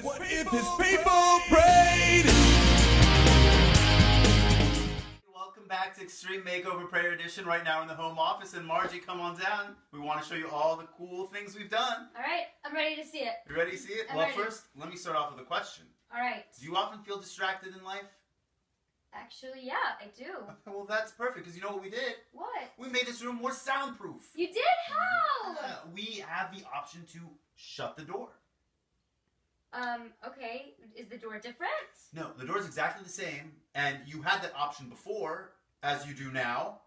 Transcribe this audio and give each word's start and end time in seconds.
What 0.00 0.22
if 0.22 0.48
his 0.48 0.66
people 0.80 1.40
prayed? 1.50 2.24
Welcome 5.34 5.68
back 5.68 5.94
to 5.96 6.02
Extreme 6.02 6.40
Makeover 6.42 6.88
Prayer 6.88 7.12
Edition 7.12 7.44
right 7.44 7.62
now 7.62 7.82
in 7.82 7.88
the 7.88 7.94
home 7.94 8.18
office. 8.18 8.54
And 8.54 8.64
Margie, 8.64 8.98
come 8.98 9.20
on 9.20 9.38
down. 9.38 9.76
We 9.92 9.98
want 9.98 10.22
to 10.22 10.28
show 10.28 10.36
you 10.36 10.48
all 10.48 10.76
the 10.76 10.86
cool 10.96 11.26
things 11.26 11.54
we've 11.54 11.68
done. 11.68 12.08
All 12.16 12.22
right, 12.22 12.46
I'm 12.64 12.74
ready 12.74 12.96
to 12.96 13.04
see 13.04 13.18
it. 13.18 13.34
You 13.46 13.56
ready 13.56 13.72
to 13.72 13.76
see 13.76 13.92
it? 13.92 14.06
I'm 14.08 14.16
well, 14.16 14.26
ready. 14.26 14.38
first, 14.38 14.62
let 14.74 14.88
me 14.88 14.96
start 14.96 15.16
off 15.16 15.32
with 15.32 15.42
a 15.42 15.46
question. 15.46 15.84
All 16.14 16.20
right. 16.20 16.44
Do 16.58 16.64
you 16.64 16.74
often 16.74 17.00
feel 17.02 17.18
distracted 17.18 17.74
in 17.76 17.84
life? 17.84 18.08
Actually, 19.12 19.60
yeah, 19.64 19.74
I 20.00 20.06
do. 20.16 20.32
well, 20.66 20.86
that's 20.88 21.12
perfect 21.12 21.44
because 21.44 21.54
you 21.56 21.62
know 21.62 21.72
what 21.72 21.82
we 21.82 21.90
did? 21.90 22.14
What? 22.32 22.70
We 22.78 22.88
made 22.88 23.06
this 23.06 23.22
room 23.22 23.36
more 23.36 23.52
soundproof. 23.52 24.30
You 24.34 24.46
did? 24.46 24.64
How? 24.88 25.56
Yeah, 25.62 25.76
we 25.94 26.24
have 26.26 26.56
the 26.56 26.64
option 26.74 27.04
to 27.12 27.18
shut 27.56 27.96
the 27.96 28.04
door. 28.04 28.30
Um, 29.72 30.12
okay. 30.26 30.74
Is 30.96 31.08
the 31.08 31.18
door 31.18 31.38
different? 31.38 31.72
No, 32.14 32.28
the 32.38 32.46
door's 32.46 32.66
exactly 32.66 33.04
the 33.04 33.12
same, 33.12 33.52
and 33.74 33.98
you 34.06 34.22
had 34.22 34.42
that 34.42 34.52
option 34.56 34.88
before, 34.88 35.52
as 35.82 36.06
you 36.06 36.14
do 36.14 36.30
now. 36.30 36.80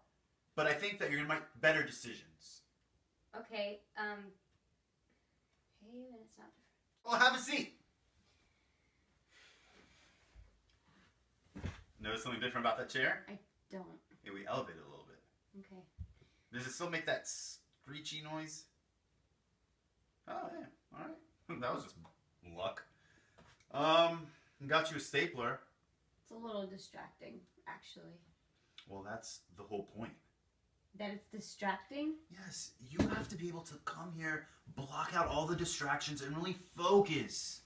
But 0.56 0.66
I 0.66 0.74
think 0.74 0.98
that 0.98 1.10
you're 1.10 1.20
gonna 1.22 1.34
make 1.34 1.42
better 1.60 1.82
decisions. 1.82 2.62
Okay, 3.36 3.80
um. 3.96 4.18
Hey, 5.80 6.02
then 6.10 6.18
it's 6.22 6.36
not 6.38 6.48
different. 6.54 7.04
Well, 7.04 7.16
have 7.16 7.34
a 7.34 7.42
seat. 7.42 7.78
Notice 12.00 12.24
something 12.24 12.40
different 12.40 12.66
about 12.66 12.78
that 12.78 12.88
chair? 12.90 13.24
I 13.28 13.38
don't. 13.70 13.86
Yeah, 14.24 14.32
we 14.34 14.46
elevate 14.46 14.76
it 14.76 14.82
a 14.86 14.90
little 14.90 15.06
bit. 15.06 15.64
Okay. 15.64 15.82
Does 16.52 16.66
it 16.66 16.72
still 16.72 16.90
make 16.90 17.06
that 17.06 17.26
screechy 17.26 18.22
noise? 18.22 18.64
Oh 20.28 20.50
yeah, 20.58 20.66
all 20.94 21.06
right. 21.06 21.60
that 21.60 21.74
was 21.74 21.84
just 21.84 21.96
luck. 22.56 22.82
Um, 23.72 24.26
got 24.66 24.90
you 24.90 24.96
a 24.96 25.00
stapler. 25.00 25.60
It's 26.22 26.30
a 26.30 26.34
little 26.34 26.66
distracting, 26.66 27.40
actually. 27.66 28.14
Well, 28.88 29.04
that's 29.08 29.40
the 29.56 29.62
whole 29.62 29.88
point. 29.96 30.12
That 30.98 31.10
it's 31.10 31.26
distracting? 31.28 32.14
Yes, 32.30 32.72
you 32.80 32.98
have 33.08 33.28
to 33.28 33.36
be 33.36 33.48
able 33.48 33.62
to 33.62 33.74
come 33.84 34.12
here, 34.16 34.46
block 34.76 35.12
out 35.14 35.28
all 35.28 35.46
the 35.46 35.56
distractions, 35.56 36.20
and 36.20 36.36
really 36.36 36.56
focus. 36.76 37.62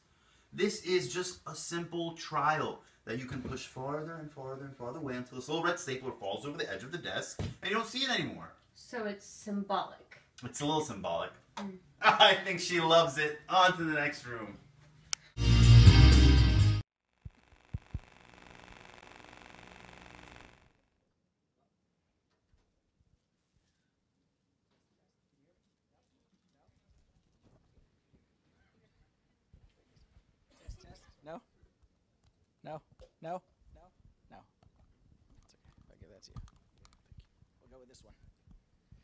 This 0.53 0.83
is 0.85 1.13
just 1.13 1.41
a 1.47 1.55
simple 1.55 2.13
trial 2.13 2.81
that 3.05 3.19
you 3.19 3.25
can 3.25 3.41
push 3.41 3.67
farther 3.67 4.17
and 4.17 4.31
farther 4.31 4.65
and 4.65 4.77
farther 4.77 4.99
away 4.99 5.17
until 5.17 5.39
this 5.39 5.49
little 5.49 5.63
red 5.63 5.79
stapler 5.79 6.13
falls 6.13 6.45
over 6.45 6.59
the 6.59 6.71
edge 6.73 6.83
of 6.83 6.93
the 6.93 6.99
desk 6.99 7.41
and 7.41 7.71
you 7.71 7.77
don't 7.77 7.87
see 7.87 8.01
it 8.01 8.11
anymore. 8.11 8.53
So 8.75 9.05
it's 9.05 9.25
symbolic. 9.25 10.19
It's 10.45 10.61
a 10.61 10.67
little 10.67 10.83
symbolic. 10.83 11.31
Mm. 11.57 11.79
I 12.03 12.35
think 12.45 12.61
she 12.61 12.81
loves 12.81 13.17
it. 13.17 13.39
On 13.49 13.77
to 13.77 13.85
the 13.85 13.95
next 13.95 14.27
room. 14.27 14.59
No? 32.67 32.83
No? 33.23 33.41
No? 33.75 33.81
No. 34.29 34.39
It's 35.45 35.55
okay. 35.55 35.63
I'll 35.89 35.97
give 36.01 36.11
that 36.11 36.23
to 36.25 36.31
you. 36.33 36.35
Thank 36.35 36.51
you. 36.51 36.89
We'll 37.63 37.79
go 37.79 37.81
with 37.81 37.89
this 37.89 38.03
one. 38.03 38.13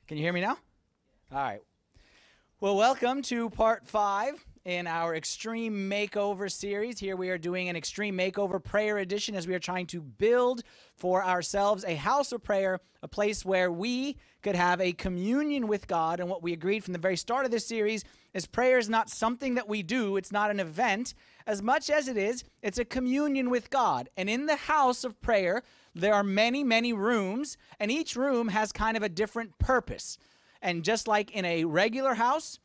Can 0.08 0.16
you 0.16 0.24
hear 0.24 0.32
me 0.32 0.40
now? 0.40 0.56
All 1.30 1.38
right. 1.38 1.60
Well, 2.58 2.76
welcome 2.76 3.22
to 3.22 3.50
part 3.50 3.86
five 3.86 4.44
in 4.64 4.88
our 4.88 5.14
Extreme 5.14 5.88
Makeover 5.88 6.50
series. 6.50 6.98
Here 6.98 7.14
we 7.14 7.30
are 7.30 7.38
doing 7.38 7.68
an 7.68 7.76
Extreme 7.76 8.18
Makeover 8.18 8.62
Prayer 8.62 8.98
Edition 8.98 9.36
as 9.36 9.46
we 9.46 9.54
are 9.54 9.60
trying 9.60 9.86
to 9.88 10.00
build 10.00 10.64
for 10.96 11.24
ourselves 11.24 11.84
a 11.84 11.94
house 11.94 12.32
of 12.32 12.42
prayer, 12.42 12.80
a 13.00 13.08
place 13.08 13.44
where 13.44 13.70
we 13.70 14.16
could 14.42 14.56
have 14.56 14.80
a 14.80 14.92
communion 14.92 15.68
with 15.68 15.86
God. 15.86 16.18
And 16.18 16.28
what 16.28 16.42
we 16.42 16.52
agreed 16.52 16.82
from 16.82 16.94
the 16.94 16.98
very 16.98 17.16
start 17.16 17.44
of 17.44 17.52
this 17.52 17.66
series 17.66 18.02
is 18.34 18.46
prayer 18.46 18.78
is 18.78 18.88
not 18.88 19.10
something 19.10 19.54
that 19.54 19.68
we 19.68 19.82
do, 19.82 20.16
it's 20.16 20.32
not 20.32 20.50
an 20.50 20.60
event. 20.60 21.14
As 21.46 21.62
much 21.62 21.90
as 21.90 22.08
it 22.08 22.16
is, 22.16 22.44
it's 22.62 22.78
a 22.78 22.84
communion 22.84 23.50
with 23.50 23.70
God. 23.70 24.08
And 24.16 24.30
in 24.30 24.46
the 24.46 24.56
house 24.56 25.04
of 25.04 25.20
prayer, 25.20 25.62
there 25.94 26.14
are 26.14 26.24
many, 26.24 26.64
many 26.64 26.92
rooms, 26.92 27.56
and 27.78 27.90
each 27.90 28.16
room 28.16 28.48
has 28.48 28.72
kind 28.72 28.96
of 28.96 29.02
a 29.02 29.08
different 29.08 29.58
purpose. 29.58 30.18
And 30.62 30.84
just 30.84 31.08
like 31.08 31.32
in 31.32 31.44
a 31.44 31.64
regular 31.64 32.14
house, 32.14 32.58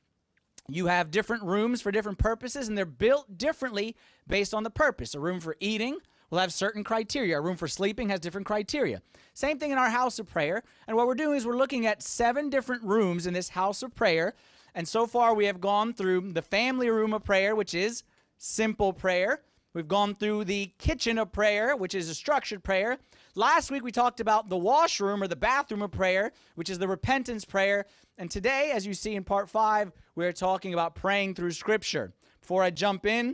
you 0.69 0.87
have 0.87 1.11
different 1.11 1.43
rooms 1.43 1.81
for 1.81 1.91
different 1.91 2.17
purposes, 2.17 2.67
and 2.67 2.77
they're 2.77 2.85
built 2.85 3.37
differently 3.37 3.95
based 4.27 4.53
on 4.53 4.63
the 4.63 4.69
purpose. 4.69 5.15
A 5.15 5.19
room 5.19 5.39
for 5.39 5.55
eating 5.59 5.97
will 6.29 6.39
have 6.39 6.53
certain 6.53 6.83
criteria. 6.83 7.37
A 7.37 7.41
room 7.41 7.55
for 7.55 7.67
sleeping 7.67 8.09
has 8.09 8.19
different 8.19 8.47
criteria. 8.47 9.01
Same 9.33 9.59
thing 9.59 9.71
in 9.71 9.77
our 9.77 9.89
house 9.89 10.19
of 10.19 10.27
prayer. 10.27 10.63
And 10.87 10.97
what 10.97 11.07
we're 11.07 11.15
doing 11.15 11.37
is 11.37 11.45
we're 11.45 11.55
looking 11.55 11.85
at 11.85 12.03
seven 12.03 12.49
different 12.49 12.83
rooms 12.83 13.27
in 13.27 13.33
this 13.33 13.49
house 13.49 13.81
of 13.81 13.95
prayer. 13.95 14.33
And 14.77 14.87
so 14.87 15.07
far, 15.07 15.33
we 15.33 15.45
have 15.45 15.59
gone 15.59 15.91
through 15.95 16.33
the 16.33 16.41
family 16.43 16.91
room 16.91 17.11
of 17.11 17.23
prayer, 17.23 17.55
which 17.55 17.73
is 17.73 18.03
simple 18.37 18.93
prayer. 18.93 19.41
We've 19.73 19.87
gone 19.87 20.13
through 20.13 20.43
the 20.43 20.71
kitchen 20.77 21.17
of 21.17 21.31
prayer, 21.31 21.75
which 21.75 21.95
is 21.95 22.09
a 22.09 22.13
structured 22.13 22.63
prayer. 22.63 22.99
Last 23.33 23.71
week 23.71 23.83
we 23.83 23.91
talked 23.91 24.19
about 24.19 24.49
the 24.49 24.57
washroom 24.57 25.23
or 25.23 25.27
the 25.27 25.35
bathroom 25.35 25.81
of 25.81 25.89
prayer, 25.89 26.31
which 26.53 26.69
is 26.69 26.77
the 26.77 26.87
repentance 26.87 27.43
prayer. 27.43 27.87
And 28.19 28.29
today, 28.29 28.69
as 28.71 28.85
you 28.85 28.93
see 28.93 29.15
in 29.15 29.23
part 29.23 29.49
five, 29.49 29.91
we're 30.13 30.31
talking 30.31 30.73
about 30.73 30.93
praying 30.93 31.33
through 31.33 31.53
scripture. 31.53 32.13
Before 32.39 32.61
I 32.61 32.69
jump 32.69 33.07
in, 33.07 33.29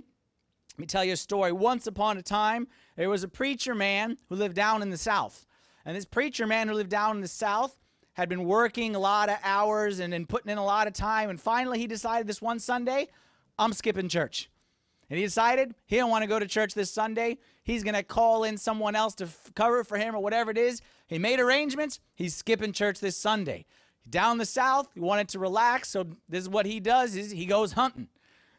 let 0.75 0.79
me 0.79 0.85
tell 0.85 1.03
you 1.03 1.11
a 1.11 1.17
story. 1.17 1.51
Once 1.51 1.87
upon 1.87 2.17
a 2.17 2.21
time, 2.21 2.69
there 2.95 3.09
was 3.09 3.23
a 3.23 3.27
preacher 3.27 3.75
man 3.75 4.17
who 4.29 4.35
lived 4.35 4.55
down 4.55 4.81
in 4.81 4.91
the 4.91 4.97
South. 4.97 5.45
And 5.83 5.93
this 5.93 6.05
preacher 6.05 6.47
man 6.47 6.69
who 6.69 6.73
lived 6.73 6.89
down 6.89 7.17
in 7.17 7.21
the 7.21 7.27
South 7.27 7.82
had 8.13 8.29
been 8.29 8.45
working 8.45 8.95
a 8.95 8.99
lot 8.99 9.29
of 9.29 9.37
hours 9.43 9.99
and, 9.99 10.13
and 10.13 10.27
putting 10.29 10.51
in 10.51 10.57
a 10.57 10.65
lot 10.65 10.87
of 10.87 10.93
time. 10.93 11.29
And 11.29 11.39
finally, 11.39 11.79
he 11.79 11.87
decided 11.87 12.27
this 12.27 12.41
one 12.41 12.59
Sunday, 12.59 13.07
I'm 13.57 13.73
skipping 13.73 14.09
church. 14.09 14.49
And 15.09 15.19
he 15.19 15.25
decided 15.25 15.75
he 15.85 15.97
don't 15.97 16.09
want 16.09 16.23
to 16.23 16.27
go 16.27 16.39
to 16.39 16.47
church 16.47 16.73
this 16.73 16.91
Sunday. 16.91 17.37
He's 17.63 17.83
going 17.83 17.95
to 17.95 18.03
call 18.03 18.43
in 18.43 18.57
someone 18.57 18.95
else 18.95 19.15
to 19.15 19.25
f- 19.25 19.51
cover 19.55 19.83
for 19.83 19.97
him 19.97 20.15
or 20.15 20.19
whatever 20.23 20.51
it 20.51 20.57
is. 20.57 20.81
He 21.07 21.19
made 21.19 21.39
arrangements. 21.39 21.99
He's 22.15 22.35
skipping 22.35 22.71
church 22.71 22.99
this 22.99 23.17
Sunday. 23.17 23.65
Down 24.09 24.37
the 24.37 24.45
south, 24.45 24.89
he 24.93 24.99
wanted 24.99 25.29
to 25.29 25.39
relax, 25.39 25.89
so 25.89 26.05
this 26.27 26.41
is 26.41 26.49
what 26.49 26.65
he 26.65 26.79
does 26.79 27.15
is 27.15 27.31
he 27.31 27.45
goes 27.45 27.73
hunting. 27.73 28.09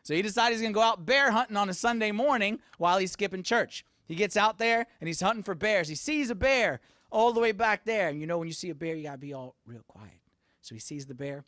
So 0.03 0.15
he 0.15 0.23
decided 0.23 0.55
he's 0.55 0.63
going 0.63 0.73
to 0.73 0.79
go 0.79 0.83
out 0.83 1.07
bear 1.07 1.31
hunting 1.31 1.57
on 1.57 1.69
a 1.69 1.75
Sunday 1.75 2.13
morning 2.13 2.61
while 2.79 2.99
he's 2.99 3.13
skipping 3.13 3.43
church. 3.43 3.85
He 4.07 4.15
gets 4.15 4.37
out 4.37 4.59
there 4.59 4.87
and 5.01 5.09
he's 5.09 5.21
hunting 5.21 5.43
for 5.43 5.55
bears. 5.55 5.89
He 5.89 5.95
sees 5.95 6.31
a 6.31 6.35
bear 6.35 6.81
all 7.15 7.33
the 7.33 7.41
way 7.41 7.53
back 7.53 7.85
there. 7.85 8.09
And 8.09 8.21
you 8.21 8.27
know 8.27 8.39
when 8.39 8.49
you 8.49 8.53
see 8.53 8.71
a 8.71 8.75
bear, 8.75 8.97
you 8.97 9.05
got 9.05 9.13
to 9.13 9.19
be 9.19 9.33
all 9.33 9.55
real 9.65 9.85
quiet. 9.87 10.21
So 10.61 10.75
he 10.75 10.81
sees 10.81 11.07
the 11.07 11.15
bear 11.15 11.45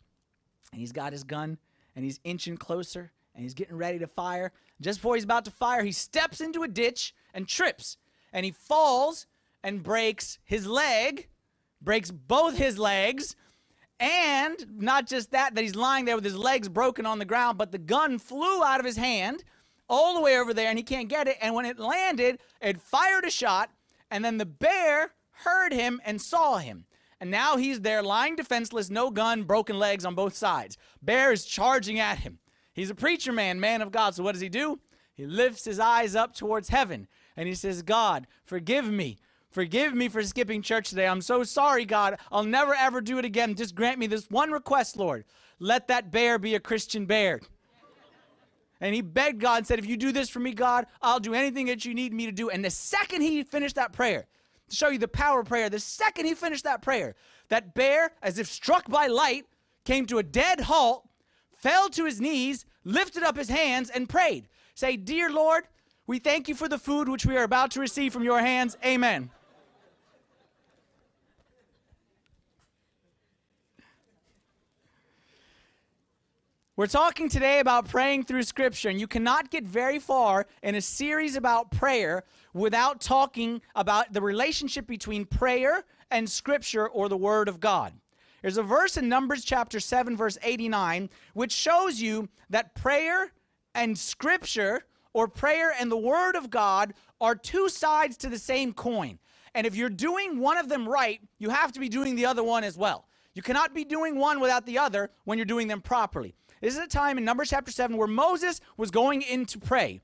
and 0.71 0.79
he's 0.79 0.93
got 0.93 1.11
his 1.11 1.25
gun 1.25 1.57
and 1.93 2.05
he's 2.05 2.21
inching 2.23 2.55
closer 2.57 3.11
and 3.35 3.43
he's 3.43 3.53
getting 3.53 3.75
ready 3.75 3.99
to 3.99 4.07
fire. 4.07 4.53
Just 4.79 4.99
before 4.99 5.15
he's 5.15 5.25
about 5.25 5.43
to 5.45 5.51
fire, 5.51 5.83
he 5.83 5.91
steps 5.91 6.39
into 6.39 6.63
a 6.63 6.69
ditch 6.69 7.13
and 7.33 7.47
trips 7.47 7.97
and 8.31 8.45
he 8.45 8.51
falls 8.51 9.27
and 9.61 9.83
breaks 9.83 10.39
his 10.45 10.65
leg, 10.65 11.27
breaks 11.81 12.11
both 12.11 12.57
his 12.57 12.79
legs. 12.79 13.35
And 13.99 14.65
not 14.77 15.05
just 15.05 15.31
that, 15.31 15.53
that 15.55 15.61
he's 15.61 15.75
lying 15.75 16.05
there 16.05 16.15
with 16.15 16.23
his 16.23 16.37
legs 16.37 16.69
broken 16.69 17.05
on 17.05 17.19
the 17.19 17.25
ground, 17.25 17.57
but 17.57 17.73
the 17.73 17.77
gun 17.77 18.19
flew 18.19 18.63
out 18.63 18.79
of 18.79 18.85
his 18.85 18.97
hand 18.97 19.43
all 19.89 20.13
the 20.13 20.21
way 20.21 20.37
over 20.37 20.53
there 20.53 20.69
and 20.69 20.77
he 20.77 20.83
can't 20.83 21.09
get 21.09 21.27
it. 21.27 21.35
And 21.41 21.55
when 21.55 21.65
it 21.65 21.77
landed, 21.77 22.39
it 22.61 22.79
fired 22.79 23.25
a 23.25 23.31
shot. 23.31 23.69
And 24.09 24.23
then 24.23 24.37
the 24.37 24.45
bear 24.45 25.11
heard 25.43 25.73
him 25.73 26.01
and 26.05 26.21
saw 26.21 26.57
him. 26.57 26.85
And 27.19 27.31
now 27.31 27.57
he's 27.57 27.81
there 27.81 28.03
lying 28.03 28.35
defenseless, 28.35 28.89
no 28.89 29.09
gun, 29.09 29.43
broken 29.43 29.79
legs 29.79 30.05
on 30.05 30.15
both 30.15 30.35
sides. 30.35 30.77
Bear 31.01 31.31
is 31.31 31.45
charging 31.45 31.99
at 31.99 32.19
him. 32.19 32.39
He's 32.73 32.91
a 32.91 32.95
preacher 32.95 33.31
man, 33.31 33.59
man 33.59 33.81
of 33.81 33.91
God. 33.91 34.13
So 34.13 34.23
what 34.23 34.33
does 34.33 34.41
he 34.41 34.49
do? 34.49 34.79
He 35.13 35.25
lifts 35.25 35.65
his 35.65 35.79
eyes 35.79 36.15
up 36.15 36.35
towards 36.35 36.69
heaven 36.69 37.07
and 37.35 37.47
he 37.47 37.55
says, 37.55 37.81
God, 37.81 38.27
forgive 38.45 38.85
me. 38.85 39.17
Forgive 39.49 39.95
me 39.95 40.09
for 40.09 40.21
skipping 40.21 40.61
church 40.61 40.89
today. 40.89 41.07
I'm 41.07 41.21
so 41.21 41.43
sorry, 41.43 41.85
God. 41.85 42.19
I'll 42.31 42.43
never 42.43 42.75
ever 42.75 43.01
do 43.01 43.17
it 43.17 43.25
again. 43.25 43.55
Just 43.55 43.73
grant 43.73 43.97
me 43.97 44.05
this 44.05 44.29
one 44.29 44.51
request, 44.51 44.97
Lord. 44.97 45.25
Let 45.59 45.87
that 45.87 46.11
bear 46.11 46.37
be 46.37 46.53
a 46.53 46.59
Christian 46.59 47.05
bear. 47.05 47.39
And 48.79 48.93
he 48.93 49.01
begged 49.01 49.39
God 49.39 49.57
and 49.57 49.67
said, 49.67 49.79
If 49.79 49.87
you 49.87 49.97
do 49.97 50.11
this 50.11 50.29
for 50.29 50.39
me, 50.39 50.53
God, 50.53 50.85
I'll 51.01 51.19
do 51.19 51.33
anything 51.33 51.65
that 51.67 51.85
you 51.85 51.95
need 51.95 52.13
me 52.13 52.27
to 52.27 52.31
do. 52.31 52.49
And 52.49 52.63
the 52.63 52.69
second 52.69 53.21
he 53.21 53.41
finished 53.43 53.75
that 53.75 53.93
prayer, 53.93 54.27
to 54.69 54.75
show 54.75 54.89
you 54.89 54.97
the 54.97 55.07
power 55.07 55.41
of 55.41 55.47
prayer, 55.47 55.69
the 55.69 55.79
second 55.79 56.25
he 56.25 56.33
finished 56.33 56.63
that 56.63 56.81
prayer, 56.81 57.15
that 57.49 57.73
bear, 57.73 58.11
as 58.21 58.37
if 58.37 58.47
struck 58.47 58.89
by 58.89 59.07
light, 59.07 59.45
came 59.85 60.05
to 60.07 60.17
a 60.17 60.23
dead 60.23 60.61
halt, 60.61 61.07
fell 61.51 61.89
to 61.89 62.05
his 62.05 62.19
knees, 62.19 62.65
lifted 62.83 63.23
up 63.23 63.37
his 63.37 63.49
hands, 63.49 63.89
and 63.89 64.09
prayed. 64.09 64.47
Say, 64.75 64.97
Dear 64.97 65.31
Lord, 65.31 65.63
we 66.05 66.19
thank 66.19 66.47
you 66.47 66.55
for 66.55 66.69
the 66.69 66.77
food 66.77 67.09
which 67.09 67.25
we 67.25 67.37
are 67.37 67.43
about 67.43 67.71
to 67.71 67.79
receive 67.79 68.13
from 68.13 68.23
your 68.23 68.39
hands. 68.39 68.77
Amen. 68.85 69.29
We're 76.77 76.85
talking 76.85 77.27
today 77.27 77.59
about 77.59 77.89
praying 77.89 78.25
through 78.25 78.43
Scripture, 78.43 78.89
and 78.89 78.99
you 78.99 79.07
cannot 79.07 79.49
get 79.49 79.63
very 79.63 79.97
far 79.97 80.45
in 80.61 80.75
a 80.75 80.81
series 80.81 81.35
about 81.35 81.71
prayer 81.71 82.23
without 82.53 83.01
talking 83.01 83.63
about 83.73 84.13
the 84.13 84.21
relationship 84.21 84.85
between 84.85 85.25
prayer 85.25 85.85
and 86.11 86.29
Scripture 86.29 86.87
or 86.87 87.09
the 87.09 87.17
Word 87.17 87.49
of 87.49 87.59
God. 87.59 87.93
There's 88.43 88.59
a 88.59 88.61
verse 88.61 88.95
in 88.95 89.09
Numbers 89.09 89.43
chapter 89.43 89.79
7, 89.79 90.15
verse 90.15 90.37
89, 90.43 91.09
which 91.33 91.51
shows 91.51 91.99
you 91.99 92.29
that 92.51 92.75
prayer 92.75 93.31
and 93.73 93.97
Scripture, 93.97 94.83
or 95.13 95.27
prayer 95.27 95.73
and 95.79 95.91
the 95.91 95.97
Word 95.97 96.35
of 96.35 96.51
God, 96.51 96.93
are 97.19 97.33
two 97.33 97.69
sides 97.69 98.17
to 98.17 98.29
the 98.29 98.37
same 98.37 98.71
coin. 98.71 99.17
And 99.55 99.65
if 99.65 99.75
you're 99.75 99.89
doing 99.89 100.37
one 100.37 100.59
of 100.59 100.69
them 100.69 100.87
right, 100.87 101.21
you 101.39 101.49
have 101.49 101.71
to 101.71 101.79
be 101.79 101.89
doing 101.89 102.15
the 102.15 102.27
other 102.27 102.43
one 102.43 102.63
as 102.63 102.77
well. 102.77 103.07
You 103.33 103.41
cannot 103.41 103.73
be 103.73 103.83
doing 103.83 104.19
one 104.19 104.39
without 104.39 104.67
the 104.67 104.77
other 104.77 105.09
when 105.23 105.39
you're 105.39 105.45
doing 105.45 105.67
them 105.67 105.81
properly. 105.81 106.35
This 106.61 106.75
is 106.75 106.83
a 106.83 106.87
time 106.87 107.17
in 107.17 107.25
Numbers 107.25 107.49
chapter 107.49 107.71
7 107.71 107.97
where 107.97 108.07
Moses 108.07 108.61
was 108.77 108.91
going 108.91 109.21
in 109.21 109.45
to 109.47 109.59
pray. 109.59 110.01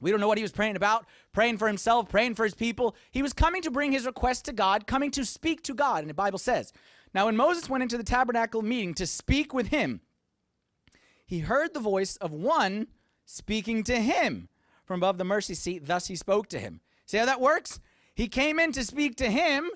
We 0.00 0.10
don't 0.10 0.20
know 0.20 0.28
what 0.28 0.38
he 0.38 0.42
was 0.42 0.52
praying 0.52 0.76
about, 0.76 1.06
praying 1.32 1.58
for 1.58 1.66
himself, 1.66 2.08
praying 2.08 2.34
for 2.34 2.44
his 2.44 2.54
people. 2.54 2.94
He 3.10 3.22
was 3.22 3.32
coming 3.32 3.62
to 3.62 3.70
bring 3.70 3.92
his 3.92 4.06
request 4.06 4.44
to 4.46 4.52
God, 4.52 4.86
coming 4.86 5.10
to 5.12 5.24
speak 5.24 5.62
to 5.62 5.74
God, 5.74 6.00
and 6.00 6.10
the 6.10 6.14
Bible 6.14 6.38
says. 6.38 6.72
Now, 7.14 7.26
when 7.26 7.36
Moses 7.36 7.70
went 7.70 7.82
into 7.82 7.96
the 7.96 8.04
tabernacle 8.04 8.62
meeting 8.62 8.94
to 8.94 9.06
speak 9.06 9.54
with 9.54 9.68
him, 9.68 10.00
he 11.24 11.40
heard 11.40 11.72
the 11.74 11.80
voice 11.80 12.16
of 12.16 12.32
one 12.32 12.88
speaking 13.24 13.82
to 13.84 14.00
him 14.00 14.48
from 14.84 15.00
above 15.00 15.18
the 15.18 15.24
mercy 15.24 15.54
seat. 15.54 15.86
Thus 15.86 16.06
he 16.06 16.16
spoke 16.16 16.48
to 16.48 16.58
him. 16.58 16.80
See 17.06 17.18
how 17.18 17.26
that 17.26 17.40
works? 17.40 17.80
He 18.14 18.28
came 18.28 18.58
in 18.58 18.72
to 18.72 18.84
speak 18.84 19.16
to 19.16 19.30
him, 19.30 19.70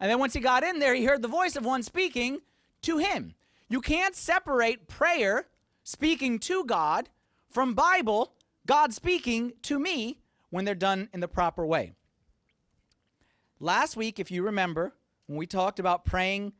and 0.00 0.10
then 0.10 0.18
once 0.18 0.34
he 0.34 0.40
got 0.40 0.62
in 0.62 0.78
there, 0.78 0.94
he 0.94 1.04
heard 1.04 1.22
the 1.22 1.28
voice 1.28 1.56
of 1.56 1.64
one 1.64 1.82
speaking 1.82 2.40
to 2.82 2.98
him. 2.98 3.34
You 3.68 3.80
can't 3.80 4.16
separate 4.16 4.88
prayer, 4.88 5.46
speaking 5.82 6.38
to 6.40 6.64
God, 6.64 7.08
from 7.50 7.74
Bible, 7.74 8.32
God 8.66 8.92
speaking 8.92 9.52
to 9.62 9.78
me 9.78 10.20
when 10.50 10.64
they're 10.64 10.74
done 10.74 11.08
in 11.12 11.20
the 11.20 11.28
proper 11.28 11.66
way. 11.66 11.92
Last 13.60 13.96
week, 13.96 14.18
if 14.18 14.30
you 14.30 14.42
remember, 14.42 14.94
when 15.26 15.38
we 15.38 15.46
talked 15.46 15.78
about 15.78 16.04
praying, 16.04 16.52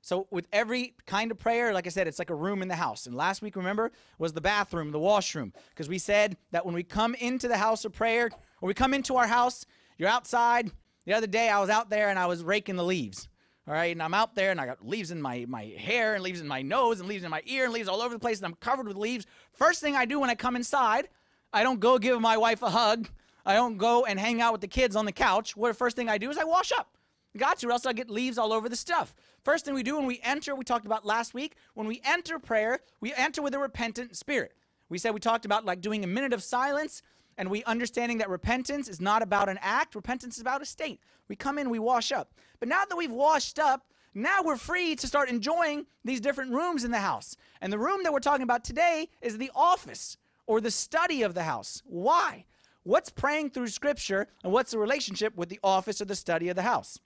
so 0.00 0.26
with 0.30 0.48
every 0.52 0.94
kind 1.06 1.30
of 1.30 1.38
prayer, 1.38 1.72
like 1.72 1.86
I 1.86 1.90
said, 1.90 2.08
it's 2.08 2.18
like 2.18 2.30
a 2.30 2.34
room 2.34 2.60
in 2.60 2.68
the 2.68 2.74
house. 2.74 3.06
And 3.06 3.14
last 3.14 3.40
week, 3.40 3.54
remember, 3.54 3.92
was 4.18 4.32
the 4.32 4.40
bathroom, 4.40 4.90
the 4.90 4.98
washroom, 4.98 5.52
because 5.70 5.88
we 5.88 5.98
said 5.98 6.36
that 6.50 6.66
when 6.66 6.74
we 6.74 6.82
come 6.82 7.14
into 7.14 7.46
the 7.46 7.56
house 7.56 7.84
of 7.84 7.92
prayer, 7.92 8.30
or 8.60 8.66
we 8.66 8.74
come 8.74 8.92
into 8.92 9.16
our 9.16 9.28
house, 9.28 9.64
you're 9.98 10.08
outside. 10.08 10.72
The 11.06 11.14
other 11.14 11.28
day, 11.28 11.48
I 11.48 11.60
was 11.60 11.70
out 11.70 11.88
there 11.88 12.08
and 12.08 12.18
I 12.18 12.26
was 12.26 12.42
raking 12.42 12.76
the 12.76 12.84
leaves. 12.84 13.28
All 13.68 13.74
right, 13.74 13.92
and 13.92 14.02
I'm 14.02 14.14
out 14.14 14.34
there 14.34 14.50
and 14.50 14.60
I 14.60 14.66
got 14.66 14.86
leaves 14.86 15.12
in 15.12 15.22
my, 15.22 15.46
my 15.48 15.64
hair 15.78 16.14
and 16.14 16.24
leaves 16.24 16.40
in 16.40 16.48
my 16.48 16.62
nose 16.62 16.98
and 16.98 17.08
leaves 17.08 17.22
in 17.22 17.30
my 17.30 17.42
ear 17.46 17.64
and 17.64 17.72
leaves 17.72 17.88
all 17.88 18.02
over 18.02 18.12
the 18.12 18.18
place 18.18 18.38
and 18.38 18.46
I'm 18.46 18.54
covered 18.54 18.88
with 18.88 18.96
leaves. 18.96 19.24
First 19.52 19.80
thing 19.80 19.94
I 19.94 20.04
do 20.04 20.18
when 20.18 20.30
I 20.30 20.34
come 20.34 20.56
inside, 20.56 21.08
I 21.52 21.62
don't 21.62 21.78
go 21.78 21.98
give 21.98 22.20
my 22.20 22.36
wife 22.36 22.62
a 22.62 22.70
hug. 22.70 23.08
I 23.46 23.54
don't 23.54 23.76
go 23.76 24.04
and 24.04 24.18
hang 24.18 24.40
out 24.40 24.52
with 24.52 24.62
the 24.62 24.68
kids 24.68 24.96
on 24.96 25.04
the 25.04 25.12
couch. 25.12 25.56
What 25.56 25.68
the 25.68 25.74
first 25.74 25.94
thing 25.94 26.08
I 26.08 26.18
do 26.18 26.28
is 26.28 26.38
I 26.38 26.44
wash 26.44 26.72
up. 26.72 26.96
Got 27.36 27.58
to, 27.60 27.68
or 27.68 27.72
else 27.72 27.86
I 27.86 27.92
get 27.92 28.10
leaves 28.10 28.36
all 28.36 28.52
over 28.52 28.68
the 28.68 28.76
stuff. 28.76 29.14
First 29.44 29.64
thing 29.64 29.74
we 29.74 29.82
do 29.82 29.96
when 29.96 30.06
we 30.06 30.20
enter, 30.22 30.54
we 30.54 30.64
talked 30.64 30.84
about 30.84 31.06
last 31.06 31.32
week, 31.32 31.54
when 31.74 31.86
we 31.86 32.00
enter 32.04 32.38
prayer, 32.38 32.80
we 33.00 33.14
enter 33.14 33.42
with 33.42 33.54
a 33.54 33.58
repentant 33.58 34.16
spirit. 34.16 34.54
We 34.88 34.98
said 34.98 35.14
we 35.14 35.20
talked 35.20 35.44
about 35.44 35.64
like 35.64 35.80
doing 35.80 36.04
a 36.04 36.06
minute 36.08 36.32
of 36.32 36.42
silence 36.42 37.02
and 37.38 37.50
we 37.50 37.64
understanding 37.64 38.18
that 38.18 38.28
repentance 38.28 38.88
is 38.88 39.00
not 39.00 39.22
about 39.22 39.48
an 39.48 39.58
act, 39.60 39.94
repentance 39.94 40.36
is 40.36 40.40
about 40.40 40.62
a 40.62 40.66
state. 40.66 41.00
We 41.28 41.36
come 41.36 41.58
in, 41.58 41.70
we 41.70 41.78
wash 41.78 42.12
up. 42.12 42.34
But 42.60 42.68
now 42.68 42.84
that 42.84 42.96
we've 42.96 43.12
washed 43.12 43.58
up, 43.58 43.86
now 44.14 44.42
we're 44.42 44.56
free 44.56 44.94
to 44.96 45.06
start 45.06 45.30
enjoying 45.30 45.86
these 46.04 46.20
different 46.20 46.52
rooms 46.52 46.84
in 46.84 46.90
the 46.90 46.98
house. 46.98 47.36
And 47.60 47.72
the 47.72 47.78
room 47.78 48.02
that 48.02 48.12
we're 48.12 48.20
talking 48.20 48.42
about 48.42 48.64
today 48.64 49.08
is 49.22 49.38
the 49.38 49.50
office 49.54 50.18
or 50.46 50.60
the 50.60 50.70
study 50.70 51.22
of 51.22 51.34
the 51.34 51.44
house. 51.44 51.82
Why? 51.86 52.44
What's 52.82 53.10
praying 53.10 53.50
through 53.50 53.68
scripture 53.68 54.28
and 54.42 54.52
what's 54.52 54.72
the 54.72 54.78
relationship 54.78 55.36
with 55.36 55.48
the 55.48 55.60
office 55.62 56.00
or 56.00 56.04
the 56.04 56.16
study 56.16 56.48
of 56.48 56.56
the 56.56 56.62
house? 56.62 56.98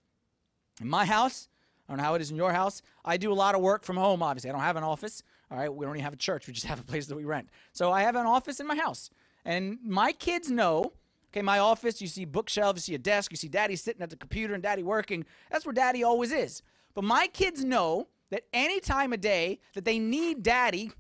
In 0.81 0.89
my 0.89 1.05
house, 1.05 1.49
I 1.89 1.93
don't 1.93 1.99
know 1.99 2.05
how 2.05 2.15
it 2.15 2.23
is 2.23 2.31
in 2.31 2.37
your 2.37 2.53
house. 2.53 2.83
I 3.05 3.17
do 3.17 3.33
a 3.33 3.35
lot 3.35 3.55
of 3.55 3.61
work 3.61 3.85
from 3.85 3.97
home, 3.97 4.23
obviously. 4.23 4.51
I 4.51 4.53
don't 4.53 4.63
have 4.63 4.77
an 4.77 4.83
office. 4.83 5.23
All 5.51 5.57
right, 5.57 5.73
we 5.73 5.87
don't 5.87 5.95
even 5.95 6.05
have 6.05 6.13
a 6.13 6.17
church. 6.17 6.49
We 6.49 6.53
just 6.53 6.67
have 6.67 6.81
a 6.81 6.85
place 6.85 7.07
that 7.07 7.17
we 7.17 7.25
rent. 7.25 7.49
So 7.73 7.93
I 7.93 8.03
have 8.03 8.17
an 8.17 8.27
office 8.27 8.59
in 8.59 8.67
my 8.67 8.75
house. 8.75 9.11
And 9.47 9.79
my 9.85 10.11
kids 10.11 10.51
know, 10.51 10.93
okay, 11.31 11.41
my 11.41 11.61
office, 11.61 12.03
you 12.03 12.09
see 12.09 12.25
bookshelves, 12.25 12.89
you 12.89 12.93
see 12.93 12.97
a 12.97 12.99
desk, 12.99 13.31
you 13.31 13.37
see 13.37 13.49
daddy 13.49 13.77
sitting 13.77 14.03
at 14.03 14.11
the 14.11 14.17
computer 14.17 14.55
and 14.55 14.63
daddy 14.63 14.83
working. 14.83 15.25
That's 15.53 15.65
where 15.65 15.73
daddy 15.73 16.03
always 16.03 16.33
is. 16.33 16.63
But 16.95 17.05
my 17.05 17.29
kids 17.29 17.65
know 17.65 18.09
that 18.31 18.43
any 18.53 18.81
time 18.81 19.13
of 19.13 19.21
day 19.21 19.61
that 19.75 19.85
they 19.85 20.01
need 20.01 20.43
daddy, 20.43 20.91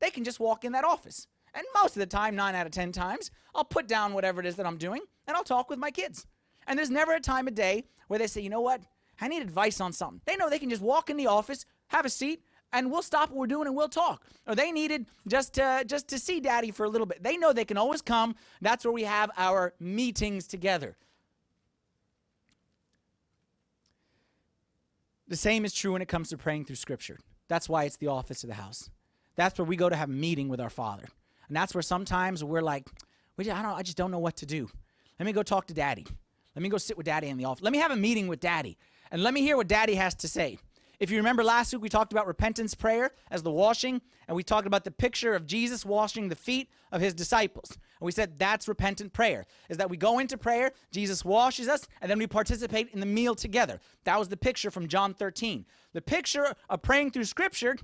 they 0.00 0.10
can 0.10 0.22
just 0.22 0.38
walk 0.38 0.64
in 0.64 0.70
that 0.72 0.84
office. 0.84 1.26
And 1.52 1.66
most 1.74 1.96
of 1.96 2.00
the 2.00 2.06
time, 2.06 2.36
nine 2.36 2.54
out 2.54 2.66
of 2.66 2.72
10 2.72 2.92
times, 2.92 3.32
I'll 3.56 3.64
put 3.64 3.88
down 3.88 4.12
whatever 4.12 4.40
it 4.40 4.46
is 4.46 4.54
that 4.56 4.66
I'm 4.66 4.76
doing 4.76 5.00
and 5.26 5.36
I'll 5.36 5.42
talk 5.42 5.68
with 5.68 5.80
my 5.80 5.90
kids. 5.90 6.26
And 6.68 6.78
there's 6.78 6.90
never 6.90 7.12
a 7.14 7.20
time 7.20 7.48
of 7.48 7.54
day 7.54 7.84
where 8.06 8.20
they 8.20 8.28
say, 8.28 8.40
you 8.40 8.50
know 8.50 8.60
what? 8.60 8.82
I 9.20 9.26
need 9.26 9.42
advice 9.42 9.80
on 9.80 9.92
something. 9.92 10.20
They 10.26 10.36
know 10.36 10.48
they 10.48 10.58
can 10.60 10.70
just 10.70 10.82
walk 10.82 11.10
in 11.10 11.16
the 11.16 11.26
office, 11.26 11.66
have 11.88 12.04
a 12.04 12.10
seat, 12.10 12.42
and 12.76 12.90
we'll 12.90 13.02
stop 13.02 13.30
what 13.30 13.38
we're 13.38 13.46
doing 13.46 13.66
and 13.66 13.74
we'll 13.74 13.88
talk. 13.88 14.22
Or 14.46 14.54
they 14.54 14.70
needed 14.70 15.06
just 15.26 15.54
to, 15.54 15.82
just 15.86 16.08
to 16.08 16.18
see 16.18 16.40
daddy 16.40 16.70
for 16.70 16.84
a 16.84 16.88
little 16.90 17.06
bit. 17.06 17.22
They 17.22 17.38
know 17.38 17.52
they 17.52 17.64
can 17.64 17.78
always 17.78 18.02
come. 18.02 18.36
That's 18.60 18.84
where 18.84 18.92
we 18.92 19.04
have 19.04 19.30
our 19.38 19.72
meetings 19.80 20.46
together. 20.46 20.96
The 25.26 25.36
same 25.36 25.64
is 25.64 25.72
true 25.72 25.92
when 25.92 26.02
it 26.02 26.08
comes 26.08 26.28
to 26.28 26.36
praying 26.36 26.66
through 26.66 26.76
scripture. 26.76 27.18
That's 27.48 27.68
why 27.68 27.84
it's 27.84 27.96
the 27.96 28.08
office 28.08 28.44
of 28.44 28.48
the 28.48 28.54
house. 28.54 28.90
That's 29.36 29.58
where 29.58 29.64
we 29.64 29.76
go 29.76 29.88
to 29.88 29.96
have 29.96 30.10
a 30.10 30.12
meeting 30.12 30.48
with 30.48 30.60
our 30.60 30.70
Father. 30.70 31.08
And 31.48 31.56
that's 31.56 31.74
where 31.74 31.82
sometimes 31.82 32.44
we're 32.44 32.60
like, 32.60 32.88
I 33.38 33.42
don't 33.42 33.64
I 33.64 33.82
just 33.82 33.96
don't 33.96 34.10
know 34.10 34.18
what 34.18 34.36
to 34.36 34.46
do. 34.46 34.68
Let 35.18 35.26
me 35.26 35.32
go 35.32 35.42
talk 35.42 35.66
to 35.68 35.74
daddy. 35.74 36.06
Let 36.54 36.62
me 36.62 36.68
go 36.68 36.78
sit 36.78 36.96
with 36.96 37.06
daddy 37.06 37.28
in 37.28 37.38
the 37.38 37.44
office. 37.44 37.62
Let 37.62 37.72
me 37.72 37.78
have 37.78 37.90
a 37.90 37.96
meeting 37.96 38.28
with 38.28 38.40
daddy. 38.40 38.76
And 39.10 39.22
let 39.22 39.34
me 39.34 39.40
hear 39.40 39.56
what 39.56 39.68
daddy 39.68 39.94
has 39.94 40.14
to 40.16 40.28
say. 40.28 40.58
If 40.98 41.10
you 41.10 41.18
remember 41.18 41.44
last 41.44 41.72
week, 41.72 41.82
we 41.82 41.88
talked 41.88 42.12
about 42.12 42.26
repentance 42.26 42.74
prayer 42.74 43.10
as 43.30 43.42
the 43.42 43.50
washing, 43.50 44.00
and 44.26 44.36
we 44.36 44.42
talked 44.42 44.66
about 44.66 44.84
the 44.84 44.90
picture 44.90 45.34
of 45.34 45.46
Jesus 45.46 45.84
washing 45.84 46.28
the 46.28 46.36
feet 46.36 46.70
of 46.90 47.02
his 47.02 47.12
disciples. 47.12 47.72
And 48.00 48.06
we 48.06 48.12
said 48.12 48.38
that's 48.38 48.66
repentant 48.66 49.12
prayer, 49.12 49.44
is 49.68 49.76
that 49.76 49.90
we 49.90 49.98
go 49.98 50.18
into 50.18 50.38
prayer, 50.38 50.72
Jesus 50.90 51.24
washes 51.24 51.68
us, 51.68 51.86
and 52.00 52.10
then 52.10 52.18
we 52.18 52.26
participate 52.26 52.88
in 52.94 53.00
the 53.00 53.06
meal 53.06 53.34
together. 53.34 53.78
That 54.04 54.18
was 54.18 54.28
the 54.28 54.36
picture 54.36 54.70
from 54.70 54.88
John 54.88 55.12
13. 55.12 55.66
The 55.92 56.02
picture 56.02 56.54
of 56.70 56.82
praying 56.82 57.10
through 57.10 57.24
Scripture 57.24 57.76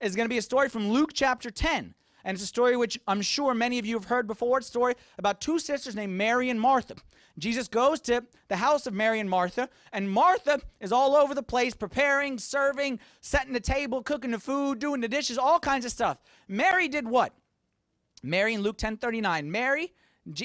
is 0.00 0.14
going 0.14 0.26
to 0.26 0.32
be 0.32 0.38
a 0.38 0.42
story 0.42 0.68
from 0.68 0.90
Luke 0.90 1.12
chapter 1.14 1.50
10. 1.50 1.94
And 2.28 2.34
it's 2.34 2.44
a 2.44 2.46
story 2.46 2.76
which 2.76 3.00
I'm 3.08 3.22
sure 3.22 3.54
many 3.54 3.78
of 3.78 3.86
you 3.86 3.96
have 3.96 4.04
heard 4.04 4.26
before. 4.26 4.58
It's 4.58 4.66
a 4.66 4.70
story 4.70 4.96
about 5.16 5.40
two 5.40 5.58
sisters 5.58 5.96
named 5.96 6.12
Mary 6.12 6.50
and 6.50 6.60
Martha. 6.60 6.96
Jesus 7.38 7.68
goes 7.68 8.02
to 8.02 8.22
the 8.48 8.56
house 8.56 8.86
of 8.86 8.92
Mary 8.92 9.18
and 9.18 9.30
Martha, 9.30 9.70
and 9.94 10.10
Martha 10.10 10.60
is 10.78 10.92
all 10.92 11.16
over 11.16 11.34
the 11.34 11.42
place, 11.42 11.72
preparing, 11.72 12.36
serving, 12.36 13.00
setting 13.22 13.54
the 13.54 13.60
table, 13.60 14.02
cooking 14.02 14.32
the 14.32 14.38
food, 14.38 14.78
doing 14.78 15.00
the 15.00 15.08
dishes, 15.08 15.38
all 15.38 15.58
kinds 15.58 15.86
of 15.86 15.90
stuff. 15.90 16.18
Mary 16.48 16.86
did 16.86 17.08
what? 17.08 17.32
Mary 18.22 18.52
in 18.52 18.60
Luke 18.60 18.76
10:39. 18.76 19.50
Mary 19.50 19.94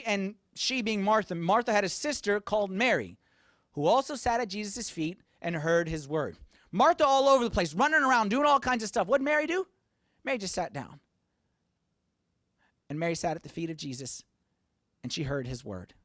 and 0.06 0.36
she 0.56 0.82
being 0.82 1.04
Martha, 1.04 1.36
Martha 1.36 1.74
had 1.74 1.84
a 1.84 1.90
sister 1.90 2.40
called 2.40 2.72
Mary, 2.72 3.18
who 3.74 3.86
also 3.86 4.16
sat 4.16 4.40
at 4.40 4.48
Jesus' 4.48 4.90
feet 4.90 5.20
and 5.42 5.54
heard 5.58 5.90
his 5.90 6.08
word. 6.08 6.38
Martha 6.72 7.06
all 7.06 7.28
over 7.28 7.44
the 7.44 7.52
place, 7.52 7.74
running 7.74 8.04
around, 8.04 8.30
doing 8.30 8.46
all 8.46 8.62
kinds 8.62 8.84
of 8.84 8.88
stuff. 8.88 9.08
What 9.08 9.22
Mary 9.22 9.48
do? 9.48 9.68
Mary 10.24 10.38
just 10.38 10.56
sat 10.56 10.72
down. 10.72 11.02
And 12.94 13.00
Mary 13.00 13.16
sat 13.16 13.36
at 13.36 13.42
the 13.42 13.50
feet 13.50 13.72
of 13.72 13.76
Jesus 13.78 14.24
and 15.02 15.12
she 15.12 15.24
heard 15.24 15.48
his 15.48 15.66
word. 15.66 15.96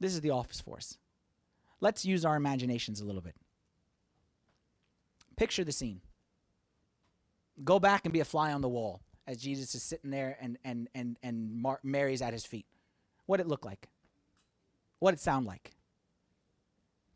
This 0.00 0.12
is 0.12 0.20
the 0.20 0.28
office 0.28 0.60
force. 0.60 0.98
Let's 1.80 2.04
use 2.04 2.26
our 2.26 2.36
imaginations 2.36 3.00
a 3.00 3.06
little 3.06 3.22
bit. 3.22 3.34
Picture 5.36 5.64
the 5.64 5.72
scene. 5.72 6.02
Go 7.64 7.78
back 7.78 8.04
and 8.04 8.12
be 8.12 8.20
a 8.20 8.26
fly 8.26 8.52
on 8.52 8.60
the 8.60 8.68
wall 8.68 9.00
as 9.26 9.38
Jesus 9.38 9.74
is 9.74 9.82
sitting 9.82 10.10
there 10.10 10.36
and, 10.42 10.58
and, 10.62 10.90
and, 10.94 11.16
and 11.22 11.54
Mar- 11.54 11.80
Mary's 11.82 12.20
at 12.20 12.34
his 12.34 12.44
feet. 12.44 12.66
What 13.24 13.40
it 13.40 13.48
look 13.48 13.64
like? 13.64 13.88
What 14.98 15.14
it 15.14 15.20
sound 15.20 15.46
like? 15.46 15.70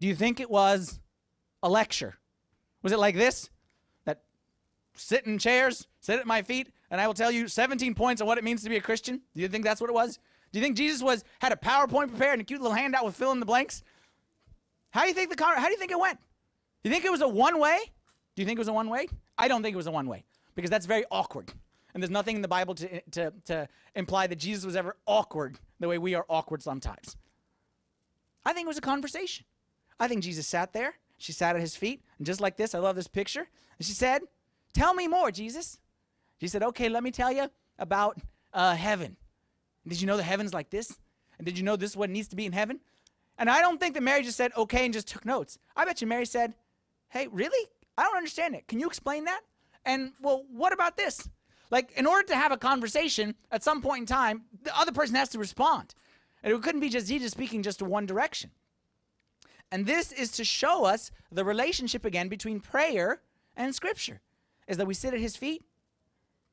Do 0.00 0.06
you 0.06 0.14
think 0.14 0.40
it 0.40 0.48
was 0.48 0.98
a 1.62 1.68
lecture? 1.68 2.14
Was 2.82 2.92
it 2.92 2.98
like 2.98 3.16
this? 3.16 3.50
Sit 4.94 5.26
in 5.26 5.38
chairs, 5.38 5.86
sit 6.00 6.18
at 6.18 6.26
my 6.26 6.42
feet, 6.42 6.70
and 6.90 7.00
I 7.00 7.06
will 7.06 7.14
tell 7.14 7.30
you 7.30 7.48
17 7.48 7.94
points 7.94 8.20
on 8.20 8.26
what 8.26 8.38
it 8.38 8.44
means 8.44 8.62
to 8.62 8.68
be 8.68 8.76
a 8.76 8.80
Christian? 8.80 9.20
Do 9.34 9.42
you 9.42 9.48
think 9.48 9.64
that's 9.64 9.80
what 9.80 9.90
it 9.90 9.94
was? 9.94 10.18
Do 10.52 10.58
you 10.58 10.64
think 10.64 10.76
Jesus 10.76 11.02
was 11.02 11.24
had 11.40 11.52
a 11.52 11.56
PowerPoint 11.56 12.08
prepared 12.10 12.34
and 12.34 12.42
a 12.42 12.44
cute 12.44 12.60
little 12.60 12.76
handout 12.76 13.04
with 13.04 13.16
fill 13.16 13.32
in 13.32 13.40
the 13.40 13.46
blanks? 13.46 13.82
How 14.90 15.02
do 15.02 15.08
you 15.08 15.14
think 15.14 15.36
the 15.36 15.44
how 15.44 15.66
do 15.66 15.72
you 15.72 15.78
think 15.78 15.90
it 15.90 15.98
went? 15.98 16.18
Do 16.82 16.88
you 16.88 16.94
think 16.94 17.04
it 17.04 17.10
was 17.10 17.22
a 17.22 17.28
one 17.28 17.58
way? 17.58 17.78
Do 18.36 18.42
you 18.42 18.46
think 18.46 18.58
it 18.58 18.60
was 18.60 18.68
a 18.68 18.72
one 18.72 18.88
way? 18.88 19.08
I 19.36 19.48
don't 19.48 19.62
think 19.62 19.74
it 19.74 19.76
was 19.76 19.88
a 19.88 19.90
one 19.90 20.06
way 20.06 20.24
because 20.54 20.70
that's 20.70 20.86
very 20.86 21.04
awkward. 21.10 21.52
And 21.92 22.02
there's 22.02 22.10
nothing 22.10 22.36
in 22.36 22.42
the 22.42 22.48
Bible 22.48 22.74
to, 22.76 23.00
to, 23.12 23.32
to 23.46 23.68
imply 23.94 24.26
that 24.26 24.36
Jesus 24.36 24.64
was 24.64 24.76
ever 24.76 24.96
awkward 25.06 25.58
the 25.80 25.88
way 25.88 25.98
we 25.98 26.14
are 26.14 26.26
awkward 26.28 26.62
sometimes. 26.62 27.16
I 28.44 28.52
think 28.52 28.66
it 28.66 28.68
was 28.68 28.78
a 28.78 28.82
conversation. 28.82 29.46
I 29.98 30.08
think 30.08 30.22
Jesus 30.22 30.46
sat 30.46 30.72
there. 30.72 30.94
She 31.18 31.32
sat 31.32 31.54
at 31.54 31.60
his 31.60 31.76
feet. 31.76 32.02
And 32.18 32.26
just 32.26 32.40
like 32.40 32.56
this, 32.56 32.74
I 32.74 32.78
love 32.78 32.96
this 32.96 33.06
picture. 33.06 33.48
And 33.78 33.86
she 33.86 33.92
said, 33.92 34.22
Tell 34.74 34.92
me 34.92 35.08
more, 35.08 35.30
Jesus. 35.30 35.78
She 36.40 36.48
said, 36.48 36.62
Okay, 36.62 36.88
let 36.88 37.02
me 37.02 37.10
tell 37.10 37.32
you 37.32 37.50
about 37.78 38.18
uh, 38.52 38.74
heaven. 38.74 39.16
Did 39.86 40.00
you 40.00 40.06
know 40.06 40.16
the 40.16 40.22
heaven's 40.22 40.52
like 40.52 40.70
this? 40.70 40.98
And 41.38 41.46
did 41.46 41.56
you 41.56 41.64
know 41.64 41.76
this 41.76 41.90
is 41.90 41.96
what 41.96 42.10
needs 42.10 42.28
to 42.28 42.36
be 42.36 42.46
in 42.46 42.52
heaven? 42.52 42.80
And 43.38 43.50
I 43.50 43.60
don't 43.60 43.80
think 43.80 43.94
that 43.94 44.02
Mary 44.02 44.22
just 44.22 44.36
said, 44.36 44.52
Okay, 44.56 44.84
and 44.84 44.92
just 44.92 45.08
took 45.08 45.24
notes. 45.24 45.58
I 45.76 45.84
bet 45.84 46.00
you 46.00 46.06
Mary 46.06 46.26
said, 46.26 46.54
Hey, 47.08 47.28
really? 47.28 47.68
I 47.96 48.02
don't 48.02 48.16
understand 48.16 48.54
it. 48.54 48.66
Can 48.66 48.80
you 48.80 48.86
explain 48.86 49.24
that? 49.24 49.40
And 49.84 50.12
well, 50.20 50.44
what 50.50 50.72
about 50.72 50.96
this? 50.96 51.28
Like, 51.70 51.92
in 51.96 52.06
order 52.06 52.26
to 52.28 52.36
have 52.36 52.52
a 52.52 52.56
conversation 52.56 53.34
at 53.50 53.62
some 53.62 53.82
point 53.82 54.00
in 54.00 54.06
time, 54.06 54.42
the 54.62 54.78
other 54.78 54.92
person 54.92 55.14
has 55.16 55.28
to 55.30 55.38
respond. 55.38 55.94
And 56.42 56.52
it 56.52 56.62
couldn't 56.62 56.80
be 56.80 56.88
just 56.88 57.08
Jesus 57.08 57.30
speaking 57.32 57.62
just 57.62 57.82
one 57.82 58.06
direction. 58.06 58.50
And 59.70 59.86
this 59.86 60.12
is 60.12 60.30
to 60.32 60.44
show 60.44 60.84
us 60.84 61.10
the 61.32 61.44
relationship 61.44 62.04
again 62.04 62.28
between 62.28 62.60
prayer 62.60 63.22
and 63.56 63.74
scripture. 63.74 64.20
Is 64.66 64.76
that 64.76 64.86
we 64.86 64.94
sit 64.94 65.14
at 65.14 65.20
his 65.20 65.36
feet 65.36 65.62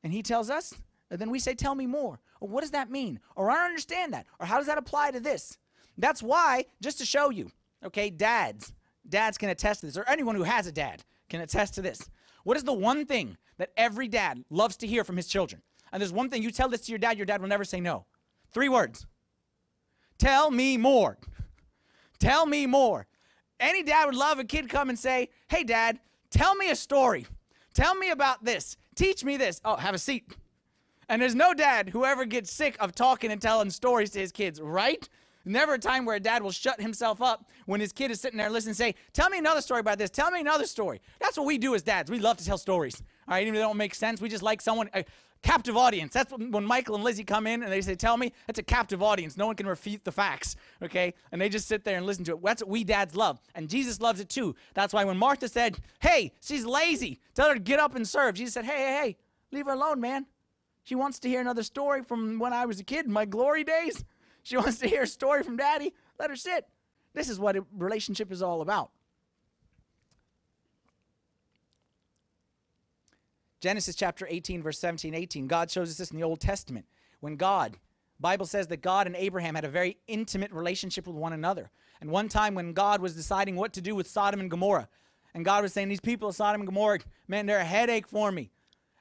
and 0.02 0.12
he 0.12 0.22
tells 0.22 0.50
us, 0.50 0.74
and 1.10 1.20
then 1.20 1.30
we 1.30 1.38
say, 1.38 1.54
Tell 1.54 1.74
me 1.74 1.86
more. 1.86 2.20
Or 2.40 2.48
what 2.48 2.62
does 2.62 2.72
that 2.72 2.90
mean? 2.90 3.20
Or 3.36 3.50
I 3.50 3.54
don't 3.54 3.66
understand 3.66 4.12
that. 4.12 4.26
Or 4.40 4.46
how 4.46 4.58
does 4.58 4.66
that 4.66 4.78
apply 4.78 5.12
to 5.12 5.20
this? 5.20 5.58
That's 5.96 6.22
why, 6.22 6.66
just 6.80 6.98
to 6.98 7.06
show 7.06 7.30
you, 7.30 7.50
okay, 7.84 8.10
dads, 8.10 8.72
dads 9.08 9.38
can 9.38 9.50
attest 9.50 9.80
to 9.80 9.86
this, 9.86 9.96
or 9.96 10.08
anyone 10.08 10.34
who 10.34 10.42
has 10.42 10.66
a 10.66 10.72
dad 10.72 11.04
can 11.28 11.40
attest 11.40 11.74
to 11.74 11.82
this. 11.82 12.08
What 12.44 12.56
is 12.56 12.64
the 12.64 12.72
one 12.72 13.06
thing 13.06 13.36
that 13.58 13.70
every 13.76 14.08
dad 14.08 14.44
loves 14.50 14.76
to 14.78 14.86
hear 14.86 15.04
from 15.04 15.16
his 15.16 15.28
children? 15.28 15.62
And 15.92 16.00
there's 16.00 16.12
one 16.12 16.30
thing 16.30 16.42
you 16.42 16.50
tell 16.50 16.68
this 16.68 16.80
to 16.82 16.92
your 16.92 16.98
dad, 16.98 17.18
your 17.18 17.26
dad 17.26 17.40
will 17.40 17.48
never 17.48 17.64
say 17.64 17.80
no. 17.80 18.06
Three 18.52 18.68
words 18.68 19.06
Tell 20.18 20.50
me 20.50 20.76
more. 20.76 21.18
Tell 22.18 22.46
me 22.46 22.66
more. 22.66 23.06
Any 23.58 23.82
dad 23.82 24.06
would 24.06 24.14
love 24.14 24.38
a 24.38 24.44
kid 24.44 24.68
come 24.68 24.88
and 24.88 24.98
say, 24.98 25.28
Hey, 25.48 25.64
dad, 25.64 26.00
tell 26.30 26.54
me 26.54 26.70
a 26.70 26.76
story. 26.76 27.26
Tell 27.74 27.94
me 27.94 28.10
about 28.10 28.44
this. 28.44 28.76
Teach 28.94 29.24
me 29.24 29.36
this. 29.36 29.60
Oh, 29.64 29.76
have 29.76 29.94
a 29.94 29.98
seat. 29.98 30.36
And 31.08 31.20
there's 31.20 31.34
no 31.34 31.54
dad 31.54 31.88
who 31.90 32.04
ever 32.04 32.24
gets 32.24 32.52
sick 32.52 32.76
of 32.80 32.94
talking 32.94 33.30
and 33.30 33.40
telling 33.40 33.70
stories 33.70 34.10
to 34.10 34.18
his 34.18 34.32
kids, 34.32 34.60
right? 34.60 35.08
Never 35.44 35.74
a 35.74 35.78
time 35.78 36.04
where 36.04 36.16
a 36.16 36.20
dad 36.20 36.42
will 36.42 36.52
shut 36.52 36.80
himself 36.80 37.20
up 37.20 37.50
when 37.66 37.80
his 37.80 37.92
kid 37.92 38.10
is 38.10 38.20
sitting 38.20 38.38
there 38.38 38.48
listening 38.48 38.70
and 38.70 38.76
say, 38.76 38.94
Tell 39.12 39.28
me 39.28 39.38
another 39.38 39.60
story 39.60 39.80
about 39.80 39.98
this. 39.98 40.10
Tell 40.10 40.30
me 40.30 40.40
another 40.40 40.66
story. 40.66 41.00
That's 41.20 41.36
what 41.36 41.46
we 41.46 41.58
do 41.58 41.74
as 41.74 41.82
dads. 41.82 42.10
We 42.10 42.20
love 42.20 42.36
to 42.36 42.44
tell 42.44 42.58
stories. 42.58 43.02
All 43.26 43.34
right, 43.34 43.42
even 43.42 43.54
if 43.54 43.58
they 43.58 43.64
don't 43.64 43.76
make 43.76 43.94
sense, 43.94 44.20
we 44.20 44.28
just 44.28 44.42
like 44.42 44.60
someone, 44.60 44.88
a 44.94 45.04
captive 45.42 45.76
audience. 45.76 46.12
That's 46.14 46.32
when, 46.32 46.64
Michael 46.64 46.94
and 46.94 47.04
Lizzie 47.04 47.24
come 47.24 47.46
in 47.46 47.62
and 47.62 47.70
they 47.70 47.80
say, 47.80 47.94
Tell 47.94 48.16
me, 48.16 48.32
that's 48.46 48.58
a 48.58 48.62
captive 48.62 49.02
audience. 49.02 49.36
No 49.36 49.46
one 49.46 49.56
can 49.56 49.66
refute 49.66 50.04
the 50.04 50.12
facts, 50.12 50.56
okay? 50.82 51.14
And 51.30 51.40
they 51.40 51.48
just 51.48 51.68
sit 51.68 51.84
there 51.84 51.96
and 51.96 52.06
listen 52.06 52.24
to 52.24 52.32
it. 52.32 52.42
That's 52.42 52.62
what 52.62 52.70
we 52.70 52.84
dads 52.84 53.14
love. 53.14 53.40
And 53.54 53.68
Jesus 53.68 54.00
loves 54.00 54.20
it 54.20 54.28
too. 54.28 54.54
That's 54.74 54.94
why 54.94 55.04
when 55.04 55.16
Martha 55.16 55.48
said, 55.48 55.78
Hey, 56.00 56.32
she's 56.40 56.64
lazy, 56.64 57.20
tell 57.34 57.48
her 57.48 57.54
to 57.54 57.60
get 57.60 57.80
up 57.80 57.94
and 57.94 58.06
serve, 58.06 58.36
Jesus 58.36 58.54
said, 58.54 58.64
Hey, 58.64 58.78
hey, 58.78 59.00
hey, 59.02 59.16
leave 59.50 59.66
her 59.66 59.72
alone, 59.72 60.00
man. 60.00 60.26
She 60.84 60.94
wants 60.94 61.18
to 61.20 61.28
hear 61.28 61.40
another 61.40 61.62
story 61.62 62.02
from 62.02 62.38
when 62.38 62.52
I 62.52 62.66
was 62.66 62.80
a 62.80 62.84
kid, 62.84 63.06
my 63.08 63.24
glory 63.24 63.64
days. 63.64 64.04
She 64.42 64.56
wants 64.58 64.78
to 64.78 64.88
hear 64.88 65.02
a 65.02 65.06
story 65.06 65.42
from 65.42 65.56
daddy. 65.56 65.92
Let 66.18 66.30
her 66.30 66.36
sit. 66.36 66.66
This 67.14 67.28
is 67.28 67.38
what 67.38 67.56
a 67.56 67.64
relationship 67.76 68.32
is 68.32 68.42
all 68.42 68.62
about. 68.62 68.90
Genesis 73.62 73.94
chapter 73.94 74.26
18, 74.28 74.60
verse 74.60 74.78
17, 74.80 75.14
18. 75.14 75.46
God 75.46 75.70
shows 75.70 75.88
us 75.88 75.96
this 75.96 76.10
in 76.10 76.16
the 76.16 76.24
Old 76.24 76.40
Testament. 76.40 76.84
When 77.20 77.36
God, 77.36 77.78
Bible 78.18 78.44
says 78.44 78.66
that 78.66 78.82
God 78.82 79.06
and 79.06 79.14
Abraham 79.14 79.54
had 79.54 79.64
a 79.64 79.68
very 79.68 79.98
intimate 80.08 80.50
relationship 80.52 81.06
with 81.06 81.14
one 81.14 81.32
another. 81.32 81.70
And 82.00 82.10
one 82.10 82.28
time 82.28 82.56
when 82.56 82.72
God 82.72 83.00
was 83.00 83.14
deciding 83.14 83.54
what 83.54 83.72
to 83.74 83.80
do 83.80 83.94
with 83.94 84.08
Sodom 84.08 84.40
and 84.40 84.50
Gomorrah, 84.50 84.88
and 85.32 85.44
God 85.44 85.62
was 85.62 85.72
saying, 85.72 85.88
These 85.88 86.00
people 86.00 86.28
of 86.28 86.34
Sodom 86.34 86.60
and 86.60 86.66
Gomorrah, 86.66 86.98
man, 87.28 87.46
they're 87.46 87.58
a 87.58 87.64
headache 87.64 88.08
for 88.08 88.32
me. 88.32 88.50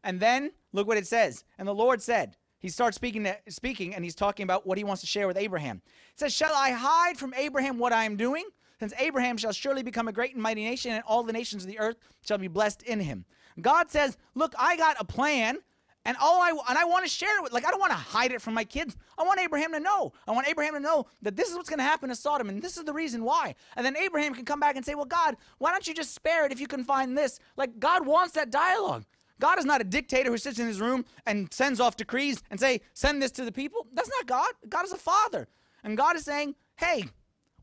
And 0.03 0.19
then 0.19 0.51
look 0.73 0.87
what 0.87 0.97
it 0.97 1.07
says. 1.07 1.43
And 1.57 1.67
the 1.67 1.73
Lord 1.73 2.01
said, 2.01 2.37
he 2.59 2.69
starts 2.69 2.95
speaking, 2.95 3.23
to, 3.23 3.35
speaking, 3.49 3.95
and 3.95 4.03
he's 4.03 4.13
talking 4.13 4.43
about 4.43 4.67
what 4.67 4.77
he 4.77 4.83
wants 4.83 5.01
to 5.01 5.07
share 5.07 5.27
with 5.27 5.37
Abraham. 5.37 5.81
It 6.13 6.19
says, 6.19 6.31
Shall 6.31 6.53
I 6.53 6.69
hide 6.69 7.17
from 7.17 7.33
Abraham 7.33 7.79
what 7.79 7.91
I 7.91 8.03
am 8.03 8.15
doing? 8.15 8.45
Since 8.79 8.93
Abraham 8.99 9.37
shall 9.37 9.51
surely 9.51 9.81
become 9.81 10.07
a 10.07 10.11
great 10.11 10.33
and 10.35 10.43
mighty 10.43 10.63
nation, 10.63 10.91
and 10.91 11.03
all 11.07 11.23
the 11.23 11.33
nations 11.33 11.63
of 11.63 11.69
the 11.69 11.79
earth 11.79 11.97
shall 12.21 12.37
be 12.37 12.47
blessed 12.47 12.83
in 12.83 12.99
him. 12.99 13.25
God 13.59 13.91
says, 13.91 14.17
Look, 14.35 14.53
I 14.57 14.77
got 14.77 14.97
a 14.99 15.03
plan, 15.03 15.57
and 16.05 16.17
all 16.19 16.41
I 16.41 16.49
and 16.69 16.77
I 16.77 16.85
want 16.85 17.05
to 17.05 17.11
share 17.11 17.37
it 17.37 17.43
with 17.43 17.53
like 17.53 17.65
I 17.65 17.71
don't 17.71 17.79
want 17.79 17.91
to 17.91 17.97
hide 17.97 18.31
it 18.31 18.41
from 18.41 18.53
my 18.53 18.63
kids. 18.63 18.95
I 19.17 19.23
want 19.23 19.39
Abraham 19.39 19.71
to 19.73 19.79
know. 19.79 20.13
I 20.27 20.31
want 20.31 20.47
Abraham 20.47 20.73
to 20.73 20.79
know 20.79 21.07
that 21.21 21.35
this 21.35 21.49
is 21.49 21.55
what's 21.55 21.69
going 21.69 21.79
to 21.79 21.83
happen 21.83 22.09
to 22.09 22.15
Sodom, 22.15 22.49
and 22.49 22.61
this 22.61 22.77
is 22.77 22.83
the 22.83 22.93
reason 22.93 23.23
why. 23.23 23.55
And 23.75 23.85
then 23.85 23.97
Abraham 23.97 24.33
can 24.33 24.45
come 24.45 24.59
back 24.59 24.75
and 24.75 24.85
say, 24.85 24.95
Well, 24.95 25.05
God, 25.05 25.37
why 25.57 25.71
don't 25.71 25.87
you 25.87 25.93
just 25.93 26.13
spare 26.13 26.45
it 26.45 26.51
if 26.51 26.59
you 26.59 26.67
can 26.67 26.83
find 26.83 27.17
this? 27.17 27.39
Like 27.57 27.79
God 27.79 28.05
wants 28.05 28.33
that 28.33 28.49
dialogue. 28.49 29.05
God 29.41 29.57
is 29.57 29.65
not 29.65 29.81
a 29.81 29.83
dictator 29.83 30.29
who 30.29 30.37
sits 30.37 30.59
in 30.59 30.67
his 30.67 30.79
room 30.79 31.03
and 31.25 31.51
sends 31.51 31.79
off 31.79 31.97
decrees 31.97 32.43
and 32.51 32.59
say, 32.59 32.79
send 32.93 33.21
this 33.21 33.31
to 33.31 33.43
the 33.43 33.51
people. 33.51 33.87
That's 33.91 34.09
not 34.09 34.27
God. 34.27 34.53
God 34.69 34.85
is 34.85 34.93
a 34.93 34.97
father. 34.97 35.47
And 35.83 35.97
God 35.97 36.15
is 36.15 36.23
saying, 36.23 36.53
hey, 36.75 37.05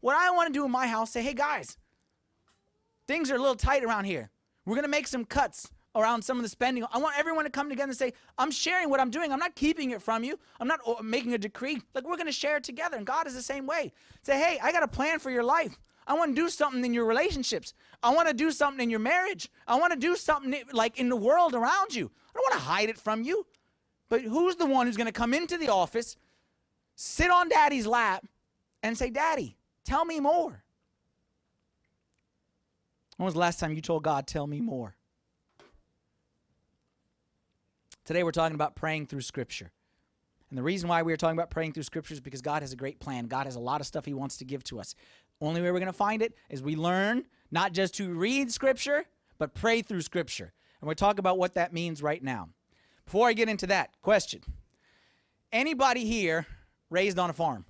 what 0.00 0.16
I 0.16 0.30
want 0.32 0.48
to 0.48 0.52
do 0.52 0.64
in 0.64 0.72
my 0.72 0.88
house, 0.88 1.12
say, 1.12 1.22
hey 1.22 1.34
guys, 1.34 1.78
things 3.06 3.30
are 3.30 3.36
a 3.36 3.38
little 3.38 3.54
tight 3.54 3.84
around 3.84 4.06
here. 4.06 4.28
We're 4.66 4.74
going 4.74 4.84
to 4.84 4.90
make 4.90 5.06
some 5.06 5.24
cuts 5.24 5.70
around 5.98 6.22
some 6.22 6.36
of 6.36 6.42
the 6.42 6.48
spending. 6.48 6.84
I 6.92 6.98
want 6.98 7.18
everyone 7.18 7.44
to 7.44 7.50
come 7.50 7.68
together 7.68 7.90
and 7.90 7.98
say, 7.98 8.12
I'm 8.36 8.50
sharing 8.50 8.90
what 8.90 9.00
I'm 9.00 9.10
doing. 9.10 9.32
I'm 9.32 9.38
not 9.38 9.54
keeping 9.54 9.90
it 9.90 10.02
from 10.02 10.24
you. 10.24 10.38
I'm 10.60 10.68
not 10.68 10.80
making 11.04 11.34
a 11.34 11.38
decree. 11.38 11.80
Like, 11.94 12.04
we're 12.04 12.16
going 12.16 12.26
to 12.26 12.32
share 12.32 12.56
it 12.56 12.64
together. 12.64 12.96
And 12.96 13.06
God 13.06 13.26
is 13.26 13.34
the 13.34 13.42
same 13.42 13.66
way. 13.66 13.92
Say, 14.22 14.38
hey, 14.38 14.58
I 14.62 14.72
got 14.72 14.82
a 14.82 14.88
plan 14.88 15.18
for 15.18 15.30
your 15.30 15.42
life. 15.42 15.78
I 16.06 16.14
want 16.14 16.34
to 16.34 16.42
do 16.42 16.48
something 16.48 16.84
in 16.84 16.94
your 16.94 17.04
relationships. 17.04 17.74
I 18.02 18.14
want 18.14 18.28
to 18.28 18.34
do 18.34 18.50
something 18.50 18.82
in 18.82 18.90
your 18.90 19.00
marriage. 19.00 19.50
I 19.66 19.78
want 19.78 19.92
to 19.92 19.98
do 19.98 20.16
something 20.16 20.54
like 20.72 20.98
in 20.98 21.08
the 21.08 21.16
world 21.16 21.54
around 21.54 21.94
you. 21.94 22.06
I 22.06 22.32
don't 22.34 22.50
want 22.50 22.54
to 22.54 22.66
hide 22.66 22.88
it 22.88 22.98
from 22.98 23.22
you. 23.22 23.46
But 24.08 24.22
who's 24.22 24.56
the 24.56 24.66
one 24.66 24.86
who's 24.86 24.96
going 24.96 25.06
to 25.06 25.12
come 25.12 25.34
into 25.34 25.58
the 25.58 25.68
office, 25.68 26.16
sit 26.96 27.30
on 27.30 27.50
daddy's 27.50 27.86
lap, 27.86 28.24
and 28.82 28.96
say, 28.96 29.10
Daddy, 29.10 29.58
tell 29.84 30.04
me 30.04 30.18
more? 30.18 30.62
When 33.18 33.24
was 33.24 33.34
the 33.34 33.40
last 33.40 33.60
time 33.60 33.74
you 33.74 33.82
told 33.82 34.04
God, 34.04 34.26
Tell 34.26 34.46
me 34.46 34.60
more? 34.60 34.94
Today 38.08 38.22
we're 38.22 38.32
talking 38.32 38.54
about 38.54 38.74
praying 38.74 39.04
through 39.04 39.20
Scripture. 39.20 39.70
And 40.48 40.56
the 40.56 40.62
reason 40.62 40.88
why 40.88 41.02
we 41.02 41.12
are 41.12 41.16
talking 41.18 41.36
about 41.36 41.50
praying 41.50 41.74
through 41.74 41.82
Scripture 41.82 42.14
is 42.14 42.22
because 42.22 42.40
God 42.40 42.62
has 42.62 42.72
a 42.72 42.76
great 42.76 43.00
plan. 43.00 43.26
God 43.26 43.44
has 43.44 43.54
a 43.54 43.60
lot 43.60 43.82
of 43.82 43.86
stuff 43.86 44.06
He 44.06 44.14
wants 44.14 44.38
to 44.38 44.46
give 44.46 44.64
to 44.64 44.80
us. 44.80 44.94
Only 45.42 45.60
way 45.60 45.70
we're 45.70 45.78
going 45.78 45.88
to 45.88 45.92
find 45.92 46.22
it 46.22 46.32
is 46.48 46.62
we 46.62 46.74
learn 46.74 47.26
not 47.50 47.74
just 47.74 47.92
to 47.96 48.14
read 48.14 48.50
Scripture, 48.50 49.04
but 49.36 49.52
pray 49.52 49.82
through 49.82 50.00
Scripture. 50.00 50.54
And 50.80 50.86
we'll 50.86 50.94
talk 50.94 51.18
about 51.18 51.36
what 51.36 51.52
that 51.56 51.74
means 51.74 52.02
right 52.02 52.22
now. 52.24 52.48
Before 53.04 53.28
I 53.28 53.34
get 53.34 53.50
into 53.50 53.66
that, 53.66 53.90
question 54.00 54.40
Anybody 55.52 56.06
here 56.06 56.46
raised 56.88 57.18
on 57.18 57.28
a 57.28 57.34
farm? 57.34 57.66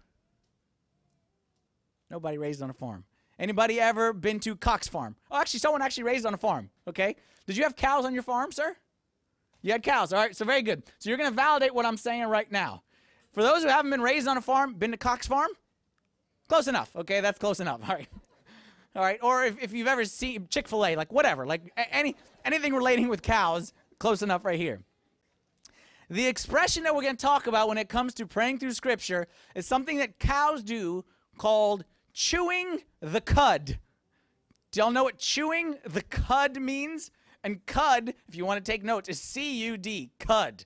Nobody 2.12 2.38
raised 2.38 2.62
on 2.62 2.70
a 2.70 2.74
farm. 2.74 3.02
Anybody 3.40 3.80
ever 3.80 4.12
been 4.12 4.38
to 4.38 4.54
Cox 4.54 4.86
Farm? 4.86 5.16
Oh, 5.32 5.40
actually, 5.40 5.58
someone 5.58 5.82
actually 5.82 6.04
raised 6.04 6.24
on 6.24 6.32
a 6.32 6.38
farm. 6.38 6.70
Okay. 6.86 7.16
Did 7.48 7.56
you 7.56 7.64
have 7.64 7.74
cows 7.74 8.04
on 8.04 8.14
your 8.14 8.22
farm, 8.22 8.52
sir? 8.52 8.76
You 9.62 9.72
had 9.72 9.82
cows. 9.82 10.12
All 10.12 10.20
right. 10.20 10.36
So 10.36 10.44
very 10.44 10.62
good. 10.62 10.82
So 10.98 11.10
you're 11.10 11.18
going 11.18 11.30
to 11.30 11.36
validate 11.36 11.74
what 11.74 11.86
I'm 11.86 11.96
saying 11.96 12.24
right 12.24 12.50
now. 12.50 12.82
For 13.32 13.42
those 13.42 13.62
who 13.62 13.68
haven't 13.68 13.90
been 13.90 14.00
raised 14.00 14.26
on 14.26 14.36
a 14.36 14.40
farm, 14.40 14.74
been 14.74 14.90
to 14.92 14.96
Cox 14.96 15.26
Farm? 15.26 15.50
Close 16.48 16.66
enough. 16.66 16.94
Okay, 16.96 17.20
that's 17.20 17.38
close 17.38 17.60
enough. 17.60 17.80
All 17.88 17.94
right. 17.94 18.08
All 18.96 19.02
right. 19.02 19.18
Or 19.22 19.44
if, 19.44 19.62
if 19.62 19.72
you've 19.72 19.88
ever 19.88 20.04
seen 20.04 20.48
Chick 20.48 20.66
fil 20.68 20.84
A, 20.84 20.96
like 20.96 21.12
whatever, 21.12 21.46
like 21.46 21.72
any 21.76 22.16
anything 22.44 22.74
relating 22.74 23.08
with 23.08 23.22
cows, 23.22 23.72
close 23.98 24.22
enough 24.22 24.44
right 24.44 24.58
here. 24.58 24.80
The 26.10 26.26
expression 26.26 26.84
that 26.84 26.94
we're 26.94 27.02
going 27.02 27.16
to 27.16 27.20
talk 27.20 27.46
about 27.46 27.68
when 27.68 27.76
it 27.76 27.90
comes 27.90 28.14
to 28.14 28.26
praying 28.26 28.58
through 28.58 28.72
scripture 28.72 29.26
is 29.54 29.66
something 29.66 29.98
that 29.98 30.18
cows 30.18 30.62
do 30.62 31.04
called 31.36 31.84
chewing 32.14 32.80
the 33.00 33.20
cud. 33.20 33.78
Do 34.70 34.80
y'all 34.80 34.90
know 34.90 35.04
what 35.04 35.18
chewing 35.18 35.76
the 35.86 36.02
cud 36.02 36.60
means? 36.60 37.10
And 37.44 37.64
cud, 37.66 38.14
if 38.28 38.34
you 38.34 38.44
want 38.44 38.64
to 38.64 38.72
take 38.72 38.82
notes, 38.82 39.08
is 39.08 39.20
C 39.20 39.64
U 39.64 39.76
D, 39.76 40.10
cud. 40.18 40.64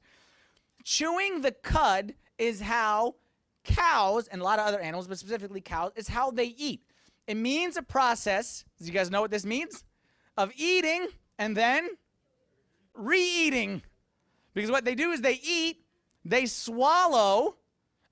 Chewing 0.85 1.43
the 1.43 1.53
cud 1.53 2.15
is 2.39 2.61
how 2.61 3.17
cows 3.63 4.27
and 4.29 4.41
a 4.41 4.45
lot 4.45 4.59
of 4.59 4.67
other 4.67 4.81
animals, 4.81 5.07
but 5.07 5.19
specifically 5.19 5.61
cows, 5.61 5.93
is 5.95 6.09
how 6.09 6.31
they 6.31 6.47
eat. 6.47 6.83
It 7.27 7.37
means 7.37 7.77
a 7.77 7.83
process. 7.83 8.65
Do 8.81 8.87
you 8.87 8.93
guys 8.93 9.11
know 9.11 9.21
what 9.21 9.31
this 9.31 9.45
means? 9.45 9.85
Of 10.37 10.51
eating 10.57 11.09
and 11.39 11.57
then 11.57 11.91
re-eating. 12.95 13.83
Because 14.55 14.71
what 14.71 14.85
they 14.85 14.95
do 14.95 15.13
is 15.13 15.21
they 15.21 15.41
eat, 15.45 15.85
they 16.25 16.47
swallow, 16.47 17.57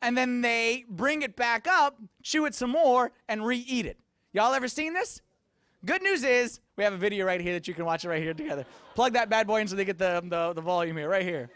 and 0.01 0.17
then 0.17 0.41
they 0.41 0.85
bring 0.89 1.23
it 1.23 1.35
back 1.35 1.67
up, 1.67 1.99
chew 2.23 2.47
it 2.47 2.55
some 2.55 2.71
more, 2.71 3.13
and 3.29 3.45
re-eat 3.45 3.85
it. 3.85 3.99
Y'all 4.33 4.55
ever 4.55 4.69
seen 4.69 4.95
this? 4.95 5.21
Good 5.85 6.03
news 6.03 6.23
is 6.23 6.61
we 6.81 6.85
have 6.85 6.95
a 6.95 6.97
video 6.97 7.29
right 7.29 7.43
here 7.45 7.53
that 7.53 7.69
you 7.69 7.75
can 7.77 7.85
watch 7.85 8.07
it 8.07 8.09
right 8.09 8.25
here 8.25 8.33
together. 8.33 8.65
Plug 8.95 9.13
that 9.13 9.29
bad 9.29 9.45
boy 9.47 9.61
in 9.61 9.69
so 9.69 9.77
they 9.77 9.85
get 9.85 10.01
the, 10.01 10.25
the, 10.25 10.57
the 10.57 10.65
volume 10.65 10.97
here, 10.97 11.13
right 11.13 11.29
here. 11.29 11.53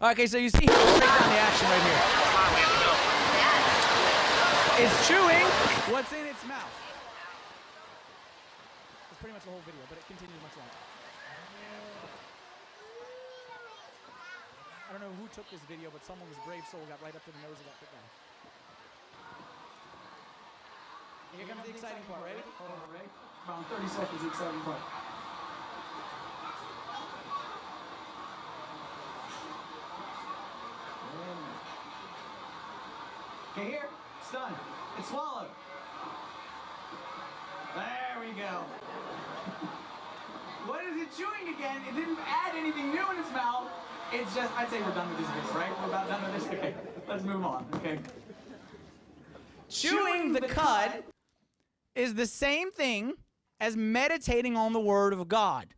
Okay, 0.00 0.24
so 0.24 0.40
you 0.40 0.48
see, 0.48 0.64
break 0.64 0.72
down 0.72 1.28
the 1.28 1.36
action 1.36 1.68
right 1.68 1.84
here. 1.84 2.00
It's 4.80 4.96
chewing 5.04 5.44
what's 5.92 6.08
in 6.08 6.24
its 6.24 6.40
mouth. 6.48 6.72
It's 9.12 9.20
pretty 9.20 9.36
much 9.36 9.44
the 9.44 9.52
whole 9.52 9.60
video, 9.68 9.84
but 9.92 10.00
it 10.00 10.08
continues 10.08 10.40
much 10.40 10.56
longer. 10.56 10.80
I 14.88 14.96
don't 14.96 15.04
know 15.04 15.12
who 15.20 15.28
took 15.36 15.44
this 15.52 15.60
video, 15.68 15.92
but 15.92 16.00
someone 16.08 16.24
was 16.32 16.40
brave 16.48 16.64
soul, 16.72 16.80
got 16.88 16.96
right 17.04 17.12
up 17.12 17.20
to 17.28 17.30
the 17.30 17.44
nose 17.44 17.60
of 17.60 17.68
that 17.68 17.76
put 17.76 17.92
down. 17.92 18.08
Here 21.36 21.44
comes 21.44 21.60
the 21.68 21.76
exciting 21.76 22.08
part. 22.08 22.24
Ready? 22.24 22.40
Hold 22.56 22.72
on, 22.72 22.88
ready? 22.96 23.29
Around 23.48 23.64
30 23.66 23.88
seconds, 23.88 24.22
the 24.22 24.28
exciting 24.28 24.60
part. 24.60 24.78
Okay, 33.52 33.68
here, 33.68 33.88
it's 34.20 34.32
done. 34.32 34.54
It's 34.98 35.08
swallowed. 35.08 35.48
There 37.74 38.16
we 38.20 38.32
go. 38.40 38.64
What 40.66 40.84
is 40.84 41.00
it 41.00 41.08
chewing 41.16 41.54
again? 41.54 41.80
It 41.88 41.96
didn't 41.96 42.18
add 42.26 42.54
anything 42.54 42.90
new 42.90 43.10
in 43.10 43.18
its 43.18 43.32
mouth. 43.32 43.66
It's 44.12 44.34
just, 44.34 44.52
I'd 44.58 44.68
say 44.68 44.80
we're 44.82 44.90
done 44.90 45.08
with 45.08 45.18
this 45.18 45.28
video, 45.28 45.58
right? 45.58 45.70
We're 45.80 45.88
about 45.88 46.08
done 46.08 46.22
with 46.22 46.34
this. 46.34 46.52
Okay, 46.52 46.74
let's 47.08 47.24
move 47.24 47.44
on. 47.44 47.64
Okay. 47.76 47.98
Chewing 49.68 50.32
the 50.32 50.42
cud 50.42 51.04
is 51.94 52.14
the 52.14 52.26
same 52.26 52.70
thing 52.70 53.14
as 53.60 53.76
meditating 53.76 54.56
on 54.56 54.72
the 54.72 54.80
Word 54.80 55.12
of 55.12 55.28
God. 55.28 55.74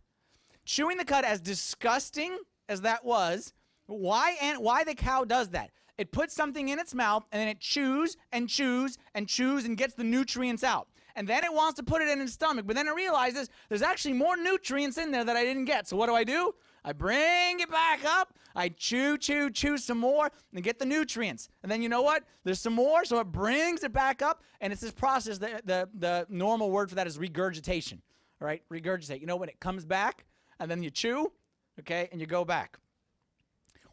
Chewing 0.64 0.96
the 0.96 1.04
cud, 1.04 1.24
as 1.24 1.40
disgusting 1.40 2.38
as 2.68 2.82
that 2.82 3.04
was, 3.04 3.52
why 3.86 4.36
and 4.40 4.58
why 4.58 4.84
the 4.84 4.94
cow 4.94 5.24
does 5.24 5.48
that? 5.50 5.70
It 5.98 6.12
puts 6.12 6.34
something 6.34 6.68
in 6.68 6.78
its 6.78 6.94
mouth 6.94 7.26
and 7.30 7.40
then 7.40 7.48
it 7.48 7.60
chews 7.60 8.16
and 8.32 8.48
chews 8.48 8.96
and 9.14 9.28
chews 9.28 9.64
and 9.64 9.76
gets 9.76 9.94
the 9.94 10.04
nutrients 10.04 10.64
out. 10.64 10.88
And 11.14 11.28
then 11.28 11.44
it 11.44 11.52
wants 11.52 11.76
to 11.76 11.82
put 11.82 12.00
it 12.00 12.08
in 12.08 12.20
its 12.20 12.32
stomach, 12.32 12.66
but 12.66 12.74
then 12.74 12.88
it 12.88 12.94
realizes 12.94 13.50
there's 13.68 13.82
actually 13.82 14.14
more 14.14 14.36
nutrients 14.36 14.96
in 14.96 15.10
there 15.10 15.24
that 15.24 15.36
I 15.36 15.44
didn't 15.44 15.66
get. 15.66 15.86
So 15.86 15.96
what 15.96 16.06
do 16.06 16.14
I 16.14 16.24
do? 16.24 16.54
I 16.84 16.92
bring 16.92 17.60
it 17.60 17.70
back 17.70 18.04
up. 18.04 18.34
I 18.54 18.68
chew, 18.68 19.16
chew, 19.16 19.50
chew 19.50 19.78
some 19.78 19.98
more 19.98 20.30
and 20.52 20.62
get 20.62 20.78
the 20.78 20.84
nutrients. 20.84 21.48
And 21.62 21.70
then 21.70 21.80
you 21.80 21.88
know 21.88 22.02
what? 22.02 22.24
There's 22.44 22.60
some 22.60 22.74
more, 22.74 23.04
so 23.04 23.18
it 23.20 23.28
brings 23.28 23.84
it 23.84 23.92
back 23.92 24.20
up. 24.20 24.42
And 24.60 24.72
it's 24.72 24.82
this 24.82 24.92
process. 24.92 25.38
The, 25.38 25.60
the, 25.64 25.88
the 25.94 26.26
normal 26.28 26.70
word 26.70 26.88
for 26.88 26.96
that 26.96 27.06
is 27.06 27.18
regurgitation. 27.18 28.02
All 28.40 28.46
right, 28.46 28.62
regurgitate. 28.70 29.20
You 29.20 29.26
know 29.26 29.36
when 29.36 29.48
it 29.48 29.60
comes 29.60 29.84
back 29.84 30.24
and 30.58 30.70
then 30.70 30.82
you 30.82 30.90
chew, 30.90 31.32
okay, 31.80 32.08
and 32.10 32.20
you 32.20 32.26
go 32.26 32.44
back. 32.44 32.78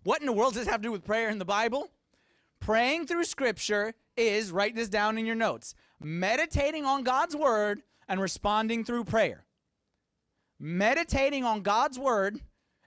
What 0.04 0.22
in 0.22 0.26
the 0.26 0.34
world 0.34 0.54
does 0.54 0.64
this 0.64 0.72
have 0.72 0.82
to 0.82 0.88
do 0.88 0.92
with 0.92 1.04
prayer 1.04 1.30
in 1.30 1.38
the 1.38 1.46
Bible? 1.46 1.90
Praying 2.60 3.08
through 3.08 3.24
Scripture 3.26 3.94
is, 4.18 4.52
write 4.52 4.76
this 4.76 4.90
down 4.90 5.18
in 5.18 5.26
your 5.26 5.36
notes, 5.36 5.76
meditating 6.02 6.86
on 6.86 7.04
God's 7.04 7.36
Word 7.36 7.82
and 8.08 8.20
responding 8.20 8.84
through 8.84 9.04
prayer. 9.06 9.46
Meditating 10.60 11.44
on 11.46 11.62
God's 11.62 11.98
Word 11.98 12.42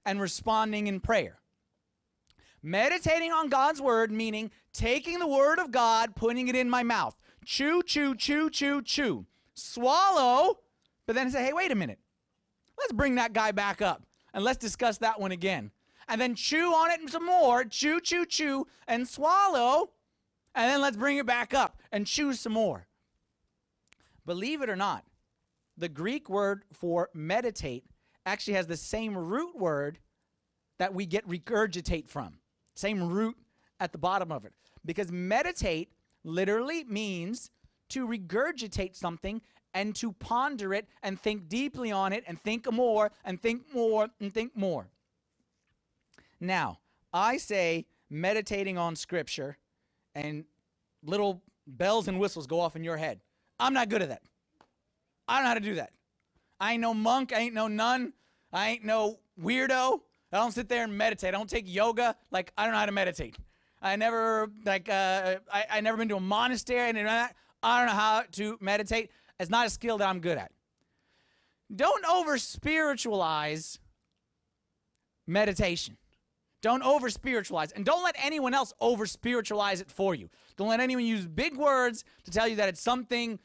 and 0.05 0.21
responding 0.21 0.87
in 0.87 1.01
prayer. 1.01 1.39
Meditating 2.63 3.33
on 3.33 3.49
God's 3.49 3.81
Word, 3.81 4.13
meaning 4.13 4.51
taking 4.73 5.19
the 5.19 5.27
Word 5.27 5.59
of 5.59 5.71
God, 5.71 6.15
putting 6.15 6.49
it 6.49 6.57
in 6.57 6.71
my 6.71 6.83
mouth. 6.83 7.17
Chew, 7.45 7.83
chew, 7.83 8.15
chew, 8.15 8.51
chew, 8.51 8.83
chew. 8.83 9.27
Swallow, 9.55 10.61
but 11.07 11.15
then 11.15 11.31
say, 11.31 11.45
hey, 11.45 11.53
wait 11.53 11.73
a 11.73 11.77
minute. 11.77 11.99
Let's 12.79 12.93
bring 12.93 13.17
that 13.17 13.33
guy 13.33 13.53
back 13.53 13.83
up 13.83 14.05
and 14.33 14.45
let's 14.45 14.59
discuss 14.59 14.99
that 14.99 15.21
one 15.21 15.33
again 15.33 15.73
and 16.09 16.21
then 16.21 16.35
chew 16.35 16.73
on 16.73 16.91
it 16.91 17.11
some 17.11 17.27
more, 17.27 17.65
chew, 17.65 18.01
chew, 18.01 18.27
chew, 18.27 18.67
and 18.87 19.09
swallow, 19.09 19.91
and 20.55 20.71
then 20.71 20.81
let's 20.81 20.97
bring 20.97 21.17
it 21.17 21.27
back 21.27 21.55
up 21.55 21.81
and 21.91 22.07
chew 22.07 22.33
some 22.35 22.53
more. 22.53 22.87
Believe 24.27 24.63
it 24.63 24.69
or 24.69 24.77
not, 24.77 25.05
the 25.77 25.89
Greek 25.89 26.29
word 26.29 26.65
for 26.73 27.11
meditate 27.15 27.85
actually 28.25 28.55
has 28.55 28.67
the 28.67 28.77
same 28.77 29.17
root 29.17 29.57
word 29.57 29.99
that 30.79 30.95
we 30.95 31.07
get 31.07 31.27
regurgitate 31.29 32.09
from. 32.09 32.39
Same 32.75 33.09
root 33.09 33.37
at 33.81 33.93
the 33.93 33.99
bottom 33.99 34.33
of 34.33 34.45
it. 34.45 34.53
Because 34.85 35.13
meditate 35.13 35.93
literally 36.25 36.85
means 36.85 37.51
to 37.91 38.07
regurgitate 38.07 38.97
something 38.97 39.43
and 39.75 39.95
to 39.97 40.13
ponder 40.13 40.75
it 40.75 40.87
and 41.03 41.21
think 41.21 41.49
deeply 41.49 41.91
on 41.91 42.13
it 42.13 42.25
and 42.27 42.41
think 42.43 42.71
more 42.71 43.11
and 43.25 43.41
think 43.41 43.63
more 43.75 44.09
and 44.21 44.33
think 44.33 44.57
more. 44.57 44.89
Now, 46.41 46.79
I 47.13 47.37
say 47.37 47.87
meditating 48.11 48.79
on 48.79 48.97
scripture 48.97 49.59
and 50.15 50.45
little 51.05 51.43
bells 51.67 52.09
and 52.09 52.19
whistles 52.19 52.47
go 52.47 52.61
off 52.61 52.77
in 52.77 52.85
your 52.85 52.97
head. 52.97 53.21
I'm 53.59 53.73
not 53.73 53.89
good 53.89 54.03
at 54.03 54.09
that. 54.09 54.23
I 55.29 55.37
don't 55.37 55.45
know 55.45 55.49
how 55.49 55.55
to 55.55 55.61
do 55.61 55.75
that. 55.77 55.93
I 56.61 56.73
ain't 56.73 56.81
no 56.81 56.95
monk. 56.95 57.33
I 57.33 57.41
ain't 57.41 57.55
no 57.55 57.69
nun. 57.69 58.13
I 58.53 58.71
ain't 58.71 58.85
no 58.85 59.19
weirdo. 59.41 60.01
I 60.33 60.39
don't 60.39 60.53
sit 60.53 60.69
there 60.69 60.85
and 60.85 60.97
meditate. 60.97 61.29
I 61.29 61.33
don't 61.33 61.49
take 61.49 61.65
yoga. 61.67 62.17
Like, 62.31 62.53
I 62.57 62.65
don't 62.65 62.73
know 62.73 62.79
how 62.79 62.87
to 62.87 62.93
meditate. 62.93 63.37
I 63.81 63.97
never, 63.97 64.51
like, 64.65 64.89
uh, 64.89 65.37
I, 65.53 65.65
I 65.71 65.81
never 65.81 65.97
been 65.99 66.09
to 66.09 66.17
a 66.17 66.21
monastery. 66.21 66.89
And 66.89 67.09
I 67.09 67.31
don't 67.63 67.87
know 67.87 67.93
how 67.93 68.25
to 68.33 68.59
meditate. 68.61 69.11
It's 69.39 69.51
not 69.51 69.67
a 69.67 69.71
skill 69.71 69.99
that 69.99 70.09
I'm 70.09 70.21
good 70.21 70.39
at. 70.39 70.53
Don't 71.75 72.05
over 72.07 72.39
spiritualize 72.39 73.79
meditation. 75.27 75.97
Don't 76.61 76.83
over 76.83 77.11
spiritualize. 77.11 77.73
And 77.73 77.85
don't 77.85 78.05
let 78.05 78.15
anyone 78.23 78.55
else 78.55 78.73
over 78.81 79.05
spiritualize 79.07 79.81
it 79.81 79.91
for 79.91 80.15
you. 80.15 80.31
Don't 80.57 80.69
let 80.69 80.81
anyone 80.81 81.05
use 81.05 81.27
big 81.27 81.57
words 81.57 82.05
to 82.25 82.31
tell 82.31 82.47
you 82.47 82.57
that 82.57 82.69
it's 82.69 82.81
something 82.81 83.41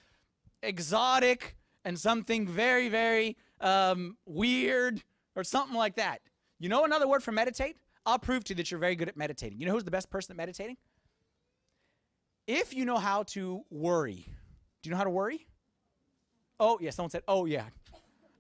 exotic 0.62 1.56
and 1.84 1.98
something 1.98 2.48
very, 2.48 2.90
very 2.90 3.38
um, 3.62 4.18
weird 4.26 5.02
or 5.36 5.44
something 5.44 5.76
like 5.76 5.96
that. 5.96 6.22
You 6.60 6.70
know 6.70 6.86
another 6.86 7.08
word 7.08 7.24
for 7.24 7.32
meditate? 7.32 7.78
I'll 8.06 8.20
prove 8.20 8.44
to 8.46 8.54
you 8.54 8.56
that 8.56 8.72
you're 8.72 8.80
very 8.80 8.96
good 8.96 9.10
at 9.10 9.18
meditating. 9.18 9.60
You 9.60 9.66
know 9.66 9.74
who's 9.74 9.84
the 9.84 9.92
best 9.92 10.10
person 10.10 10.34
at 10.34 10.38
meditating? 10.38 10.78
If 12.48 12.74
you 12.74 12.86
know 12.86 12.98
how 12.98 13.24
to 13.24 13.64
worry. 13.70 14.26
Do 14.82 14.90
you 14.90 14.92
know 14.92 14.98
how 14.98 15.04
to 15.04 15.10
worry? 15.10 15.46
Oh, 16.60 16.80
yeah, 16.82 16.92
someone 16.92 17.10
said, 17.10 17.24
oh, 17.28 17.46
yeah. 17.46 17.66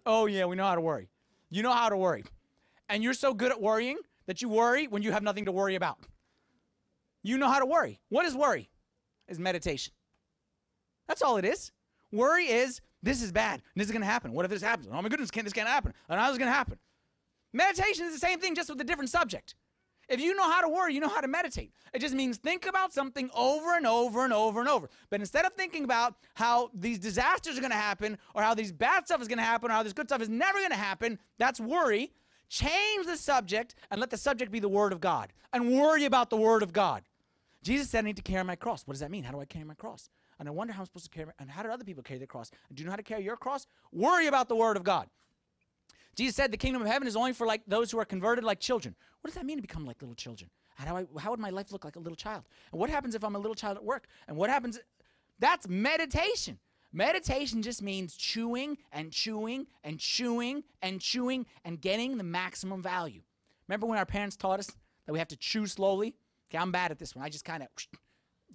Oh, 0.05 0.25
yeah, 0.25 0.45
we 0.45 0.55
know 0.55 0.63
how 0.63 0.75
to 0.75 0.81
worry. 0.81 1.09
You 1.49 1.63
know 1.63 1.73
how 1.73 1.89
to 1.89 1.97
worry. 1.97 2.23
And 2.89 3.03
you're 3.03 3.13
so 3.13 3.33
good 3.33 3.51
at 3.51 3.61
worrying 3.61 3.97
that 4.25 4.41
you 4.41 4.49
worry 4.49 4.87
when 4.87 5.03
you 5.03 5.11
have 5.11 5.23
nothing 5.23 5.45
to 5.45 5.51
worry 5.51 5.75
about. 5.75 5.97
You 7.21 7.37
know 7.37 7.49
how 7.49 7.59
to 7.59 7.65
worry. 7.65 7.99
What 8.09 8.25
is 8.25 8.35
worry? 8.35 8.69
Is 9.27 9.37
meditation. 9.37 9.93
That's 11.07 11.21
all 11.21 11.37
it 11.37 11.45
is. 11.45 11.71
Worry 12.11 12.45
is 12.45 12.79
this 13.03 13.21
is 13.21 13.31
bad. 13.31 13.61
This 13.75 13.85
is 13.85 13.91
going 13.91 14.01
to 14.01 14.07
happen. 14.07 14.33
What 14.33 14.45
if 14.45 14.51
this 14.51 14.61
happens? 14.61 14.87
Oh 14.91 15.01
my 15.01 15.09
goodness, 15.09 15.31
can 15.31 15.43
this 15.43 15.53
can't 15.53 15.67
happen? 15.67 15.93
And 16.09 16.19
how 16.19 16.29
is 16.29 16.35
it 16.35 16.39
going 16.39 16.49
to 16.49 16.55
happen? 16.55 16.77
Meditation 17.53 18.05
is 18.05 18.13
the 18.13 18.19
same 18.19 18.39
thing, 18.39 18.55
just 18.55 18.69
with 18.69 18.79
a 18.81 18.83
different 18.83 19.09
subject. 19.09 19.55
If 20.09 20.21
you 20.21 20.35
know 20.35 20.49
how 20.49 20.61
to 20.61 20.69
worry, 20.69 20.93
you 20.93 21.01
know 21.01 21.09
how 21.09 21.19
to 21.19 21.27
meditate. 21.27 21.73
It 21.93 21.99
just 21.99 22.13
means 22.13 22.37
think 22.37 22.65
about 22.65 22.93
something 22.93 23.29
over 23.35 23.75
and 23.75 23.85
over 23.85 24.23
and 24.23 24.31
over 24.31 24.61
and 24.61 24.69
over. 24.69 24.89
But 25.09 25.19
instead 25.19 25.45
of 25.45 25.53
thinking 25.53 25.83
about 25.83 26.15
how 26.35 26.69
these 26.73 26.97
disasters 26.97 27.57
are 27.57 27.61
going 27.61 27.71
to 27.71 27.77
happen, 27.77 28.17
or 28.33 28.41
how 28.41 28.53
these 28.53 28.71
bad 28.71 29.05
stuff 29.05 29.21
is 29.21 29.27
going 29.27 29.39
to 29.39 29.43
happen, 29.43 29.69
or 29.69 29.73
how 29.73 29.83
this 29.83 29.93
good 29.93 30.07
stuff 30.07 30.21
is 30.21 30.29
never 30.29 30.59
going 30.59 30.71
to 30.71 30.77
happen, 30.77 31.19
that's 31.37 31.59
worry. 31.59 32.13
Change 32.49 33.05
the 33.05 33.17
subject 33.17 33.75
and 33.91 33.99
let 33.99 34.09
the 34.09 34.17
subject 34.17 34.51
be 34.51 34.59
the 34.59 34.69
Word 34.69 34.93
of 34.93 35.01
God 35.01 35.33
and 35.51 35.73
worry 35.73 36.05
about 36.05 36.29
the 36.29 36.37
Word 36.37 36.63
of 36.63 36.71
God. 36.71 37.03
Jesus 37.61 37.89
said, 37.89 38.05
I 38.05 38.07
need 38.07 38.15
to 38.15 38.21
carry 38.21 38.45
my 38.45 38.55
cross. 38.55 38.83
What 38.87 38.93
does 38.93 39.01
that 39.01 39.11
mean? 39.11 39.25
How 39.25 39.33
do 39.33 39.41
I 39.41 39.45
carry 39.45 39.65
my 39.65 39.73
cross? 39.73 40.09
And 40.39 40.47
I 40.47 40.51
wonder 40.51 40.73
how 40.73 40.81
I'm 40.81 40.85
supposed 40.85 41.05
to 41.05 41.11
carry, 41.11 41.31
and 41.39 41.49
how 41.49 41.63
do 41.63 41.69
other 41.69 41.83
people 41.83 42.03
carry 42.03 42.19
their 42.19 42.27
cross? 42.27 42.51
And 42.69 42.77
do 42.77 42.81
you 42.81 42.85
know 42.85 42.91
how 42.91 42.97
to 42.97 43.03
carry 43.03 43.23
your 43.23 43.37
cross? 43.37 43.65
Worry 43.91 44.27
about 44.27 44.49
the 44.49 44.55
Word 44.55 44.77
of 44.77 44.83
God. 44.83 45.07
Jesus 46.15 46.35
said 46.35 46.51
the 46.51 46.57
kingdom 46.57 46.81
of 46.81 46.87
heaven 46.87 47.07
is 47.07 47.15
only 47.15 47.33
for 47.33 47.45
like 47.45 47.61
those 47.67 47.91
who 47.91 47.99
are 47.99 48.05
converted 48.05 48.43
like 48.43 48.59
children. 48.59 48.95
What 49.21 49.29
does 49.29 49.35
that 49.35 49.45
mean 49.45 49.57
to 49.57 49.61
become 49.61 49.85
like 49.85 50.01
little 50.01 50.15
children? 50.15 50.49
How, 50.75 50.85
do 50.85 51.07
I, 51.15 51.19
how 51.21 51.31
would 51.31 51.39
my 51.39 51.49
life 51.49 51.71
look 51.71 51.85
like 51.85 51.95
a 51.95 51.99
little 51.99 52.15
child? 52.15 52.43
And 52.71 52.79
what 52.79 52.89
happens 52.89 53.15
if 53.15 53.23
I'm 53.23 53.35
a 53.35 53.39
little 53.39 53.55
child 53.55 53.77
at 53.77 53.83
work? 53.83 54.07
And 54.27 54.37
what 54.37 54.49
happens? 54.49 54.79
That's 55.39 55.67
meditation. 55.67 56.59
Meditation 56.93 57.61
just 57.61 57.81
means 57.81 58.15
chewing 58.15 58.77
and 58.91 59.11
chewing 59.11 59.67
and 59.83 59.99
chewing 59.99 60.63
and 60.81 61.01
chewing 61.01 61.45
and 61.65 61.81
getting 61.81 62.17
the 62.17 62.23
maximum 62.23 62.81
value. 62.81 63.21
Remember 63.67 63.85
when 63.85 63.99
our 63.99 64.05
parents 64.05 64.35
taught 64.35 64.59
us 64.59 64.71
that 65.05 65.13
we 65.13 65.19
have 65.19 65.27
to 65.27 65.35
chew 65.35 65.67
slowly? 65.67 66.15
Okay, 66.49 66.57
I'm 66.57 66.71
bad 66.71 66.91
at 66.91 66.99
this 66.99 67.15
one. 67.15 67.25
I 67.25 67.29
just 67.29 67.45
kind 67.45 67.61
of 67.61 67.69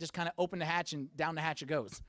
just 0.02 0.12
kind 0.12 0.28
of 0.28 0.34
open 0.36 0.58
the 0.58 0.64
hatch 0.64 0.92
and 0.92 1.16
down 1.16 1.36
the 1.36 1.40
hatch 1.40 1.62
it 1.62 1.66
goes. 1.66 2.02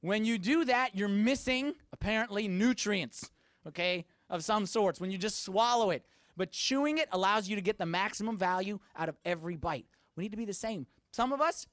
When 0.00 0.24
you 0.24 0.38
do 0.38 0.64
that, 0.64 0.96
you're 0.96 1.08
missing 1.08 1.74
apparently 1.92 2.48
nutrients, 2.48 3.30
okay, 3.68 4.06
of 4.30 4.42
some 4.42 4.64
sorts 4.64 4.98
when 4.98 5.10
you 5.10 5.18
just 5.18 5.44
swallow 5.44 5.90
it. 5.90 6.04
But 6.36 6.50
chewing 6.50 6.96
it 6.96 7.08
allows 7.12 7.48
you 7.48 7.56
to 7.56 7.62
get 7.62 7.76
the 7.76 7.84
maximum 7.84 8.38
value 8.38 8.80
out 8.96 9.10
of 9.10 9.16
every 9.26 9.56
bite. 9.56 9.84
We 10.16 10.22
need 10.22 10.30
to 10.30 10.38
be 10.38 10.46
the 10.46 10.54
same. 10.54 10.86
Some 11.12 11.32
of 11.32 11.42
us, 11.42 11.66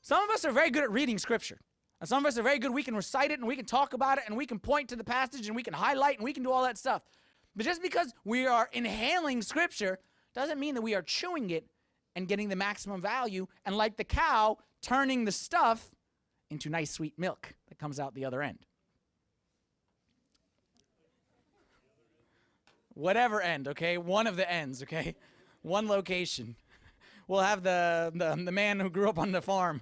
some 0.00 0.24
of 0.24 0.30
us 0.30 0.46
are 0.46 0.52
very 0.52 0.70
good 0.70 0.82
at 0.82 0.90
reading 0.90 1.18
scripture. 1.18 1.60
And 2.00 2.08
some 2.08 2.24
of 2.24 2.28
us 2.28 2.38
are 2.38 2.42
very 2.42 2.58
good. 2.58 2.72
We 2.72 2.82
can 2.82 2.96
recite 2.96 3.30
it 3.30 3.38
and 3.38 3.46
we 3.46 3.56
can 3.56 3.66
talk 3.66 3.92
about 3.92 4.16
it 4.16 4.24
and 4.26 4.36
we 4.36 4.46
can 4.46 4.58
point 4.58 4.88
to 4.88 4.96
the 4.96 5.04
passage 5.04 5.46
and 5.48 5.54
we 5.54 5.62
can 5.62 5.74
highlight 5.74 6.16
and 6.16 6.24
we 6.24 6.32
can 6.32 6.42
do 6.42 6.50
all 6.50 6.62
that 6.62 6.78
stuff. 6.78 7.02
But 7.54 7.66
just 7.66 7.82
because 7.82 8.14
we 8.24 8.46
are 8.46 8.70
inhaling 8.72 9.42
scripture 9.42 9.98
doesn't 10.34 10.58
mean 10.58 10.74
that 10.76 10.82
we 10.82 10.94
are 10.94 11.02
chewing 11.02 11.50
it 11.50 11.66
and 12.18 12.26
getting 12.26 12.48
the 12.48 12.56
maximum 12.56 13.00
value 13.00 13.46
and 13.64 13.76
like 13.76 13.96
the 13.96 14.02
cow 14.02 14.58
turning 14.82 15.24
the 15.24 15.30
stuff 15.30 15.92
into 16.50 16.68
nice 16.68 16.90
sweet 16.90 17.16
milk 17.16 17.54
that 17.68 17.78
comes 17.78 18.00
out 18.00 18.12
the 18.12 18.24
other 18.24 18.42
end. 18.42 18.58
Whatever 22.94 23.40
end, 23.40 23.68
okay? 23.68 23.98
One 23.98 24.26
of 24.26 24.34
the 24.34 24.50
ends, 24.50 24.82
okay? 24.82 25.14
One 25.62 25.86
location. 25.86 26.56
we'll 27.28 27.42
have 27.42 27.62
the, 27.62 28.10
the 28.12 28.42
the 28.42 28.50
man 28.50 28.80
who 28.80 28.90
grew 28.90 29.08
up 29.08 29.18
on 29.18 29.30
the 29.30 29.40
farm. 29.40 29.80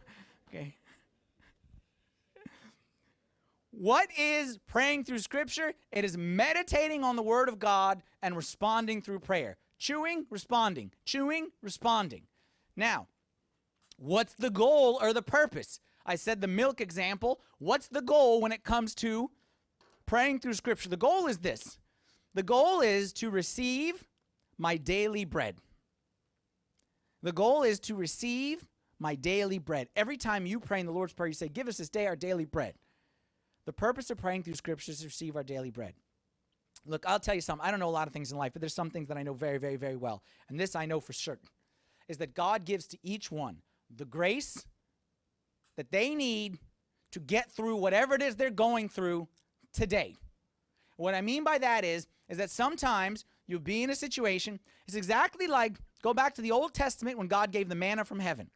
Okay. 0.51 0.77
What 3.71 4.11
is 4.19 4.59
praying 4.67 5.05
through 5.05 5.21
scripture? 5.21 5.73
It 5.91 6.05
is 6.05 6.19
meditating 6.19 7.03
on 7.03 7.17
the 7.17 7.23
word 7.23 7.49
of 7.49 7.59
God 7.59 8.03
and 8.23 8.37
responding 8.37 9.01
through 9.01 9.21
prayer. 9.21 9.57
Chewing, 9.79 10.27
responding. 10.31 10.93
Chewing, 11.05 11.51
responding. 11.63 12.23
Now, 12.77 13.09
what's 13.99 14.35
the 14.35 14.51
goal 14.51 14.99
or 15.01 15.13
the 15.13 15.23
purpose? 15.23 15.81
I 16.05 16.17
said 16.17 16.41
the 16.41 16.49
milk 16.49 16.81
example. 16.81 17.41
What's 17.59 17.89
the 17.89 18.03
goal 18.03 18.41
when 18.41 18.53
it 18.53 18.65
comes 18.65 18.95
to 18.97 19.31
praying 20.07 20.41
through 20.41 20.55
scripture? 20.55 20.89
The 20.89 20.97
goal 20.97 21.27
is 21.27 21.39
this 21.39 21.79
the 22.35 22.43
goal 22.43 22.81
is 22.81 23.13
to 23.15 23.31
receive 23.31 24.05
my 24.59 24.77
daily 24.77 25.25
bread. 25.25 25.57
The 27.23 27.33
goal 27.33 27.63
is 27.63 27.81
to 27.81 27.95
receive 27.95 28.67
my 28.99 29.15
daily 29.15 29.59
bread. 29.59 29.89
Every 29.97 30.17
time 30.17 30.47
you 30.47 30.61
pray 30.61 30.81
in 30.81 30.87
the 30.87 30.93
Lord's 30.93 31.13
Prayer, 31.13 31.29
you 31.29 31.35
say, 31.35 31.49
Give 31.49 31.69
us 31.69 31.79
this 31.79 31.89
day 31.89 32.07
our 32.07 32.17
daily 32.17 32.45
bread. 32.45 32.75
The 33.65 33.73
purpose 33.73 34.11
of 34.11 34.19
praying 34.19 34.45
through 34.45 34.55
scripture 34.55 34.93
is 34.93 35.01
to 35.01 35.07
receive 35.07 35.35
our 35.35 35.43
daily 35.43 35.71
bread. 35.71 35.95
Look, 36.87 37.05
I'll 37.07 37.21
tell 37.21 37.35
you 37.35 37.41
something. 37.41 37.67
I 37.67 37.71
don't 37.71 37.81
know 37.81 37.89
a 37.89 37.91
lot 37.91 38.07
of 38.07 38.13
things 38.13 38.33
in 38.33 38.39
life, 38.39 38.53
but 38.53 38.61
there's 38.61 38.75
some 38.75 38.91
things 38.91 39.09
that 39.09 39.17
I 39.17 39.23
know 39.23 39.35
very, 39.35 39.59
very, 39.59 39.77
very 39.77 39.97
well. 39.97 40.23
And 40.49 40.59
this 40.59 40.77
I 40.77 40.87
know 40.87 41.01
for 41.01 41.13
certain 41.13 41.49
is 42.09 42.19
that 42.19 42.35
God 42.35 42.65
gives 42.65 42.87
to 42.89 42.99
each 43.03 43.31
one 43.31 43.59
the 43.95 44.05
grace 44.05 44.65
that 45.77 45.91
they 45.91 46.15
need 46.15 46.59
to 47.13 47.21
get 47.21 47.51
through 47.51 47.77
whatever 47.77 48.15
it 48.15 48.23
is 48.23 48.37
they're 48.37 48.51
going 48.51 48.89
through 48.89 49.29
today. 49.73 50.17
What 50.97 51.15
I 51.15 51.21
mean 51.21 51.45
by 51.45 51.59
that 51.59 51.85
is, 51.85 52.07
is 52.29 52.39
that 52.39 52.51
sometimes 52.51 53.25
you'll 53.47 53.61
be 53.61 53.83
in 53.83 53.91
a 53.91 53.95
situation, 53.95 54.59
it's 54.87 54.97
exactly 54.97 55.47
like 55.47 55.79
go 56.03 56.15
back 56.15 56.35
to 56.35 56.43
the 56.43 56.53
Old 56.53 56.75
Testament 56.75 57.19
when 57.19 57.27
God 57.27 57.53
gave 57.53 57.69
the 57.69 57.75
manna 57.75 58.05
from 58.05 58.19
heaven. 58.19 58.51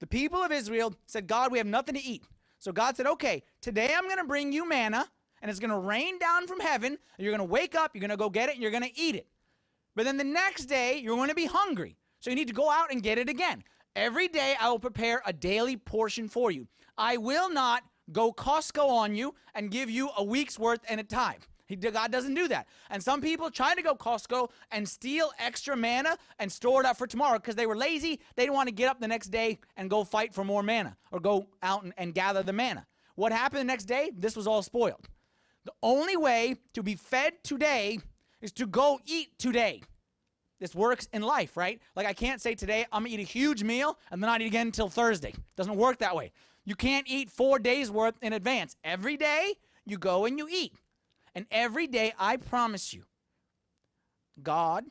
The 0.00 0.06
people 0.06 0.42
of 0.42 0.52
Israel 0.52 0.94
said, 1.06 1.26
God, 1.26 1.52
we 1.52 1.58
have 1.58 1.66
nothing 1.66 1.94
to 1.94 2.02
eat. 2.02 2.24
So 2.58 2.72
God 2.72 2.96
said, 2.96 3.06
okay, 3.06 3.42
today 3.60 3.92
I'm 3.96 4.04
going 4.04 4.18
to 4.18 4.24
bring 4.24 4.52
you 4.52 4.68
manna, 4.68 5.08
and 5.42 5.50
it's 5.50 5.60
going 5.60 5.70
to 5.70 5.78
rain 5.78 6.18
down 6.18 6.46
from 6.46 6.60
heaven. 6.60 6.96
You're 7.18 7.36
going 7.36 7.46
to 7.46 7.52
wake 7.52 7.74
up, 7.74 7.90
you're 7.94 8.00
going 8.00 8.10
to 8.10 8.16
go 8.16 8.30
get 8.30 8.48
it, 8.48 8.54
and 8.54 8.62
you're 8.62 8.70
going 8.70 8.84
to 8.84 8.98
eat 8.98 9.16
it. 9.16 9.26
But 9.94 10.04
then 10.04 10.16
the 10.16 10.24
next 10.24 10.66
day, 10.66 10.98
you're 10.98 11.16
going 11.16 11.28
to 11.28 11.34
be 11.34 11.44
hungry. 11.44 11.96
So 12.20 12.30
you 12.30 12.36
need 12.36 12.48
to 12.48 12.54
go 12.54 12.70
out 12.70 12.90
and 12.90 13.02
get 13.02 13.18
it 13.18 13.28
again. 13.28 13.64
Every 13.94 14.28
day, 14.28 14.54
I 14.58 14.70
will 14.70 14.78
prepare 14.78 15.20
a 15.26 15.32
daily 15.32 15.76
portion 15.76 16.28
for 16.28 16.50
you. 16.50 16.68
I 16.96 17.18
will 17.18 17.50
not 17.50 17.82
go 18.10 18.32
Costco 18.32 18.88
on 18.88 19.14
you 19.14 19.34
and 19.54 19.70
give 19.70 19.90
you 19.90 20.10
a 20.16 20.24
week's 20.24 20.58
worth 20.58 20.80
in 20.90 20.98
a 20.98 21.04
time. 21.04 21.40
God 21.76 22.12
doesn't 22.12 22.34
do 22.34 22.48
that. 22.48 22.66
And 22.90 23.02
some 23.02 23.20
people 23.20 23.50
try 23.50 23.74
to 23.74 23.82
go 23.82 23.94
Costco 23.94 24.50
and 24.70 24.86
steal 24.86 25.32
extra 25.38 25.74
manna 25.76 26.18
and 26.38 26.52
store 26.52 26.80
it 26.80 26.86
up 26.86 26.98
for 26.98 27.06
tomorrow 27.06 27.38
because 27.38 27.54
they 27.54 27.66
were 27.66 27.76
lazy. 27.76 28.20
They 28.36 28.42
didn't 28.42 28.54
want 28.54 28.68
to 28.68 28.74
get 28.74 28.88
up 28.88 29.00
the 29.00 29.08
next 29.08 29.28
day 29.28 29.58
and 29.76 29.88
go 29.88 30.04
fight 30.04 30.34
for 30.34 30.44
more 30.44 30.62
manna 30.62 30.96
or 31.10 31.20
go 31.20 31.48
out 31.62 31.82
and, 31.82 31.94
and 31.96 32.14
gather 32.14 32.42
the 32.42 32.52
manna. 32.52 32.86
What 33.14 33.32
happened 33.32 33.60
the 33.60 33.64
next 33.64 33.84
day? 33.84 34.10
This 34.16 34.36
was 34.36 34.46
all 34.46 34.62
spoiled. 34.62 35.08
The 35.64 35.72
only 35.82 36.16
way 36.16 36.56
to 36.74 36.82
be 36.82 36.94
fed 36.94 37.42
today 37.42 38.00
is 38.40 38.52
to 38.52 38.66
go 38.66 39.00
eat 39.06 39.38
today. 39.38 39.82
This 40.58 40.74
works 40.74 41.08
in 41.12 41.22
life, 41.22 41.56
right? 41.56 41.80
Like 41.96 42.06
I 42.06 42.12
can't 42.12 42.40
say 42.40 42.54
today 42.54 42.86
I'm 42.92 43.02
gonna 43.02 43.14
eat 43.14 43.20
a 43.20 43.24
huge 43.24 43.62
meal 43.62 43.98
and 44.10 44.22
then 44.22 44.28
not 44.28 44.40
eat 44.40 44.46
again 44.46 44.68
until 44.68 44.88
Thursday. 44.88 45.34
Doesn't 45.56 45.76
work 45.76 45.98
that 45.98 46.14
way. 46.14 46.32
You 46.64 46.76
can't 46.76 47.06
eat 47.08 47.30
four 47.30 47.58
days 47.58 47.90
worth 47.90 48.14
in 48.22 48.32
advance. 48.32 48.76
Every 48.84 49.16
day 49.16 49.54
you 49.84 49.98
go 49.98 50.24
and 50.24 50.38
you 50.38 50.48
eat. 50.50 50.74
And 51.34 51.46
every 51.50 51.86
day, 51.86 52.12
I 52.18 52.36
promise 52.36 52.92
you, 52.92 53.04
God, 54.42 54.84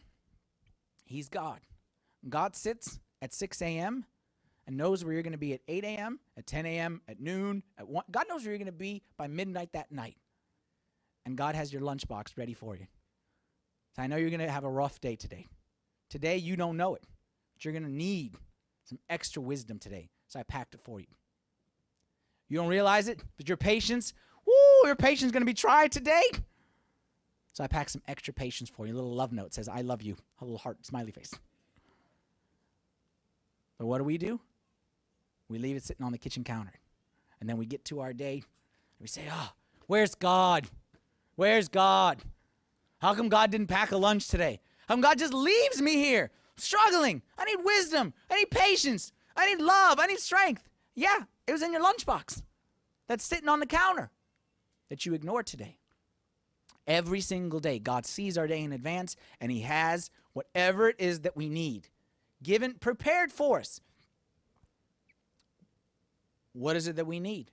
He's 1.05 1.29
God. 1.29 1.59
God 2.27 2.55
sits 2.55 2.99
at 3.21 3.33
6 3.33 3.61
a.m. 3.61 4.05
and 4.65 4.77
knows 4.77 5.03
where 5.03 5.13
you're 5.13 5.23
to 5.33 5.37
be 5.37 5.53
at 5.53 5.61
8 5.67 5.83
a.m., 5.83 6.19
at 6.37 6.47
10 6.47 6.65
a.m., 6.65 7.01
at 7.07 7.19
noon, 7.19 7.63
at 7.77 7.87
1. 7.87 8.05
God 8.11 8.25
knows 8.27 8.43
where 8.43 8.51
you're 8.51 8.57
to 8.65 8.71
be 8.71 9.03
by 9.17 9.27
midnight 9.27 9.69
that 9.73 9.91
night. 9.91 10.17
And 11.25 11.37
God 11.37 11.55
has 11.55 11.71
your 11.71 11.81
lunchbox 11.81 12.37
ready 12.37 12.53
for 12.53 12.75
you. 12.75 12.87
So 13.95 14.01
I 14.01 14.07
know 14.07 14.15
you're 14.15 14.29
going 14.29 14.39
to 14.39 14.51
have 14.51 14.63
a 14.63 14.69
rough 14.69 14.99
day 15.01 15.15
today. 15.15 15.47
Today, 16.09 16.37
you 16.37 16.55
don't 16.55 16.77
know 16.77 16.95
it, 16.95 17.03
but 17.53 17.63
you're 17.63 17.73
going 17.73 17.85
to 17.85 17.91
need 17.91 18.35
some 18.85 18.99
extra 19.09 19.41
wisdom 19.41 19.79
today. 19.79 20.09
So 20.27 20.39
I 20.39 20.43
packed 20.43 20.73
it 20.73 20.81
for 20.81 20.99
you. 20.99 21.07
You 22.49 22.57
don't 22.57 22.67
realize 22.67 23.07
it, 23.07 23.21
but 23.37 23.47
your 23.47 23.57
patience 23.57 24.13
Woo, 24.45 24.87
your 24.87 24.95
patience 24.95 25.27
is 25.27 25.31
going 25.31 25.41
to 25.41 25.45
be 25.45 25.53
tried 25.53 25.91
today. 25.91 26.23
So 27.53 27.63
I 27.63 27.67
packed 27.67 27.91
some 27.91 28.01
extra 28.07 28.33
patience 28.33 28.69
for 28.69 28.87
you. 28.87 28.93
A 28.93 28.95
little 28.95 29.13
love 29.13 29.31
note 29.31 29.53
says, 29.53 29.67
I 29.67 29.81
love 29.81 30.01
you. 30.01 30.15
A 30.39 30.45
little 30.45 30.57
heart 30.57 30.85
smiley 30.85 31.11
face. 31.11 31.33
But 33.77 33.87
what 33.87 33.97
do 33.97 34.03
we 34.03 34.17
do? 34.17 34.39
We 35.49 35.59
leave 35.59 35.75
it 35.75 35.83
sitting 35.83 36.05
on 36.05 36.11
the 36.11 36.17
kitchen 36.17 36.43
counter. 36.43 36.73
And 37.39 37.49
then 37.49 37.57
we 37.57 37.65
get 37.65 37.83
to 37.85 37.99
our 37.99 38.13
day 38.13 38.35
and 38.35 38.43
we 38.99 39.07
say, 39.07 39.23
Oh, 39.31 39.49
where's 39.87 40.15
God? 40.15 40.67
Where's 41.41 41.69
God? 41.69 42.21
How 42.99 43.15
come 43.15 43.27
God 43.27 43.49
didn't 43.49 43.65
pack 43.65 43.91
a 43.91 43.97
lunch 43.97 44.27
today? 44.27 44.59
How 44.87 44.93
come 44.93 45.01
God 45.01 45.17
just 45.17 45.33
leaves 45.33 45.81
me 45.81 45.95
here 45.95 46.29
struggling? 46.55 47.23
I 47.35 47.45
need 47.45 47.65
wisdom. 47.65 48.13
I 48.29 48.35
need 48.35 48.51
patience. 48.51 49.11
I 49.35 49.47
need 49.47 49.59
love. 49.59 49.97
I 49.99 50.05
need 50.05 50.19
strength. 50.19 50.69
Yeah, 50.93 51.17
it 51.47 51.51
was 51.51 51.63
in 51.63 51.73
your 51.73 51.83
lunchbox 51.83 52.43
that's 53.07 53.25
sitting 53.25 53.49
on 53.49 53.59
the 53.59 53.65
counter 53.65 54.11
that 54.89 55.03
you 55.07 55.15
ignore 55.15 55.41
today. 55.41 55.77
Every 56.85 57.21
single 57.21 57.59
day, 57.59 57.79
God 57.79 58.05
sees 58.05 58.37
our 58.37 58.45
day 58.45 58.61
in 58.61 58.71
advance 58.71 59.15
and 59.39 59.51
He 59.51 59.61
has 59.61 60.11
whatever 60.33 60.89
it 60.89 60.97
is 60.99 61.21
that 61.21 61.35
we 61.35 61.49
need 61.49 61.87
given, 62.43 62.75
prepared 62.75 63.31
for 63.31 63.57
us. 63.57 63.81
What 66.53 66.75
is 66.75 66.87
it 66.87 66.97
that 66.97 67.07
we 67.07 67.19
need? 67.19 67.49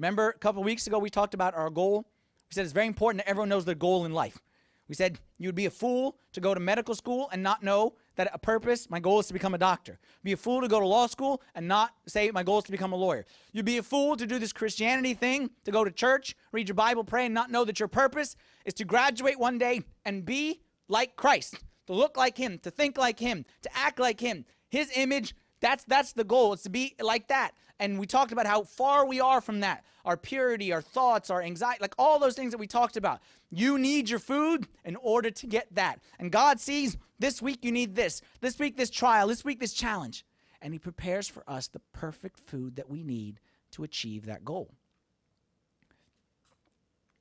Remember 0.00 0.30
a 0.30 0.38
couple 0.40 0.64
weeks 0.64 0.88
ago, 0.88 0.98
we 0.98 1.10
talked 1.10 1.34
about 1.34 1.54
our 1.54 1.70
goal. 1.70 2.09
We 2.50 2.54
said 2.54 2.64
it's 2.64 2.72
very 2.72 2.88
important 2.88 3.24
that 3.24 3.30
everyone 3.30 3.48
knows 3.48 3.64
their 3.64 3.76
goal 3.76 4.04
in 4.04 4.12
life. 4.12 4.40
We 4.88 4.96
said 4.96 5.20
you 5.38 5.46
would 5.46 5.54
be 5.54 5.66
a 5.66 5.70
fool 5.70 6.18
to 6.32 6.40
go 6.40 6.52
to 6.52 6.58
medical 6.58 6.96
school 6.96 7.28
and 7.32 7.44
not 7.44 7.62
know 7.62 7.94
that 8.16 8.28
a 8.34 8.38
purpose, 8.38 8.90
my 8.90 8.98
goal 8.98 9.20
is 9.20 9.28
to 9.28 9.32
become 9.32 9.54
a 9.54 9.58
doctor. 9.58 10.00
Be 10.24 10.32
a 10.32 10.36
fool 10.36 10.60
to 10.60 10.66
go 10.66 10.80
to 10.80 10.86
law 10.86 11.06
school 11.06 11.42
and 11.54 11.68
not 11.68 11.92
say 12.08 12.32
my 12.32 12.42
goal 12.42 12.58
is 12.58 12.64
to 12.64 12.72
become 12.72 12.92
a 12.92 12.96
lawyer. 12.96 13.24
You'd 13.52 13.66
be 13.66 13.78
a 13.78 13.84
fool 13.84 14.16
to 14.16 14.26
do 14.26 14.40
this 14.40 14.52
Christianity 14.52 15.14
thing, 15.14 15.50
to 15.64 15.70
go 15.70 15.84
to 15.84 15.92
church, 15.92 16.34
read 16.50 16.66
your 16.66 16.74
Bible, 16.74 17.04
pray, 17.04 17.26
and 17.26 17.34
not 17.34 17.52
know 17.52 17.64
that 17.64 17.78
your 17.78 17.86
purpose 17.86 18.34
is 18.64 18.74
to 18.74 18.84
graduate 18.84 19.38
one 19.38 19.58
day 19.58 19.82
and 20.04 20.24
be 20.24 20.60
like 20.88 21.14
Christ, 21.14 21.54
to 21.86 21.92
look 21.92 22.16
like 22.16 22.36
him, 22.36 22.58
to 22.64 22.70
think 22.72 22.98
like 22.98 23.20
him, 23.20 23.44
to 23.62 23.70
act 23.76 24.00
like 24.00 24.18
him. 24.18 24.44
His 24.68 24.90
image, 24.96 25.36
that's 25.60 25.84
that's 25.84 26.14
the 26.14 26.24
goal. 26.24 26.52
It's 26.54 26.64
to 26.64 26.70
be 26.70 26.96
like 27.00 27.28
that. 27.28 27.52
And 27.80 27.98
we 27.98 28.06
talked 28.06 28.30
about 28.30 28.46
how 28.46 28.62
far 28.62 29.06
we 29.06 29.20
are 29.20 29.40
from 29.40 29.60
that. 29.60 29.84
Our 30.04 30.18
purity, 30.18 30.70
our 30.72 30.82
thoughts, 30.82 31.30
our 31.30 31.42
anxiety, 31.42 31.78
like 31.80 31.94
all 31.98 32.18
those 32.18 32.36
things 32.36 32.52
that 32.52 32.58
we 32.58 32.66
talked 32.66 32.98
about. 32.98 33.20
You 33.50 33.78
need 33.78 34.10
your 34.10 34.18
food 34.18 34.68
in 34.84 34.96
order 34.96 35.30
to 35.30 35.46
get 35.46 35.74
that. 35.74 35.98
And 36.18 36.30
God 36.30 36.60
sees 36.60 36.98
this 37.18 37.40
week 37.40 37.64
you 37.64 37.72
need 37.72 37.96
this. 37.96 38.20
This 38.42 38.58
week, 38.58 38.76
this 38.76 38.90
trial. 38.90 39.28
This 39.28 39.44
week, 39.44 39.60
this 39.60 39.72
challenge. 39.72 40.26
And 40.60 40.74
He 40.74 40.78
prepares 40.78 41.26
for 41.26 41.42
us 41.48 41.68
the 41.68 41.80
perfect 41.92 42.38
food 42.38 42.76
that 42.76 42.90
we 42.90 43.02
need 43.02 43.40
to 43.72 43.82
achieve 43.82 44.26
that 44.26 44.44
goal. 44.44 44.74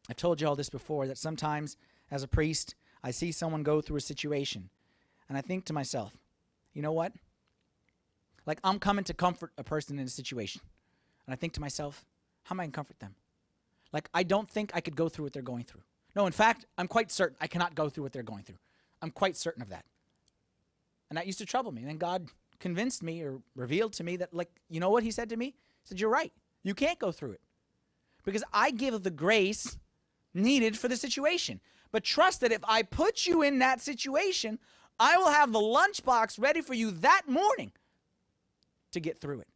I've 0.10 0.18
told 0.18 0.42
you 0.42 0.48
all 0.48 0.56
this 0.56 0.70
before 0.70 1.08
that 1.08 1.18
sometimes 1.18 1.78
as 2.12 2.22
a 2.22 2.28
priest, 2.28 2.76
I 3.02 3.12
see 3.12 3.32
someone 3.32 3.64
go 3.64 3.80
through 3.80 3.98
a 3.98 4.02
situation 4.02 4.70
and 5.30 5.38
I 5.38 5.42
think 5.42 5.66
to 5.66 5.74
myself, 5.74 6.12
you 6.74 6.82
know 6.82 6.92
what? 6.92 7.14
Like 8.46 8.60
I'm 8.64 8.80
coming 8.80 9.04
to 9.06 9.14
comfort 9.14 9.52
a 9.58 9.64
person 9.64 10.00
in 10.00 10.06
a 10.06 10.10
situation. 10.10 10.62
And 11.26 11.34
I 11.34 11.36
think 11.36 11.54
to 11.54 11.62
myself, 11.62 12.06
how 12.44 12.56
am 12.56 12.60
I 12.60 12.64
going 12.64 12.72
to 12.72 12.76
comfort 12.76 13.00
them? 13.00 13.16
Like 13.92 14.10
I 14.14 14.24
don't 14.24 14.50
think 14.50 14.72
I 14.74 14.82
could 14.82 14.96
go 14.96 15.10
through 15.10 15.26
what 15.26 15.34
they're 15.34 15.42
going 15.42 15.64
through. 15.64 15.82
No, 16.16 16.26
in 16.26 16.32
fact, 16.32 16.66
I'm 16.78 16.88
quite 16.88 17.12
certain 17.12 17.38
I 17.40 17.48
cannot 17.48 17.76
go 17.76 17.90
through 17.90 18.04
what 18.04 18.14
they're 18.14 18.24
going 18.24 18.44
through. 18.44 18.58
I'm 19.02 19.12
quite 19.12 19.38
certain 19.38 19.62
of 19.62 19.70
that. 19.70 19.86
And 21.10 21.18
that 21.18 21.26
used 21.26 21.40
to 21.40 21.46
trouble 21.46 21.72
me. 21.72 21.82
And 21.82 21.90
then 21.90 21.98
God 21.98 22.28
convinced 22.60 23.02
me 23.02 23.24
or 23.24 23.40
revealed 23.56 23.94
to 23.94 24.04
me 24.04 24.18
that, 24.18 24.34
like, 24.34 24.50
you 24.70 24.80
know 24.80 24.90
what 24.90 25.04
He 25.04 25.12
said 25.12 25.30
to 25.30 25.38
me? 25.38 25.48
He 25.48 25.54
said, 25.86 26.00
You're 26.00 26.10
right. 26.10 26.32
You 26.64 26.74
can't 26.74 27.00
go 27.00 27.12
through 27.12 27.32
it. 27.32 27.42
Because 28.26 28.44
I 28.54 28.72
give 28.72 29.02
the 29.02 29.12
grace 29.12 29.78
needed 30.34 30.78
for 30.78 30.88
the 30.88 30.98
situation. 30.98 31.62
But 31.92 32.04
trust 32.04 32.42
that 32.42 32.52
if 32.52 32.62
I 32.68 32.84
put 32.84 33.26
you 33.26 33.42
in 33.42 33.60
that 33.60 33.82
situation, 33.82 34.60
I 35.00 35.18
will 35.18 35.32
have 35.32 35.52
the 35.52 35.60
lunchbox 35.60 36.40
ready 36.40 36.62
for 36.62 36.74
you 36.74 36.92
that 36.92 37.24
morning 37.28 37.72
to 38.92 39.00
get 39.00 39.20
through 39.20 39.42
it. 39.42 39.48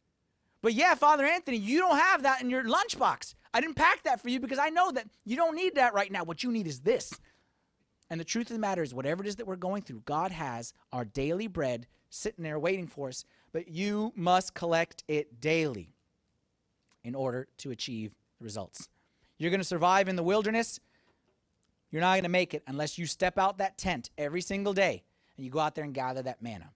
But 0.62 0.74
yeah, 0.74 0.94
Father 0.94 1.24
Anthony, 1.24 1.58
you 1.58 1.78
don't 1.78 1.98
have 1.98 2.22
that 2.22 2.40
in 2.40 2.48
your 2.48 2.64
lunchbox. 2.64 3.34
I 3.52 3.60
didn't 3.60 3.76
pack 3.76 4.02
that 4.04 4.20
for 4.20 4.30
you 4.30 4.40
because 4.40 4.58
I 4.58 4.70
know 4.70 4.90
that 4.92 5.06
you 5.24 5.36
don't 5.36 5.54
need 5.54 5.74
that 5.74 5.94
right 5.94 6.10
now. 6.10 6.24
What 6.24 6.42
you 6.42 6.50
need 6.50 6.66
is 6.66 6.80
this. 6.80 7.12
And 8.10 8.18
the 8.20 8.24
truth 8.24 8.48
of 8.50 8.54
the 8.54 8.60
matter 8.60 8.82
is, 8.82 8.94
whatever 8.94 9.22
it 9.22 9.28
is 9.28 9.36
that 9.36 9.46
we're 9.46 9.56
going 9.56 9.82
through, 9.82 10.02
God 10.04 10.30
has 10.30 10.72
our 10.92 11.04
daily 11.04 11.46
bread 11.46 11.86
sitting 12.10 12.44
there 12.44 12.58
waiting 12.58 12.86
for 12.86 13.08
us, 13.08 13.24
but 13.52 13.68
you 13.68 14.12
must 14.16 14.54
collect 14.54 15.04
it 15.08 15.40
daily 15.40 15.90
in 17.02 17.14
order 17.14 17.48
to 17.58 17.70
achieve 17.70 18.14
the 18.38 18.44
results. 18.44 18.88
You're 19.38 19.50
going 19.50 19.60
to 19.60 19.64
survive 19.64 20.08
in 20.08 20.16
the 20.16 20.22
wilderness. 20.22 20.80
You're 21.90 22.00
not 22.00 22.14
going 22.14 22.22
to 22.24 22.28
make 22.28 22.54
it 22.54 22.62
unless 22.66 22.98
you 22.98 23.06
step 23.06 23.38
out 23.38 23.58
that 23.58 23.78
tent 23.78 24.10
every 24.16 24.40
single 24.40 24.72
day 24.72 25.02
and 25.36 25.44
you 25.44 25.50
go 25.50 25.60
out 25.60 25.74
there 25.74 25.84
and 25.84 25.94
gather 25.94 26.22
that 26.22 26.42
manna. 26.42 26.70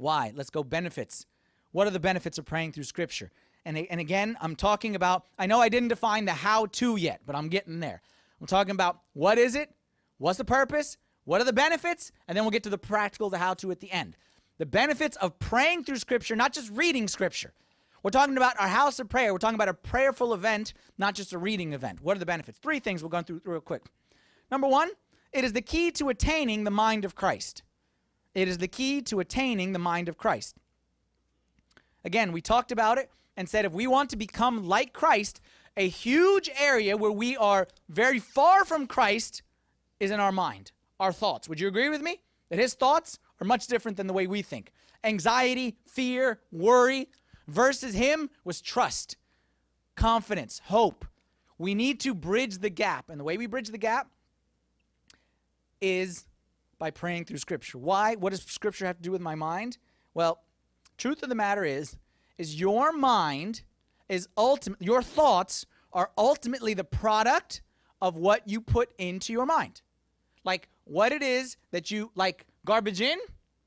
Why? 0.00 0.32
Let's 0.34 0.48
go 0.48 0.64
benefits. 0.64 1.26
What 1.72 1.86
are 1.86 1.90
the 1.90 2.00
benefits 2.00 2.38
of 2.38 2.46
praying 2.46 2.72
through 2.72 2.84
Scripture? 2.84 3.30
And, 3.66 3.76
and 3.76 4.00
again, 4.00 4.34
I'm 4.40 4.56
talking 4.56 4.96
about, 4.96 5.26
I 5.38 5.44
know 5.44 5.60
I 5.60 5.68
didn't 5.68 5.88
define 5.88 6.24
the 6.24 6.32
how 6.32 6.66
to 6.66 6.96
yet, 6.96 7.20
but 7.26 7.36
I'm 7.36 7.50
getting 7.50 7.80
there. 7.80 8.00
I'm 8.40 8.46
talking 8.46 8.70
about 8.70 9.00
what 9.12 9.36
is 9.36 9.54
it? 9.54 9.74
What's 10.16 10.38
the 10.38 10.44
purpose? 10.44 10.96
What 11.24 11.42
are 11.42 11.44
the 11.44 11.52
benefits? 11.52 12.12
And 12.26 12.34
then 12.34 12.44
we'll 12.44 12.50
get 12.50 12.62
to 12.62 12.70
the 12.70 12.78
practical, 12.78 13.28
the 13.28 13.36
how 13.36 13.52
to 13.54 13.70
at 13.70 13.80
the 13.80 13.90
end. 13.90 14.16
The 14.56 14.64
benefits 14.64 15.18
of 15.18 15.38
praying 15.38 15.84
through 15.84 15.98
Scripture, 15.98 16.34
not 16.34 16.54
just 16.54 16.70
reading 16.70 17.06
Scripture. 17.06 17.52
We're 18.02 18.10
talking 18.10 18.38
about 18.38 18.58
our 18.58 18.68
house 18.68 19.00
of 19.00 19.10
prayer. 19.10 19.34
We're 19.34 19.38
talking 19.38 19.54
about 19.54 19.68
a 19.68 19.74
prayerful 19.74 20.32
event, 20.32 20.72
not 20.96 21.14
just 21.14 21.34
a 21.34 21.38
reading 21.38 21.74
event. 21.74 22.00
What 22.00 22.16
are 22.16 22.20
the 22.20 22.24
benefits? 22.26 22.58
Three 22.58 22.80
things 22.80 23.02
we'll 23.02 23.10
go 23.10 23.20
through 23.20 23.42
real 23.44 23.60
quick. 23.60 23.82
Number 24.50 24.66
one, 24.66 24.92
it 25.30 25.44
is 25.44 25.52
the 25.52 25.60
key 25.60 25.90
to 25.92 26.08
attaining 26.08 26.64
the 26.64 26.70
mind 26.70 27.04
of 27.04 27.14
Christ. 27.14 27.62
It 28.34 28.48
is 28.48 28.58
the 28.58 28.68
key 28.68 29.02
to 29.02 29.20
attaining 29.20 29.72
the 29.72 29.78
mind 29.78 30.08
of 30.08 30.16
Christ. 30.16 30.56
Again, 32.04 32.32
we 32.32 32.40
talked 32.40 32.72
about 32.72 32.98
it 32.98 33.10
and 33.36 33.48
said 33.48 33.64
if 33.64 33.72
we 33.72 33.86
want 33.86 34.10
to 34.10 34.16
become 34.16 34.66
like 34.66 34.92
Christ, 34.92 35.40
a 35.76 35.88
huge 35.88 36.50
area 36.58 36.96
where 36.96 37.10
we 37.10 37.36
are 37.36 37.66
very 37.88 38.18
far 38.18 38.64
from 38.64 38.86
Christ 38.86 39.42
is 39.98 40.10
in 40.10 40.20
our 40.20 40.32
mind, 40.32 40.72
our 40.98 41.12
thoughts. 41.12 41.48
Would 41.48 41.60
you 41.60 41.68
agree 41.68 41.88
with 41.88 42.02
me? 42.02 42.20
That 42.48 42.58
his 42.58 42.74
thoughts 42.74 43.18
are 43.40 43.46
much 43.46 43.66
different 43.66 43.96
than 43.96 44.06
the 44.06 44.12
way 44.12 44.26
we 44.26 44.42
think. 44.42 44.72
Anxiety, 45.04 45.76
fear, 45.86 46.40
worry 46.50 47.08
versus 47.46 47.94
him 47.94 48.30
was 48.44 48.60
trust, 48.60 49.16
confidence, 49.96 50.60
hope. 50.64 51.04
We 51.58 51.74
need 51.74 52.00
to 52.00 52.14
bridge 52.14 52.58
the 52.58 52.70
gap. 52.70 53.08
And 53.08 53.20
the 53.20 53.24
way 53.24 53.36
we 53.36 53.46
bridge 53.46 53.68
the 53.68 53.78
gap 53.78 54.08
is 55.80 56.26
by 56.80 56.90
praying 56.90 57.26
through 57.26 57.36
scripture. 57.36 57.78
Why? 57.78 58.16
What 58.16 58.30
does 58.30 58.42
scripture 58.42 58.86
have 58.86 58.96
to 58.96 59.02
do 59.02 59.12
with 59.12 59.20
my 59.20 59.36
mind? 59.36 59.78
Well, 60.14 60.42
truth 60.98 61.22
of 61.22 61.28
the 61.28 61.36
matter 61.36 61.64
is 61.64 61.96
is 62.38 62.58
your 62.58 62.90
mind 62.90 63.62
is 64.08 64.26
ultimate 64.36 64.82
your 64.82 65.02
thoughts 65.02 65.66
are 65.92 66.10
ultimately 66.18 66.74
the 66.74 66.82
product 66.82 67.62
of 68.02 68.16
what 68.16 68.48
you 68.48 68.60
put 68.60 68.92
into 68.98 69.32
your 69.32 69.46
mind. 69.46 69.82
Like 70.42 70.68
what 70.84 71.12
it 71.12 71.22
is 71.22 71.56
that 71.70 71.90
you 71.90 72.10
like 72.14 72.46
garbage 72.64 73.00
in, 73.00 73.18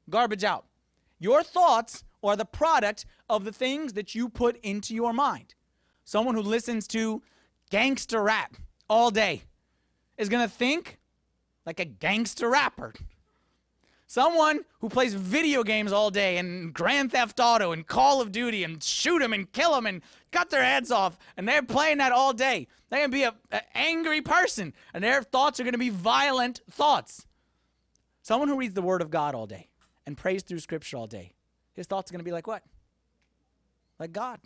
garbage 0.10 0.44
out. 0.44 0.66
Your 1.20 1.44
thoughts 1.44 2.04
are 2.24 2.36
the 2.36 2.46
product 2.46 3.06
of 3.30 3.46
the 3.46 3.52
things 3.52 3.94
that 3.94 4.16
you 4.16 4.28
put 4.28 4.58
into 4.64 4.96
your 4.96 5.14
mind. 5.14 5.54
Someone 6.04 6.36
who 6.36 6.42
listens 6.42 6.88
to 6.88 7.22
gangster 7.70 8.24
rap 8.24 8.58
all 8.90 9.12
day 9.12 9.44
is 10.18 10.30
going 10.30 10.44
to 10.44 10.54
think 10.54 10.98
like 11.66 11.80
a 11.80 11.86
gangster 11.86 12.50
rapper. 12.50 12.94
Someone 14.08 14.60
who 14.80 14.90
plays 14.90 15.16
video 15.16 15.64
games 15.64 15.92
all 15.92 16.12
day 16.12 16.38
and 16.38 16.72
Grand 16.72 17.12
Theft 17.12 17.40
Auto 17.40 17.72
and 17.72 17.88
Call 17.88 18.22
of 18.22 18.32
Duty 18.32 18.64
and 18.64 18.84
shoot 18.84 19.20
them 19.20 19.34
and 19.34 19.52
kill 19.52 19.74
them 19.74 19.88
and 19.88 20.04
cut 20.32 20.52
their 20.52 20.64
heads 20.64 20.92
off 20.92 21.18
and 21.36 21.48
they're 21.48 21.64
playing 21.64 21.98
that 21.98 22.12
all 22.12 22.32
day. 22.32 22.68
They're 22.90 23.00
going 23.00 23.12
to 23.12 23.18
be 23.18 23.24
an 23.24 23.62
angry 23.74 24.22
person 24.22 24.74
and 24.94 25.04
their 25.04 25.24
thoughts 25.24 25.60
are 25.60 25.64
going 25.64 25.72
to 25.72 25.80
be 25.80 25.90
violent 25.90 26.62
thoughts. 26.70 27.26
Someone 28.22 28.50
who 28.50 28.58
reads 28.58 28.76
the 28.76 28.82
Word 28.82 29.02
of 29.02 29.10
God 29.10 29.34
all 29.34 29.48
day 29.48 29.70
and 30.06 30.16
prays 30.16 30.44
through 30.44 30.60
Scripture 30.60 30.98
all 30.98 31.08
day, 31.08 31.34
his 31.74 31.88
thoughts 31.88 32.12
are 32.12 32.14
going 32.14 32.20
to 32.20 32.26
be 32.26 32.32
like 32.32 32.46
what? 32.46 32.64
Like 34.00 34.12
God. 34.12 34.40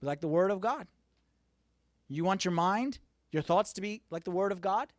Like 0.00 0.20
the 0.20 0.28
Word 0.28 0.50
of 0.50 0.60
God. 0.60 0.86
You 2.08 2.24
want 2.24 2.44
your 2.44 2.52
mind, 2.52 3.00
your 3.30 3.42
thoughts 3.42 3.72
to 3.72 3.80
be 3.80 4.02
like 4.10 4.22
the 4.24 4.30
Word 4.30 4.52
of 4.52 4.60
God? 4.60 4.92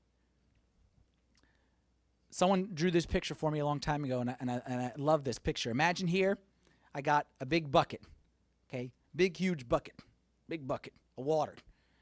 Someone 2.34 2.69
drew 2.74 2.89
this 2.89 3.06
picture 3.06 3.36
for 3.36 3.52
me 3.52 3.60
a 3.60 3.65
long 3.65 3.80
time 3.80 4.04
ago, 4.04 4.19
and 4.19 4.32
I, 4.32 4.36
and 4.39 4.50
I, 4.50 4.62
and 4.65 4.82
I 4.82 4.91
love 4.98 5.24
this 5.24 5.38
picture. 5.38 5.69
Imagine 5.69 6.08
here, 6.08 6.39
I 6.96 7.02
got 7.02 7.28
a 7.39 7.46
big 7.46 7.72
bucket, 7.72 8.02
okay? 8.67 8.91
Big, 9.15 9.38
huge 9.38 9.69
bucket, 9.69 9.93
big 10.50 10.67
bucket 10.67 10.93
of 11.15 11.26
water. 11.26 11.54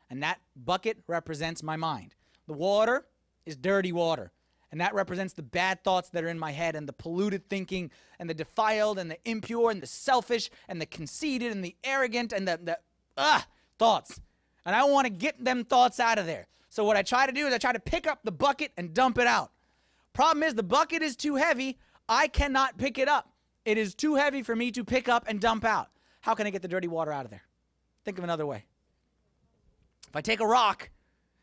And 0.09 0.23
that 0.23 0.39
bucket 0.55 0.99
represents 1.07 1.61
my 1.61 1.75
mind. 1.75 2.15
The 2.47 2.53
water 2.53 3.05
is 3.45 3.57
dirty 3.57 3.91
water. 3.91 4.31
And 4.71 4.79
that 4.79 4.93
represents 4.93 5.33
the 5.33 5.43
bad 5.43 5.83
thoughts 5.83 6.09
that 6.11 6.23
are 6.23 6.29
in 6.29 6.39
my 6.39 6.51
head 6.51 6.77
and 6.77 6.87
the 6.87 6.93
polluted 6.93 7.49
thinking 7.49 7.91
and 8.17 8.29
the 8.29 8.33
defiled 8.33 8.99
and 8.99 9.11
the 9.11 9.17
impure 9.25 9.69
and 9.69 9.81
the 9.81 9.87
selfish 9.87 10.49
and 10.69 10.79
the 10.79 10.85
conceited 10.85 11.51
and 11.51 11.63
the 11.63 11.75
arrogant 11.83 12.31
and 12.31 12.47
the, 12.47 12.57
the 13.17 13.43
thoughts. 13.77 14.21
And 14.65 14.73
I 14.73 14.85
want 14.85 15.07
to 15.07 15.11
get 15.11 15.43
them 15.43 15.65
thoughts 15.65 15.99
out 15.99 16.17
of 16.17 16.25
there. 16.25 16.47
So 16.69 16.85
what 16.85 16.95
I 16.95 17.01
try 17.01 17.25
to 17.25 17.33
do 17.33 17.47
is 17.47 17.53
I 17.53 17.57
try 17.57 17.73
to 17.73 17.81
pick 17.81 18.07
up 18.07 18.19
the 18.23 18.31
bucket 18.31 18.71
and 18.77 18.93
dump 18.93 19.17
it 19.17 19.27
out. 19.27 19.51
Problem 20.13 20.43
is 20.43 20.55
the 20.55 20.63
bucket 20.63 21.01
is 21.01 21.15
too 21.15 21.35
heavy. 21.35 21.77
I 22.09 22.27
cannot 22.27 22.77
pick 22.77 22.97
it 22.97 23.07
up. 23.07 23.31
It 23.65 23.77
is 23.77 23.95
too 23.95 24.15
heavy 24.15 24.43
for 24.43 24.55
me 24.55 24.71
to 24.71 24.83
pick 24.83 25.07
up 25.07 25.25
and 25.27 25.39
dump 25.39 25.63
out. 25.63 25.89
How 26.21 26.33
can 26.33 26.47
I 26.47 26.49
get 26.49 26.61
the 26.61 26.67
dirty 26.67 26.87
water 26.87 27.11
out 27.11 27.25
of 27.25 27.31
there? 27.31 27.43
Think 28.03 28.17
of 28.17 28.23
another 28.23 28.45
way. 28.45 28.65
If 30.07 30.15
I 30.15 30.21
take 30.21 30.39
a 30.39 30.45
rock, 30.45 30.89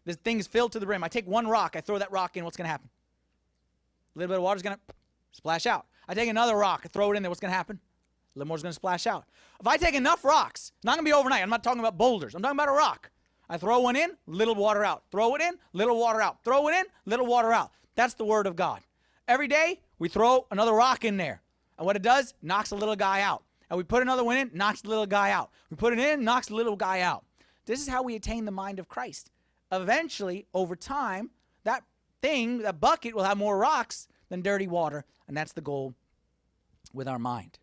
this 0.05 0.17
thing 0.17 0.39
is 0.39 0.47
filled 0.47 0.73
to 0.73 0.79
the 0.79 0.87
rim. 0.87 1.03
I 1.03 1.09
take 1.09 1.27
one 1.27 1.47
rock, 1.47 1.75
I 1.77 1.81
throw 1.81 1.99
that 1.99 2.13
rock 2.13 2.37
in, 2.37 2.45
what's 2.45 2.57
going 2.57 2.67
to 2.67 2.71
happen? 2.71 2.91
A 4.15 4.19
little 4.19 4.33
bit 4.33 4.39
of 4.39 4.43
water 4.43 4.57
is 4.57 4.63
going 4.63 4.77
to 4.77 4.95
splash 5.33 5.67
out. 5.67 5.87
I 6.09 6.15
take 6.15 6.29
another 6.29 6.57
rock, 6.57 6.83
I 6.85 6.89
throw 6.89 7.13
it 7.13 7.17
in 7.17 7.23
there, 7.23 7.31
what's 7.31 7.41
going 7.41 7.51
to 7.51 7.57
happen? 7.57 7.79
A 8.35 8.39
little 8.39 8.49
more 8.49 8.57
is 8.57 8.63
going 8.63 8.73
to 8.73 8.77
splash 8.77 9.07
out. 9.07 9.25
If 9.61 9.67
I 9.67 9.77
take 9.77 9.95
enough 9.95 10.25
rocks, 10.25 10.73
not 10.85 10.97
going 10.97 11.05
to 11.05 11.09
be 11.09 11.13
overnight. 11.13 11.43
I'm 11.43 11.51
not 11.51 11.65
talking 11.65 11.81
about 11.81 11.97
boulders. 11.97 12.35
I'm 12.35 12.43
talking 12.43 12.57
about 12.57 12.69
a 12.69 12.73
rock. 12.73 13.11
I 13.49 13.57
throw 13.57 13.81
one 13.81 13.97
in, 13.97 14.17
little 14.27 14.55
water 14.55 14.85
out. 14.85 15.05
Throw 15.11 15.35
it 15.35 15.41
in, 15.41 15.55
little 15.73 15.99
water 15.99 16.21
out. 16.21 16.45
Throw 16.45 16.69
it 16.69 16.75
in, 16.75 16.85
little 17.07 17.27
water 17.27 17.53
out. 17.53 17.73
That's 17.99 18.15
the 18.15 18.25
word 18.25 18.47
of 18.47 18.55
God. 18.55 18.81
Every 19.27 19.49
day, 19.49 19.81
we 19.99 20.09
throw 20.09 20.47
another 20.53 20.73
rock 20.73 21.05
in 21.05 21.17
there. 21.17 21.43
And 21.77 21.85
what 21.85 21.97
it 21.97 22.03
does, 22.03 22.33
knocks 22.41 22.71
a 22.71 22.77
little 22.77 22.95
guy 22.95 23.23
out. 23.23 23.43
And 23.69 23.77
we 23.77 23.83
put 23.83 24.03
another 24.03 24.23
one 24.23 24.37
in, 24.37 24.53
knocks 24.55 24.83
the 24.83 24.89
little 24.89 25.05
guy 25.05 25.33
out. 25.33 25.51
We 25.69 25.77
put 25.77 25.93
it 25.93 25.99
in, 25.99 26.23
knocks 26.23 26.47
the 26.47 26.55
little 26.55 26.77
guy 26.77 27.01
out. 27.01 27.25
This 27.67 27.81
is 27.81 27.89
how 27.89 28.05
we 28.05 28.15
attain 28.15 28.45
the 28.45 28.53
mind 28.53 28.79
of 28.79 28.89
Christ. 28.89 29.33
Eventually, 29.73 30.47
over 30.55 30.77
time, 30.77 31.31
that 31.65 31.83
thing, 32.23 32.59
that 32.59 32.79
bucket 32.79 33.17
will 33.17 33.25
have 33.25 33.37
more 33.37 33.59
rocks 33.59 34.07
than 34.29 34.43
dirty 34.43 34.69
water. 34.69 35.05
And 35.27 35.37
that's 35.37 35.53
the 35.53 35.61
goal 35.61 35.97
with 36.95 37.09
our 37.09 37.19
mind. 37.19 37.59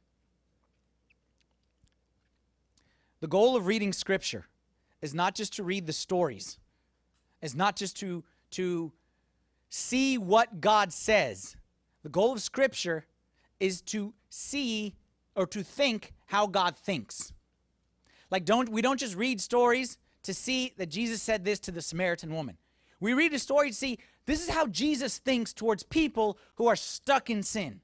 The 3.21 3.28
goal 3.28 3.56
of 3.56 3.67
reading 3.67 3.93
scripture 3.93 4.48
is 5.02 5.13
not 5.13 5.34
just 5.34 5.54
to 5.54 5.63
read 5.63 5.88
the 5.88 5.93
stories, 5.93 6.60
is 7.41 7.56
not 7.56 7.78
just 7.78 7.95
to, 8.02 8.26
to 8.52 8.91
see 9.75 10.17
what 10.17 10.61
God 10.61 10.93
says. 10.93 11.57
The 12.03 12.09
goal 12.09 12.31
of 12.31 12.41
scripture 12.41 13.05
is 13.59 13.81
to 13.81 14.13
see 14.29 14.95
or 15.35 15.45
to 15.47 15.63
think 15.63 16.13
how 16.27 16.47
God 16.47 16.77
thinks. 16.77 17.33
Like 18.31 18.45
don't 18.45 18.69
we 18.69 18.81
don't 18.81 18.99
just 18.99 19.15
read 19.15 19.41
stories 19.41 19.97
to 20.23 20.33
see 20.33 20.73
that 20.77 20.89
Jesus 20.89 21.21
said 21.21 21.43
this 21.43 21.59
to 21.59 21.71
the 21.71 21.81
Samaritan 21.81 22.33
woman. 22.33 22.57
We 22.99 23.13
read 23.13 23.33
a 23.33 23.39
story 23.39 23.69
to 23.69 23.75
see 23.75 23.99
this 24.25 24.41
is 24.41 24.49
how 24.49 24.67
Jesus 24.67 25.17
thinks 25.17 25.53
towards 25.53 25.83
people 25.83 26.38
who 26.55 26.67
are 26.67 26.75
stuck 26.75 27.29
in 27.29 27.43
sin. 27.43 27.81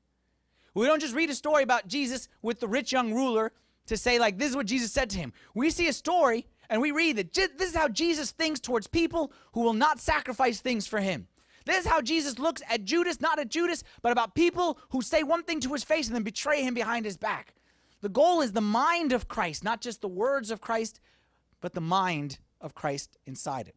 We 0.74 0.88
don't 0.88 1.02
just 1.02 1.14
read 1.14 1.30
a 1.30 1.36
story 1.36 1.64
about 1.64 1.88
Jesus 1.88 2.30
with 2.42 2.62
the 2.62 2.68
rich 2.68 2.94
young 2.94 3.14
ruler 3.14 3.52
to 3.88 3.98
say, 3.98 4.18
like, 4.18 4.38
this 4.38 4.50
is 4.50 4.56
what 4.56 4.66
Jesus 4.66 4.92
said 4.92 5.10
to 5.10 5.18
him. 5.18 5.34
We 5.54 5.70
see 5.70 5.90
a 5.90 5.94
story 5.94 6.48
and 6.70 6.82
we 6.82 6.92
read 6.92 7.18
that 7.18 7.34
this 7.34 7.70
is 7.70 7.76
how 7.76 7.90
Jesus 7.90 8.32
thinks 8.32 8.62
towards 8.62 8.88
people 8.88 9.34
who 9.52 9.62
will 9.62 9.74
not 9.74 10.00
sacrifice 10.00 10.62
things 10.62 10.88
for 10.88 11.02
him. 11.02 11.28
This 11.66 11.86
is 11.86 11.88
how 11.88 12.02
Jesus 12.02 12.40
looks 12.40 12.62
at 12.70 12.84
Judas, 12.84 13.22
not 13.22 13.40
at 13.40 13.50
Judas, 13.50 13.84
but 14.02 14.12
about 14.12 14.36
people 14.36 14.80
who 14.90 15.02
say 15.02 15.24
one 15.24 15.44
thing 15.44 15.60
to 15.62 15.74
his 15.74 15.84
face 15.84 16.08
and 16.08 16.16
then 16.16 16.24
betray 16.24 16.64
him 16.64 16.74
behind 16.74 17.06
his 17.06 17.18
back. 17.18 17.54
The 18.02 18.10
goal 18.10 18.42
is 18.42 18.52
the 18.52 18.62
mind 18.62 19.12
of 19.14 19.28
Christ, 19.28 19.64
not 19.64 19.82
just 19.82 20.02
the 20.02 20.08
words 20.08 20.50
of 20.50 20.62
Christ, 20.62 21.00
but 21.62 21.74
the 21.74 21.82
mind 21.82 22.40
of 22.60 22.74
Christ 22.74 23.18
inside 23.26 23.68
it. 23.68 23.76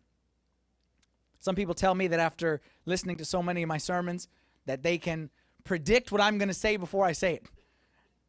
Some 1.41 1.55
people 1.55 1.75
tell 1.75 1.95
me 1.95 2.07
that 2.09 2.21
after 2.21 2.63
listening 2.87 3.17
to 3.17 3.25
so 3.25 3.43
many 3.43 3.63
of 3.63 3.69
my 3.69 3.77
sermons 3.77 4.29
that 4.65 4.83
they 4.83 4.97
can 4.97 5.29
predict 5.63 6.11
what 6.11 6.21
I'm 6.21 6.39
going 6.39 6.49
to 6.49 6.55
say 6.55 6.77
before 6.77 7.05
I 7.05 7.13
say 7.13 7.35
it. 7.35 7.47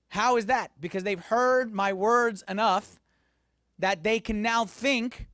How 0.10 0.36
is 0.38 0.48
that? 0.48 0.72
Because 0.80 1.04
they've 1.04 1.20
heard 1.20 1.74
my 1.74 1.94
words 1.94 2.44
enough 2.48 3.00
that 3.80 4.04
they 4.04 4.20
can 4.20 4.42
now 4.42 4.66
think 4.66 5.28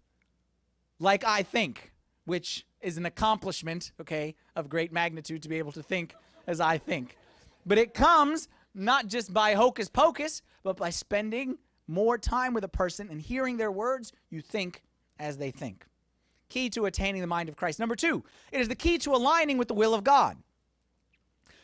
like 1.00 1.24
I 1.24 1.42
think, 1.44 1.92
which 2.26 2.66
is 2.82 2.98
an 2.98 3.06
accomplishment, 3.06 3.92
okay, 4.02 4.36
of 4.56 4.70
great 4.70 4.92
magnitude 4.92 5.44
to 5.44 5.50
be 5.50 5.58
able 5.58 5.72
to 5.74 5.84
think 5.84 6.16
as 6.48 6.60
I 6.60 6.78
think. 6.78 7.18
But 7.66 7.78
it 7.78 7.94
comes 7.94 8.48
not 8.74 9.08
just 9.08 9.34
by 9.34 9.54
hocus 9.54 9.90
pocus, 9.90 10.42
but 10.64 10.78
by 10.78 10.90
spending 10.90 11.58
more 11.88 12.18
time 12.18 12.54
with 12.54 12.64
a 12.64 12.70
person 12.70 13.10
and 13.10 13.22
hearing 13.22 13.58
their 13.58 13.72
words, 13.72 14.14
you 14.30 14.42
think 14.42 14.82
as 15.20 15.38
they 15.38 15.52
think. 15.52 15.86
Key 16.50 16.70
to 16.72 16.86
attaining 16.86 17.22
the 17.22 17.28
mind 17.28 17.50
of 17.50 17.56
Christ. 17.56 17.80
Number 17.80 17.96
two, 17.96 18.24
it 18.52 18.62
is 18.62 18.68
the 18.68 18.76
key 18.76 18.98
to 19.00 19.14
aligning 19.14 19.58
with 19.58 19.68
the 19.68 19.74
will 19.74 19.94
of 19.94 20.04
God. 20.04 20.38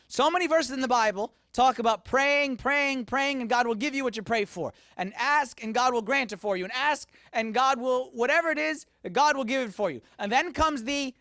So 0.08 0.30
many 0.30 0.46
verses 0.46 0.72
in 0.72 0.80
the 0.80 0.88
Bible 0.88 1.32
talk 1.52 1.78
about 1.78 2.04
praying, 2.04 2.56
praying, 2.56 3.04
praying, 3.04 3.40
and 3.40 3.50
God 3.50 3.66
will 3.66 3.74
give 3.74 3.94
you 3.94 4.04
what 4.04 4.16
you 4.16 4.22
pray 4.22 4.46
for. 4.46 4.72
And 4.96 5.12
ask, 5.18 5.62
and 5.62 5.74
God 5.74 5.92
will 5.92 6.02
grant 6.02 6.32
it 6.32 6.38
for 6.38 6.56
you. 6.56 6.64
And 6.64 6.72
ask, 6.74 7.08
and 7.32 7.52
God 7.52 7.78
will, 7.78 8.10
whatever 8.14 8.48
it 8.48 8.58
is, 8.58 8.86
God 9.12 9.36
will 9.36 9.44
give 9.44 9.68
it 9.68 9.74
for 9.74 9.90
you. 9.90 10.00
And 10.18 10.32
then 10.32 10.52
comes 10.52 10.84
the 10.84 11.14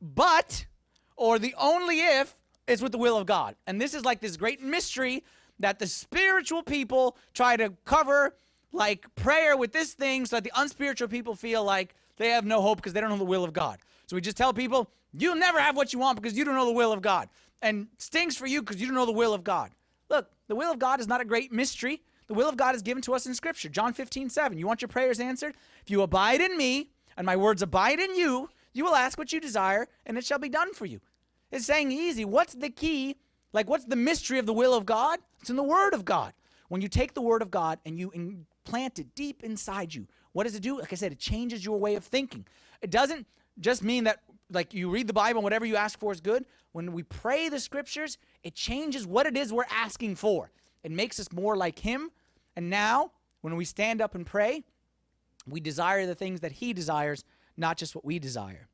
but, 0.00 0.66
or 1.16 1.38
the 1.38 1.54
only 1.58 2.00
if, 2.00 2.36
is 2.66 2.82
with 2.82 2.92
the 2.92 2.98
will 2.98 3.16
of 3.16 3.26
God. 3.26 3.56
And 3.66 3.80
this 3.80 3.94
is 3.94 4.04
like 4.04 4.20
this 4.20 4.36
great 4.36 4.62
mystery 4.62 5.24
that 5.60 5.78
the 5.78 5.86
spiritual 5.86 6.62
people 6.62 7.16
try 7.32 7.56
to 7.56 7.72
cover 7.84 8.34
like 8.72 9.06
prayer 9.14 9.56
with 9.56 9.72
this 9.72 9.94
thing 9.94 10.26
so 10.26 10.36
that 10.36 10.44
the 10.44 10.52
unspiritual 10.56 11.08
people 11.08 11.34
feel 11.34 11.62
like 11.62 11.94
they 12.16 12.30
have 12.30 12.44
no 12.44 12.60
hope 12.60 12.78
because 12.78 12.92
they 12.92 13.00
don't 13.00 13.10
know 13.10 13.16
the 13.16 13.24
will 13.24 13.44
of 13.44 13.52
God. 13.52 13.78
So 14.06 14.16
we 14.16 14.20
just 14.20 14.36
tell 14.36 14.52
people, 14.52 14.90
you'll 15.12 15.36
never 15.36 15.60
have 15.60 15.76
what 15.76 15.92
you 15.92 15.98
want 15.98 16.20
because 16.20 16.36
you 16.36 16.44
don't 16.44 16.54
know 16.54 16.66
the 16.66 16.72
will 16.72 16.92
of 16.92 17.00
God. 17.00 17.28
And 17.64 17.86
stings 17.96 18.36
for 18.36 18.46
you 18.46 18.60
because 18.60 18.78
you 18.78 18.86
don't 18.86 18.94
know 18.94 19.06
the 19.06 19.12
will 19.12 19.32
of 19.32 19.42
God. 19.42 19.70
Look, 20.10 20.30
the 20.48 20.54
will 20.54 20.70
of 20.70 20.78
God 20.78 21.00
is 21.00 21.08
not 21.08 21.22
a 21.22 21.24
great 21.24 21.50
mystery. 21.50 22.02
The 22.26 22.34
will 22.34 22.46
of 22.46 22.58
God 22.58 22.74
is 22.74 22.82
given 22.82 23.02
to 23.04 23.14
us 23.14 23.24
in 23.24 23.34
Scripture. 23.34 23.70
John 23.70 23.94
15, 23.94 24.28
7. 24.28 24.58
You 24.58 24.66
want 24.66 24.82
your 24.82 24.90
prayers 24.90 25.18
answered? 25.18 25.54
If 25.82 25.90
you 25.90 26.02
abide 26.02 26.42
in 26.42 26.58
me 26.58 26.90
and 27.16 27.24
my 27.24 27.36
words 27.36 27.62
abide 27.62 28.00
in 28.00 28.14
you, 28.16 28.50
you 28.74 28.84
will 28.84 28.94
ask 28.94 29.16
what 29.16 29.32
you 29.32 29.40
desire 29.40 29.88
and 30.04 30.18
it 30.18 30.26
shall 30.26 30.38
be 30.38 30.50
done 30.50 30.74
for 30.74 30.84
you. 30.84 31.00
It's 31.50 31.64
saying 31.64 31.90
easy. 31.90 32.26
What's 32.26 32.52
the 32.52 32.68
key? 32.68 33.16
Like, 33.54 33.70
what's 33.70 33.86
the 33.86 33.96
mystery 33.96 34.38
of 34.38 34.44
the 34.44 34.52
will 34.52 34.74
of 34.74 34.84
God? 34.84 35.20
It's 35.40 35.48
in 35.48 35.56
the 35.56 35.62
Word 35.62 35.94
of 35.94 36.04
God. 36.04 36.34
When 36.68 36.82
you 36.82 36.88
take 36.88 37.14
the 37.14 37.22
Word 37.22 37.40
of 37.40 37.50
God 37.50 37.78
and 37.86 37.98
you 37.98 38.10
implant 38.10 38.98
it 38.98 39.14
deep 39.14 39.42
inside 39.42 39.94
you, 39.94 40.06
what 40.32 40.44
does 40.44 40.54
it 40.54 40.62
do? 40.62 40.80
Like 40.80 40.92
I 40.92 40.96
said, 40.96 41.12
it 41.12 41.18
changes 41.18 41.64
your 41.64 41.78
way 41.78 41.94
of 41.94 42.04
thinking. 42.04 42.44
It 42.82 42.90
doesn't 42.90 43.26
just 43.58 43.82
mean 43.82 44.04
that, 44.04 44.18
like, 44.50 44.74
you 44.74 44.90
read 44.90 45.06
the 45.06 45.12
Bible 45.12 45.38
and 45.38 45.44
whatever 45.44 45.64
you 45.64 45.76
ask 45.76 45.98
for 45.98 46.12
is 46.12 46.20
good. 46.20 46.44
When 46.72 46.92
we 46.92 47.02
pray 47.02 47.48
the 47.48 47.60
Scriptures, 47.60 48.18
it 48.42 48.54
changes 48.54 49.06
what 49.06 49.26
it 49.26 49.36
is 49.36 49.52
we're 49.52 49.64
asking 49.70 50.16
for. 50.16 50.50
It 50.82 50.90
makes 50.90 51.18
us 51.18 51.32
more 51.32 51.56
like 51.56 51.78
Him. 51.78 52.10
And 52.56 52.70
now, 52.70 53.12
when 53.40 53.56
we 53.56 53.64
stand 53.64 54.00
up 54.00 54.14
and 54.14 54.26
pray, 54.26 54.64
we 55.46 55.60
desire 55.60 56.06
the 56.06 56.14
things 56.14 56.40
that 56.40 56.52
He 56.52 56.72
desires, 56.72 57.24
not 57.56 57.76
just 57.76 57.94
what 57.94 58.04
we 58.04 58.18
desire. 58.18 58.68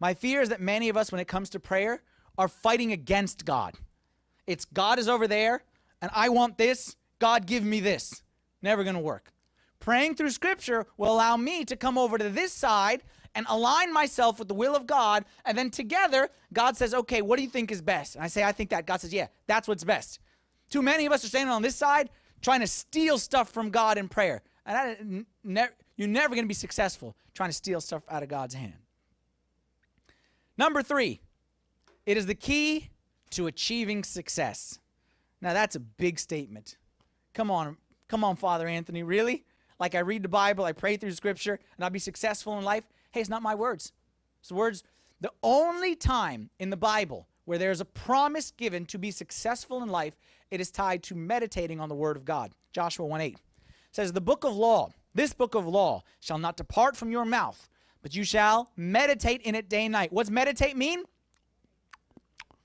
My 0.00 0.14
fear 0.14 0.40
is 0.40 0.48
that 0.48 0.60
many 0.60 0.88
of 0.88 0.96
us, 0.96 1.10
when 1.10 1.20
it 1.20 1.28
comes 1.28 1.50
to 1.50 1.60
prayer, 1.60 2.02
are 2.36 2.48
fighting 2.48 2.92
against 2.92 3.44
God. 3.44 3.74
It's 4.46 4.64
God 4.64 4.98
is 4.98 5.08
over 5.08 5.26
there, 5.26 5.64
and 6.00 6.10
I 6.14 6.28
want 6.28 6.56
this. 6.56 6.96
God, 7.18 7.46
give 7.46 7.64
me 7.64 7.80
this. 7.80 8.22
Never 8.62 8.84
going 8.84 8.94
to 8.94 9.02
work. 9.02 9.32
Praying 9.80 10.14
through 10.14 10.30
Scripture 10.30 10.86
will 10.96 11.12
allow 11.12 11.36
me 11.36 11.64
to 11.64 11.76
come 11.76 11.98
over 11.98 12.18
to 12.18 12.28
this 12.28 12.52
side 12.52 13.02
and 13.38 13.46
align 13.48 13.92
myself 13.92 14.40
with 14.40 14.48
the 14.48 14.54
will 14.54 14.74
of 14.74 14.84
God. 14.84 15.24
And 15.44 15.56
then 15.56 15.70
together, 15.70 16.28
God 16.52 16.76
says, 16.76 16.92
okay, 16.92 17.22
what 17.22 17.36
do 17.36 17.44
you 17.44 17.48
think 17.48 17.70
is 17.70 17.80
best? 17.80 18.16
And 18.16 18.24
I 18.24 18.26
say, 18.26 18.42
I 18.42 18.50
think 18.50 18.70
that. 18.70 18.84
God 18.84 19.00
says, 19.00 19.14
yeah, 19.14 19.28
that's 19.46 19.68
what's 19.68 19.84
best. 19.84 20.18
Too 20.68 20.82
many 20.82 21.06
of 21.06 21.12
us 21.12 21.24
are 21.24 21.28
standing 21.28 21.52
on 21.52 21.62
this 21.62 21.76
side 21.76 22.10
trying 22.42 22.58
to 22.60 22.66
steal 22.66 23.16
stuff 23.16 23.50
from 23.50 23.70
God 23.70 23.96
in 23.96 24.08
prayer. 24.08 24.42
And 24.66 25.24
ne- 25.44 25.68
you're 25.96 26.08
never 26.08 26.34
going 26.34 26.46
to 26.46 26.48
be 26.48 26.54
successful 26.54 27.14
trying 27.32 27.50
to 27.50 27.54
steal 27.54 27.80
stuff 27.80 28.02
out 28.10 28.24
of 28.24 28.28
God's 28.28 28.54
hand. 28.54 28.74
Number 30.56 30.82
three, 30.82 31.20
it 32.06 32.16
is 32.16 32.26
the 32.26 32.34
key 32.34 32.90
to 33.30 33.46
achieving 33.46 34.02
success. 34.02 34.80
Now, 35.40 35.52
that's 35.52 35.76
a 35.76 35.80
big 35.80 36.18
statement. 36.18 36.76
Come 37.34 37.52
on, 37.52 37.76
come 38.08 38.24
on, 38.24 38.34
Father 38.34 38.66
Anthony, 38.66 39.04
really? 39.04 39.44
Like 39.78 39.94
I 39.94 40.00
read 40.00 40.24
the 40.24 40.28
Bible, 40.28 40.64
I 40.64 40.72
pray 40.72 40.96
through 40.96 41.12
Scripture, 41.12 41.60
and 41.76 41.84
I'll 41.84 41.90
be 41.90 42.00
successful 42.00 42.58
in 42.58 42.64
life? 42.64 42.82
Hey, 43.10 43.20
it's 43.20 43.30
not 43.30 43.42
my 43.42 43.54
words. 43.54 43.92
It's 44.40 44.48
the 44.48 44.54
words. 44.54 44.84
The 45.20 45.32
only 45.42 45.96
time 45.96 46.50
in 46.58 46.70
the 46.70 46.76
Bible 46.76 47.26
where 47.44 47.58
there's 47.58 47.80
a 47.80 47.84
promise 47.86 48.50
given 48.50 48.84
to 48.86 48.98
be 48.98 49.10
successful 49.10 49.82
in 49.82 49.88
life, 49.88 50.16
it 50.50 50.60
is 50.60 50.70
tied 50.70 51.02
to 51.04 51.14
meditating 51.14 51.80
on 51.80 51.88
the 51.88 51.94
Word 51.94 52.16
of 52.16 52.24
God. 52.24 52.52
Joshua 52.72 53.06
1 53.06 53.20
8 53.20 53.38
says, 53.90 54.12
The 54.12 54.20
book 54.20 54.44
of 54.44 54.54
law, 54.54 54.90
this 55.14 55.32
book 55.32 55.54
of 55.54 55.66
law, 55.66 56.02
shall 56.20 56.38
not 56.38 56.56
depart 56.56 56.96
from 56.96 57.10
your 57.10 57.24
mouth, 57.24 57.68
but 58.02 58.14
you 58.14 58.22
shall 58.22 58.70
meditate 58.76 59.40
in 59.42 59.54
it 59.54 59.68
day 59.68 59.86
and 59.86 59.92
night. 59.92 60.12
What's 60.12 60.30
meditate 60.30 60.76
mean? 60.76 61.04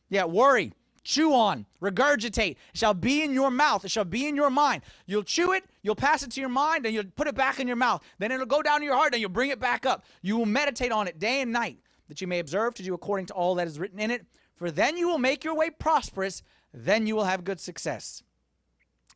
Yeah, 0.09 0.25
worry, 0.25 0.73
chew 1.03 1.33
on, 1.33 1.65
regurgitate. 1.81 2.51
It 2.51 2.57
shall 2.73 2.93
be 2.93 3.23
in 3.23 3.33
your 3.33 3.51
mouth. 3.51 3.85
It 3.85 3.91
shall 3.91 4.05
be 4.05 4.27
in 4.27 4.35
your 4.35 4.49
mind. 4.49 4.83
You'll 5.05 5.23
chew 5.23 5.53
it, 5.53 5.63
you'll 5.81 5.95
pass 5.95 6.23
it 6.23 6.31
to 6.31 6.39
your 6.39 6.49
mind, 6.49 6.85
and 6.85 6.93
you'll 6.93 7.05
put 7.15 7.27
it 7.27 7.35
back 7.35 7.59
in 7.59 7.67
your 7.67 7.75
mouth. 7.75 8.03
Then 8.19 8.31
it'll 8.31 8.45
go 8.45 8.61
down 8.61 8.79
to 8.79 8.85
your 8.85 8.95
heart, 8.95 9.13
and 9.13 9.21
you'll 9.21 9.29
bring 9.29 9.49
it 9.49 9.59
back 9.59 9.85
up. 9.85 10.05
You 10.21 10.37
will 10.37 10.45
meditate 10.45 10.91
on 10.91 11.07
it 11.07 11.19
day 11.19 11.41
and 11.41 11.51
night, 11.51 11.79
that 12.07 12.21
you 12.21 12.27
may 12.27 12.39
observe 12.39 12.73
to 12.75 12.83
do 12.83 12.93
according 12.93 13.27
to 13.27 13.33
all 13.33 13.55
that 13.55 13.67
is 13.67 13.79
written 13.79 13.99
in 13.99 14.11
it. 14.11 14.25
For 14.55 14.71
then 14.71 14.97
you 14.97 15.07
will 15.07 15.19
make 15.19 15.43
your 15.43 15.55
way 15.55 15.69
prosperous, 15.69 16.43
then 16.73 17.07
you 17.07 17.15
will 17.15 17.25
have 17.25 17.43
good 17.43 17.59
success. 17.59 18.23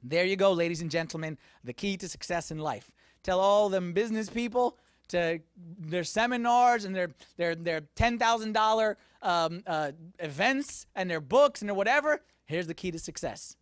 There 0.04 0.26
you 0.26 0.36
go, 0.36 0.52
ladies 0.52 0.82
and 0.82 0.92
gentlemen, 0.92 1.38
the 1.64 1.74
key 1.74 1.98
to 1.98 2.08
success 2.08 2.52
in 2.52 2.60
life. 2.60 2.92
Tell 3.24 3.40
all 3.40 3.70
them 3.70 3.94
business 3.94 4.30
people 4.30 4.78
to 5.10 5.40
their 5.80 6.04
seminars 6.04 6.86
and 6.86 6.96
their 6.96 7.10
their 7.38 7.56
their 7.56 7.82
ten 7.96 8.20
thousand 8.20 8.54
dollar 8.54 8.98
um, 9.22 9.64
uh, 9.66 9.92
events 10.20 10.88
and 10.96 11.10
their 11.10 11.22
books 11.22 11.62
and 11.62 11.70
their 11.70 11.76
whatever. 11.76 12.22
Here's 12.46 12.68
the 12.68 12.74
key 12.74 12.92
to 12.92 13.00
success: 13.00 13.56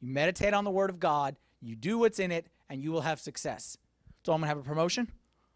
you 0.00 0.08
meditate 0.08 0.54
on 0.54 0.64
the 0.64 0.70
Word 0.70 0.90
of 0.90 0.98
God, 0.98 1.36
you 1.60 1.76
do 1.76 1.98
what's 1.98 2.18
in 2.18 2.32
it, 2.32 2.46
and 2.68 2.82
you 2.82 2.92
will 2.92 3.02
have 3.02 3.20
success. 3.20 3.76
So 4.24 4.32
I'm 4.32 4.40
gonna 4.40 4.48
have 4.48 4.58
a 4.58 4.62
promotion. 4.62 5.10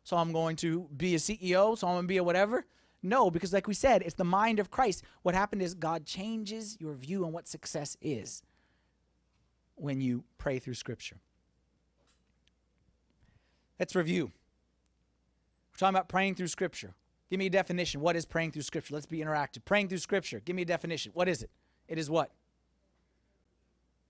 So 0.04 0.18
I'm 0.18 0.32
going 0.32 0.56
to 0.56 0.88
be 0.96 1.14
a 1.14 1.18
CEO. 1.18 1.76
So 1.76 1.88
I'm 1.88 1.96
gonna 1.96 2.06
be 2.06 2.18
a 2.18 2.24
whatever. 2.24 2.66
No, 3.02 3.30
because 3.30 3.52
like 3.52 3.66
we 3.66 3.74
said, 3.74 4.02
it's 4.02 4.14
the 4.14 4.24
mind 4.24 4.58
of 4.58 4.70
Christ. 4.70 5.02
What 5.22 5.34
happened 5.34 5.60
is 5.60 5.74
God 5.74 6.06
changes 6.06 6.78
your 6.80 6.94
view 6.94 7.26
on 7.26 7.32
what 7.32 7.46
success 7.46 7.96
is 8.00 8.42
when 9.74 10.00
you 10.00 10.24
pray 10.38 10.58
through 10.58 10.74
Scripture. 10.74 11.16
Let's 13.78 13.94
review. 13.94 14.26
We're 15.72 15.78
talking 15.78 15.94
about 15.96 16.08
praying 16.08 16.36
through 16.36 16.48
Scripture. 16.48 16.94
Give 17.30 17.38
me 17.38 17.46
a 17.46 17.50
definition. 17.50 18.00
What 18.00 18.16
is 18.16 18.26
praying 18.26 18.52
through 18.52 18.62
Scripture? 18.62 18.94
Let's 18.94 19.06
be 19.06 19.18
interactive. 19.18 19.64
Praying 19.64 19.88
through 19.88 19.98
Scripture. 19.98 20.40
Give 20.40 20.54
me 20.54 20.62
a 20.62 20.66
definition. 20.66 21.12
What 21.14 21.28
is 21.28 21.42
it? 21.42 21.50
It 21.88 21.98
is 21.98 22.10
what? 22.10 22.30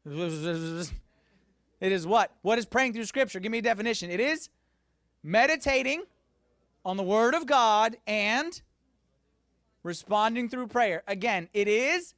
It 0.07 0.91
is 1.81 2.07
what? 2.07 2.33
What 2.43 2.59
is 2.59 2.67
praying 2.67 2.93
through 2.93 3.05
Scripture? 3.05 3.41
Give 3.41 3.53
me 3.53 3.59
a 3.59 3.63
definition. 3.63 4.11
It 4.11 4.21
is 4.21 4.49
meditating 5.23 6.03
on 6.85 6.97
the 6.97 7.03
Word 7.03 7.35
of 7.35 7.47
God 7.47 7.97
and 8.07 8.61
responding 9.83 10.49
through 10.49 10.67
prayer. 10.67 11.03
Again, 11.07 11.49
it 11.55 11.69
is 11.69 12.15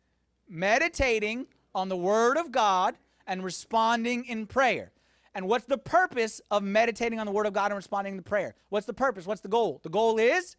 meditating 0.48 1.46
on 1.74 1.88
the 1.88 1.96
Word 1.96 2.36
of 2.36 2.50
God 2.50 2.96
and 3.26 3.44
responding 3.44 4.24
in 4.24 4.46
prayer. 4.46 4.92
And 5.34 5.46
what's 5.46 5.66
the 5.66 5.78
purpose 5.78 6.40
of 6.50 6.62
meditating 6.62 7.20
on 7.20 7.26
the 7.26 7.32
Word 7.32 7.46
of 7.46 7.52
God 7.52 7.70
and 7.70 7.76
responding 7.76 8.16
to 8.16 8.22
prayer? 8.22 8.54
What's 8.70 8.86
the 8.86 8.94
purpose? 8.94 9.26
What's 9.26 9.42
the 9.42 9.48
goal? 9.48 9.80
The 9.82 9.90
goal 9.90 10.18
is 10.18 10.56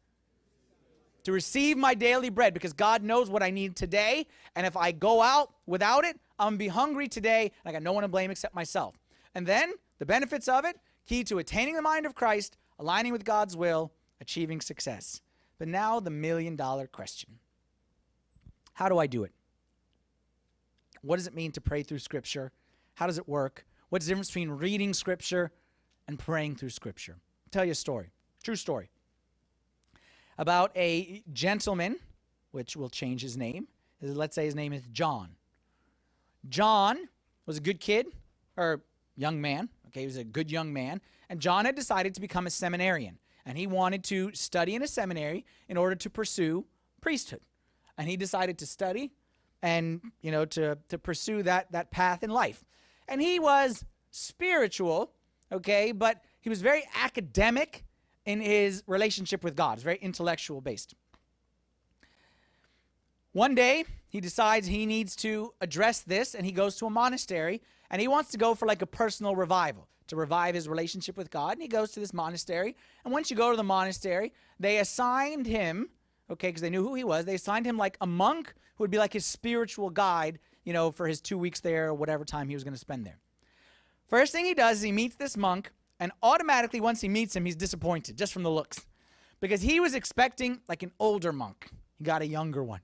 to 1.27 1.33
receive 1.33 1.75
my 1.75 1.93
daily 1.93 2.29
bread 2.29 2.53
because 2.53 2.71
God 2.71 3.03
knows 3.03 3.29
what 3.29 3.43
I 3.43 3.49
need 3.49 3.75
today. 3.75 4.27
And 4.55 4.65
if 4.65 4.77
I 4.77 4.93
go 4.93 5.21
out 5.21 5.51
without 5.65 6.05
it, 6.05 6.17
I'm 6.39 6.51
going 6.51 6.53
to 6.53 6.57
be 6.59 6.67
hungry 6.69 7.09
today 7.09 7.51
and 7.65 7.69
I 7.69 7.73
got 7.73 7.83
no 7.83 7.91
one 7.91 8.03
to 8.03 8.07
blame 8.07 8.31
except 8.31 8.55
myself. 8.55 8.95
And 9.35 9.45
then 9.45 9.73
the 9.99 10.05
benefits 10.05 10.47
of 10.47 10.63
it 10.63 10.77
key 11.05 11.25
to 11.25 11.37
attaining 11.39 11.75
the 11.75 11.81
mind 11.81 12.05
of 12.05 12.15
Christ, 12.15 12.55
aligning 12.79 13.11
with 13.11 13.25
God's 13.25 13.57
will, 13.57 13.91
achieving 14.21 14.61
success. 14.61 15.19
But 15.59 15.67
now 15.67 15.99
the 15.99 16.09
million 16.09 16.55
dollar 16.55 16.87
question 16.87 17.39
How 18.75 18.87
do 18.87 18.97
I 18.97 19.05
do 19.05 19.25
it? 19.25 19.33
What 21.01 21.17
does 21.17 21.27
it 21.27 21.35
mean 21.35 21.51
to 21.51 21.59
pray 21.59 21.83
through 21.83 21.99
Scripture? 21.99 22.53
How 22.95 23.05
does 23.05 23.17
it 23.17 23.27
work? 23.27 23.65
What's 23.89 24.05
the 24.05 24.11
difference 24.11 24.29
between 24.29 24.51
reading 24.51 24.93
Scripture 24.93 25.51
and 26.07 26.17
praying 26.17 26.55
through 26.55 26.69
Scripture? 26.69 27.17
I'll 27.17 27.51
tell 27.51 27.65
you 27.65 27.73
a 27.73 27.75
story, 27.75 28.13
true 28.43 28.55
story, 28.55 28.89
about 30.37 30.71
a 30.75 31.23
gentleman, 31.33 31.97
which 32.51 32.75
will 32.75 32.89
change 32.89 33.21
his 33.21 33.37
name. 33.37 33.67
Let's 34.01 34.35
say 34.35 34.45
his 34.45 34.55
name 34.55 34.73
is 34.73 34.83
John. 34.91 35.35
John 36.47 37.09
was 37.45 37.57
a 37.57 37.61
good 37.61 37.79
kid, 37.79 38.07
or 38.55 38.81
young 39.15 39.41
man. 39.41 39.69
Okay, 39.87 40.01
he 40.01 40.05
was 40.05 40.17
a 40.17 40.23
good 40.23 40.51
young 40.51 40.71
man. 40.73 41.01
And 41.29 41.39
John 41.39 41.65
had 41.65 41.75
decided 41.75 42.13
to 42.15 42.21
become 42.21 42.47
a 42.47 42.49
seminarian. 42.49 43.17
And 43.45 43.57
he 43.57 43.67
wanted 43.67 44.03
to 44.05 44.31
study 44.33 44.75
in 44.75 44.83
a 44.83 44.87
seminary 44.87 45.45
in 45.67 45.77
order 45.77 45.95
to 45.95 46.09
pursue 46.09 46.65
priesthood. 47.01 47.41
And 47.97 48.07
he 48.07 48.17
decided 48.17 48.57
to 48.59 48.65
study 48.65 49.11
and, 49.61 50.01
you 50.21 50.31
know, 50.31 50.45
to, 50.45 50.77
to 50.89 50.97
pursue 50.97 51.43
that, 51.43 51.71
that 51.71 51.89
path 51.89 52.23
in 52.23 52.29
life. 52.29 52.63
And 53.07 53.21
he 53.21 53.39
was 53.39 53.85
spiritual, 54.11 55.11
okay, 55.51 55.91
but 55.93 56.23
he 56.41 56.49
was 56.49 56.61
very 56.61 56.83
academic 57.01 57.85
in 58.27 58.41
his 58.41 58.83
relationship 58.87 59.41
with 59.41 59.55
God. 59.55 59.75
It's 59.75 59.83
very 59.83 59.99
intellectual 60.01 60.59
based. 60.59 60.93
One 63.31 63.55
day, 63.55 63.85
he 64.09 64.19
decides 64.19 64.67
he 64.67 64.85
needs 64.85 65.15
to 65.17 65.53
address 65.61 66.01
this 66.01 66.35
and 66.35 66.45
he 66.45 66.51
goes 66.51 66.75
to 66.77 66.85
a 66.85 66.89
monastery 66.89 67.61
and 67.89 68.01
he 68.01 68.07
wants 68.07 68.29
to 68.31 68.37
go 68.37 68.53
for 68.53 68.67
like 68.67 68.81
a 68.81 68.85
personal 68.85 69.35
revival 69.35 69.87
to 70.07 70.17
revive 70.17 70.55
his 70.55 70.67
relationship 70.67 71.15
with 71.15 71.31
God. 71.31 71.53
And 71.53 71.61
he 71.61 71.69
goes 71.69 71.91
to 71.91 72.01
this 72.01 72.13
monastery. 72.13 72.75
And 73.05 73.13
once 73.13 73.31
you 73.31 73.37
go 73.37 73.51
to 73.51 73.57
the 73.57 73.63
monastery, 73.63 74.33
they 74.59 74.79
assigned 74.79 75.45
him, 75.45 75.89
okay, 76.29 76.49
because 76.49 76.61
they 76.61 76.69
knew 76.69 76.83
who 76.83 76.95
he 76.95 77.05
was, 77.05 77.23
they 77.23 77.35
assigned 77.35 77.65
him 77.65 77.77
like 77.77 77.97
a 78.01 78.07
monk 78.07 78.53
who 78.75 78.83
would 78.83 78.91
be 78.91 78.97
like 78.97 79.13
his 79.13 79.25
spiritual 79.25 79.89
guide, 79.89 80.39
you 80.65 80.73
know, 80.73 80.91
for 80.91 81.07
his 81.07 81.21
two 81.21 81.37
weeks 81.37 81.61
there 81.61 81.87
or 81.87 81.93
whatever 81.93 82.25
time 82.25 82.49
he 82.49 82.55
was 82.55 82.65
going 82.65 82.73
to 82.73 82.79
spend 82.79 83.05
there. 83.05 83.19
First 84.07 84.33
thing 84.33 84.45
he 84.45 84.53
does 84.53 84.77
is 84.77 84.83
he 84.83 84.91
meets 84.91 85.15
this 85.15 85.37
monk, 85.37 85.71
and 85.99 86.11
automatically, 86.21 86.79
once 86.79 87.01
he 87.01 87.09
meets 87.09 87.35
him, 87.35 87.45
he's 87.45 87.55
disappointed 87.55 88.17
just 88.17 88.33
from 88.33 88.43
the 88.43 88.51
looks 88.51 88.85
because 89.39 89.61
he 89.61 89.79
was 89.79 89.93
expecting 89.93 90.61
like 90.67 90.83
an 90.83 90.91
older 90.99 91.31
monk. 91.31 91.69
He 91.97 92.03
got 92.03 92.21
a 92.21 92.27
younger 92.27 92.63
one. 92.63 92.81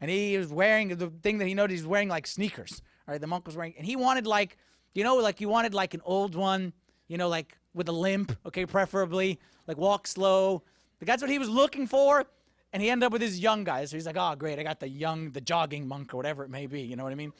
And 0.00 0.10
he 0.10 0.36
was 0.38 0.48
wearing 0.48 0.88
the 0.88 1.08
thing 1.22 1.38
that 1.38 1.46
he 1.46 1.54
noticed 1.54 1.80
he's 1.80 1.86
wearing 1.86 2.08
like 2.08 2.26
sneakers. 2.26 2.80
All 3.06 3.12
right, 3.12 3.20
the 3.20 3.26
monk 3.26 3.46
was 3.46 3.56
wearing, 3.56 3.74
and 3.76 3.86
he 3.86 3.96
wanted 3.96 4.26
like, 4.26 4.56
you 4.94 5.04
know, 5.04 5.16
like 5.16 5.40
you 5.40 5.48
wanted 5.48 5.74
like 5.74 5.94
an 5.94 6.00
old 6.04 6.34
one, 6.34 6.72
you 7.08 7.18
know, 7.18 7.28
like 7.28 7.58
with 7.74 7.88
a 7.88 7.92
limp, 7.92 8.36
okay, 8.46 8.66
preferably, 8.66 9.38
like 9.66 9.76
walk 9.76 10.06
slow. 10.06 10.62
Like, 11.00 11.06
that's 11.06 11.22
what 11.22 11.30
he 11.30 11.38
was 11.38 11.48
looking 11.48 11.86
for, 11.86 12.24
and 12.72 12.82
he 12.82 12.90
ended 12.90 13.06
up 13.06 13.12
with 13.12 13.22
his 13.22 13.40
young 13.40 13.64
guy. 13.64 13.84
So 13.84 13.96
he's 13.96 14.06
like, 14.06 14.16
oh, 14.18 14.34
great, 14.36 14.58
I 14.58 14.62
got 14.62 14.80
the 14.80 14.88
young, 14.88 15.30
the 15.32 15.40
jogging 15.40 15.88
monk 15.88 16.14
or 16.14 16.16
whatever 16.16 16.44
it 16.44 16.50
may 16.50 16.66
be. 16.66 16.82
You 16.82 16.96
know 16.96 17.04
what 17.04 17.12
I 17.12 17.16
mean? 17.16 17.32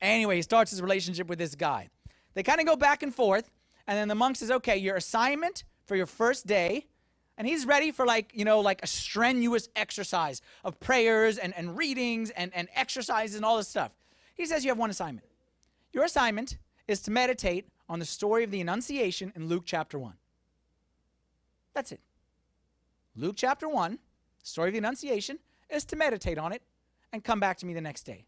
Anyway, 0.00 0.36
he 0.36 0.42
starts 0.42 0.70
his 0.70 0.80
relationship 0.80 1.28
with 1.28 1.38
this 1.38 1.54
guy. 1.54 1.88
They 2.38 2.44
kind 2.44 2.60
of 2.60 2.66
go 2.66 2.76
back 2.76 3.02
and 3.02 3.12
forth, 3.12 3.50
and 3.88 3.98
then 3.98 4.06
the 4.06 4.14
monk 4.14 4.36
says, 4.36 4.52
okay, 4.52 4.76
your 4.76 4.94
assignment 4.94 5.64
for 5.86 5.96
your 5.96 6.06
first 6.06 6.46
day 6.46 6.86
and 7.36 7.48
he's 7.48 7.66
ready 7.66 7.90
for 7.90 8.06
like 8.06 8.30
you 8.32 8.44
know 8.44 8.60
like 8.60 8.80
a 8.84 8.86
strenuous 8.86 9.68
exercise 9.74 10.40
of 10.62 10.78
prayers 10.78 11.36
and, 11.36 11.52
and 11.56 11.76
readings 11.76 12.30
and, 12.30 12.52
and 12.54 12.68
exercises 12.76 13.34
and 13.34 13.44
all 13.44 13.56
this 13.56 13.66
stuff. 13.66 13.90
He 14.36 14.46
says 14.46 14.64
you 14.64 14.70
have 14.70 14.78
one 14.78 14.88
assignment. 14.88 15.26
Your 15.92 16.04
assignment 16.04 16.58
is 16.86 17.00
to 17.02 17.10
meditate 17.10 17.66
on 17.88 17.98
the 17.98 18.04
story 18.04 18.44
of 18.44 18.52
the 18.52 18.60
annunciation 18.60 19.32
in 19.34 19.48
luke 19.48 19.64
chapter 19.66 19.98
1 19.98 20.12
that's 21.74 21.90
it. 21.90 22.00
Luke 23.16 23.34
chapter 23.36 23.68
1 23.68 23.98
story 24.44 24.68
of 24.68 24.74
the 24.74 24.78
annunciation 24.78 25.40
is 25.68 25.84
to 25.86 25.96
meditate 25.96 26.38
on 26.38 26.52
it 26.52 26.62
and 27.12 27.24
come 27.24 27.40
back 27.40 27.56
to 27.58 27.66
me 27.66 27.74
the 27.74 27.80
next 27.80 28.04
day. 28.04 28.26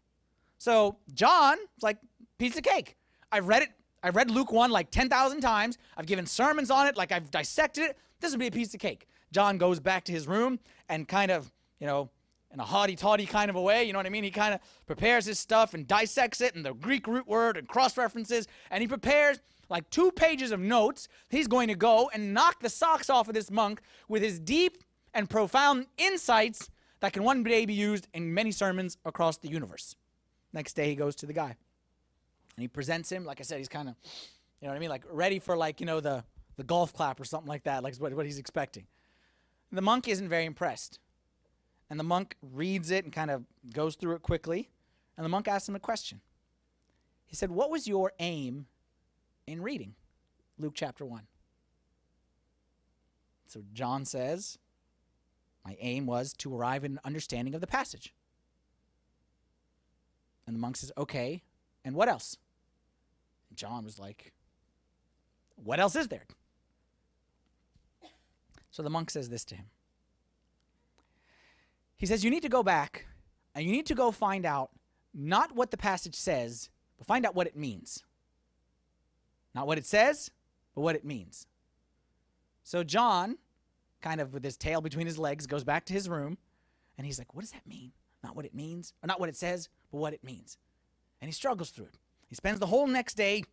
So 0.57 0.97
john 1.13 1.57
it's 1.75 1.83
like 1.83 1.97
piece 2.37 2.57
of 2.57 2.63
cake. 2.63 2.97
I've 3.31 3.47
read 3.47 3.61
it 3.61 3.69
i've 4.03 4.15
read 4.15 4.29
luke 4.31 4.51
1 4.51 4.71
like 4.71 4.91
10000 4.91 5.41
times 5.41 5.77
i've 5.97 6.05
given 6.05 6.25
sermons 6.25 6.71
on 6.71 6.87
it 6.87 6.97
like 6.97 7.11
i've 7.11 7.31
dissected 7.31 7.83
it 7.83 7.97
this 8.21 8.31
would 8.31 8.39
be 8.39 8.47
a 8.47 8.51
piece 8.51 8.73
of 8.73 8.79
cake. 8.79 9.07
John 9.31 9.57
goes 9.57 9.79
back 9.79 10.05
to 10.05 10.11
his 10.11 10.27
room 10.27 10.59
and 10.87 11.07
kind 11.07 11.31
of, 11.31 11.51
you 11.79 11.87
know, 11.87 12.09
in 12.53 12.59
a 12.59 12.63
haughty 12.63 12.95
toddy 12.95 13.25
kind 13.25 13.49
of 13.49 13.55
a 13.55 13.61
way, 13.61 13.83
you 13.83 13.93
know 13.93 13.99
what 13.99 14.05
I 14.05 14.09
mean? 14.09 14.23
He 14.23 14.31
kind 14.31 14.53
of 14.53 14.59
prepares 14.85 15.25
his 15.25 15.39
stuff 15.39 15.73
and 15.73 15.87
dissects 15.87 16.41
it 16.41 16.53
and 16.53 16.65
the 16.65 16.73
Greek 16.73 17.07
root 17.07 17.27
word 17.27 17.57
and 17.57 17.67
cross 17.67 17.97
references, 17.97 18.47
and 18.69 18.81
he 18.81 18.87
prepares 18.87 19.39
like 19.69 19.89
two 19.89 20.11
pages 20.11 20.51
of 20.51 20.59
notes. 20.59 21.07
He's 21.29 21.47
going 21.47 21.69
to 21.69 21.75
go 21.75 22.11
and 22.13 22.33
knock 22.33 22.61
the 22.61 22.69
socks 22.69 23.09
off 23.09 23.27
of 23.27 23.33
this 23.33 23.49
monk 23.49 23.81
with 24.07 24.21
his 24.21 24.39
deep 24.39 24.83
and 25.13 25.29
profound 25.29 25.87
insights 25.97 26.69
that 26.99 27.13
can 27.13 27.23
one 27.23 27.41
day 27.41 27.65
be 27.65 27.73
used 27.73 28.07
in 28.13 28.33
many 28.33 28.51
sermons 28.51 28.97
across 29.05 29.37
the 29.37 29.49
universe. 29.49 29.95
Next 30.53 30.73
day, 30.73 30.89
he 30.89 30.95
goes 30.95 31.15
to 31.15 31.25
the 31.25 31.33
guy 31.33 31.55
and 32.55 32.61
he 32.61 32.67
presents 32.67 33.11
him. 33.11 33.25
Like 33.25 33.39
I 33.39 33.43
said, 33.43 33.57
he's 33.57 33.67
kind 33.67 33.89
of, 33.89 33.95
you 34.59 34.67
know 34.67 34.71
what 34.71 34.77
I 34.77 34.79
mean? 34.79 34.89
Like 34.89 35.03
ready 35.09 35.39
for 35.39 35.55
like, 35.55 35.79
you 35.79 35.85
know, 35.85 35.99
the 35.99 36.23
the 36.57 36.63
golf 36.63 36.93
clap 36.93 37.19
or 37.19 37.25
something 37.25 37.47
like 37.47 37.63
that, 37.63 37.83
like 37.83 37.95
what, 37.95 38.13
what 38.13 38.25
he's 38.25 38.37
expecting. 38.37 38.85
The 39.71 39.81
monk 39.81 40.07
isn't 40.07 40.29
very 40.29 40.45
impressed. 40.45 40.99
And 41.89 41.99
the 41.99 42.03
monk 42.03 42.35
reads 42.41 42.91
it 42.91 43.03
and 43.03 43.13
kind 43.13 43.31
of 43.31 43.45
goes 43.73 43.95
through 43.95 44.15
it 44.15 44.21
quickly. 44.21 44.69
And 45.17 45.25
the 45.25 45.29
monk 45.29 45.47
asks 45.47 45.67
him 45.67 45.75
a 45.75 45.79
question. 45.79 46.21
He 47.25 47.35
said, 47.35 47.51
What 47.51 47.71
was 47.71 47.87
your 47.87 48.13
aim 48.19 48.67
in 49.47 49.61
reading 49.61 49.95
Luke 50.57 50.73
chapter 50.75 51.05
1? 51.05 51.23
So 53.47 53.61
John 53.73 54.05
says, 54.05 54.57
My 55.65 55.75
aim 55.79 56.05
was 56.05 56.33
to 56.33 56.55
arrive 56.55 56.85
at 56.85 56.91
an 56.91 56.99
understanding 57.03 57.55
of 57.55 57.61
the 57.61 57.67
passage. 57.67 58.13
And 60.47 60.55
the 60.55 60.59
monk 60.59 60.77
says, 60.77 60.91
Okay, 60.97 61.43
and 61.83 61.95
what 61.95 62.07
else? 62.07 62.37
John 63.55 63.83
was 63.83 63.99
like, 63.99 64.33
What 65.55 65.79
else 65.79 65.95
is 65.95 66.07
there? 66.07 66.25
So 68.71 68.81
the 68.81 68.89
monk 68.89 69.09
says 69.09 69.29
this 69.29 69.43
to 69.45 69.55
him. 69.55 69.65
He 71.97 72.05
says, 72.05 72.23
You 72.23 72.31
need 72.31 72.43
to 72.43 72.49
go 72.49 72.63
back 72.63 73.05
and 73.53 73.65
you 73.65 73.71
need 73.71 73.85
to 73.87 73.95
go 73.95 74.11
find 74.11 74.45
out 74.45 74.71
not 75.13 75.55
what 75.55 75.71
the 75.71 75.77
passage 75.77 76.15
says, 76.15 76.69
but 76.97 77.05
find 77.05 77.25
out 77.25 77.35
what 77.35 77.47
it 77.47 77.55
means. 77.55 78.03
Not 79.53 79.67
what 79.67 79.77
it 79.77 79.85
says, 79.85 80.31
but 80.73 80.81
what 80.81 80.95
it 80.95 81.03
means. 81.03 81.47
So 82.63 82.83
John, 82.83 83.37
kind 84.01 84.21
of 84.21 84.33
with 84.33 84.43
his 84.43 84.55
tail 84.55 84.79
between 84.79 85.05
his 85.05 85.19
legs, 85.19 85.45
goes 85.45 85.65
back 85.65 85.85
to 85.85 85.93
his 85.93 86.07
room 86.07 86.37
and 86.97 87.05
he's 87.05 87.19
like, 87.19 87.33
What 87.33 87.41
does 87.41 87.51
that 87.51 87.67
mean? 87.67 87.91
Not 88.23 88.35
what 88.35 88.45
it 88.45 88.53
means, 88.53 88.93
or 89.03 89.07
not 89.07 89.19
what 89.19 89.29
it 89.29 89.35
says, 89.35 89.67
but 89.91 89.97
what 89.97 90.13
it 90.13 90.23
means. 90.23 90.57
And 91.21 91.29
he 91.29 91.33
struggles 91.33 91.69
through 91.69 91.85
it. 91.85 91.97
He 92.27 92.35
spends 92.35 92.59
the 92.59 92.65
whole 92.65 92.87
next 92.87 93.15
day 93.15 93.43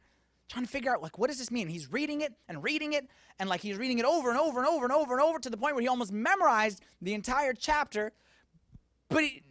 trying 0.49 0.64
to 0.64 0.71
figure 0.71 0.93
out 0.93 1.03
like 1.03 1.19
what 1.19 1.29
does 1.29 1.39
this 1.39 1.51
mean? 1.51 1.69
He's 1.69 1.93
reading 1.93 2.23
it 2.23 2.33
and 2.49 2.62
reading 2.62 2.95
it 2.95 3.07
and 3.39 3.49
like 3.49 3.61
he's 3.61 3.77
reading 3.77 3.99
it 3.99 4.05
over 4.05 4.31
and 4.31 4.39
over 4.39 4.59
and 4.59 4.66
over 4.66 4.85
and 4.85 4.93
over 4.93 5.12
and 5.12 5.23
over 5.23 5.39
to 5.39 5.51
the 5.51 5.57
point 5.57 5.75
where 5.75 5.83
he 5.83 5.89
almost 5.89 6.12
memorized 6.12 6.81
the 7.03 7.14
entire 7.14 7.53
chapter 7.53 8.12
but 9.11 9.25
he, 9.25 9.43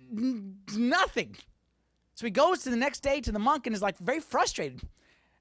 nothing. 0.75 1.35
So 2.15 2.25
he 2.25 2.31
goes 2.31 2.59
to 2.63 2.69
the 2.69 2.75
next 2.75 3.01
day 3.01 3.21
to 3.21 3.31
the 3.31 3.39
monk 3.39 3.67
and 3.67 3.75
is 3.75 3.81
like 3.81 3.97
very 3.99 4.19
frustrated. 4.19 4.81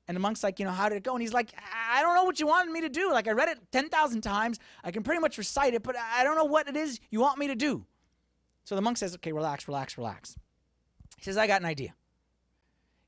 And 0.09 0.15
the 0.15 0.21
monk's 0.21 0.43
like 0.43 0.59
you 0.59 0.65
know 0.65 0.73
how 0.73 0.89
did 0.89 0.97
it 0.97 1.03
go? 1.03 1.13
And 1.15 1.23
he's 1.23 1.33
like 1.33 1.53
i 1.91 2.03
don't 2.03 2.15
know 2.15 2.25
what 2.25 2.39
you 2.39 2.47
wanted 2.47 2.73
me 2.73 2.83
to 2.83 2.89
do. 2.89 3.13
Like 3.13 3.29
i 3.29 3.33
read 3.33 3.49
it 3.49 3.59
10000 3.73 4.21
times. 4.21 4.59
I 4.85 4.91
can 4.91 5.03
pretty 5.03 5.21
much 5.21 5.39
recite 5.39 5.75
it 5.75 5.83
but 5.83 5.97
i 5.97 6.23
don't 6.23 6.37
know 6.37 6.45
what 6.45 6.69
it 6.69 6.77
is 6.77 7.01
you 7.11 7.21
want 7.21 7.39
me 7.39 7.47
to 7.47 7.57
do. 7.57 7.87
So 8.65 8.75
the 8.75 8.83
monk 8.83 8.99
says 8.99 9.15
okay 9.15 9.33
relax 9.33 9.67
relax 9.69 9.97
relax. 9.97 10.37
He 11.17 11.25
says 11.25 11.37
i 11.37 11.47
got 11.47 11.61
an 11.61 11.67
idea 11.67 11.95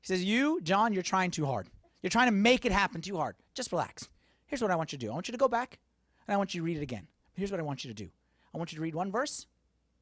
he 0.01 0.07
says 0.07 0.23
you 0.23 0.59
john 0.61 0.93
you're 0.93 1.03
trying 1.03 1.31
too 1.31 1.45
hard 1.45 1.69
you're 2.01 2.09
trying 2.09 2.27
to 2.27 2.33
make 2.33 2.65
it 2.65 2.71
happen 2.71 3.01
too 3.01 3.17
hard. 3.17 3.35
Just 3.53 3.71
relax. 3.71 4.09
Here's 4.47 4.61
what 4.61 4.71
I 4.71 4.75
want 4.75 4.91
you 4.91 4.97
to 4.97 5.05
do 5.05 5.11
I 5.11 5.13
want 5.13 5.27
you 5.27 5.31
to 5.33 5.37
go 5.37 5.47
back 5.47 5.79
and 6.27 6.33
I 6.33 6.37
want 6.37 6.53
you 6.53 6.61
to 6.61 6.65
read 6.65 6.77
it 6.77 6.83
again. 6.83 7.07
Here's 7.33 7.51
what 7.51 7.59
I 7.59 7.63
want 7.63 7.83
you 7.83 7.89
to 7.89 7.93
do 7.93 8.09
I 8.53 8.57
want 8.57 8.71
you 8.71 8.77
to 8.77 8.81
read 8.81 8.95
one 8.95 9.11
verse, 9.11 9.45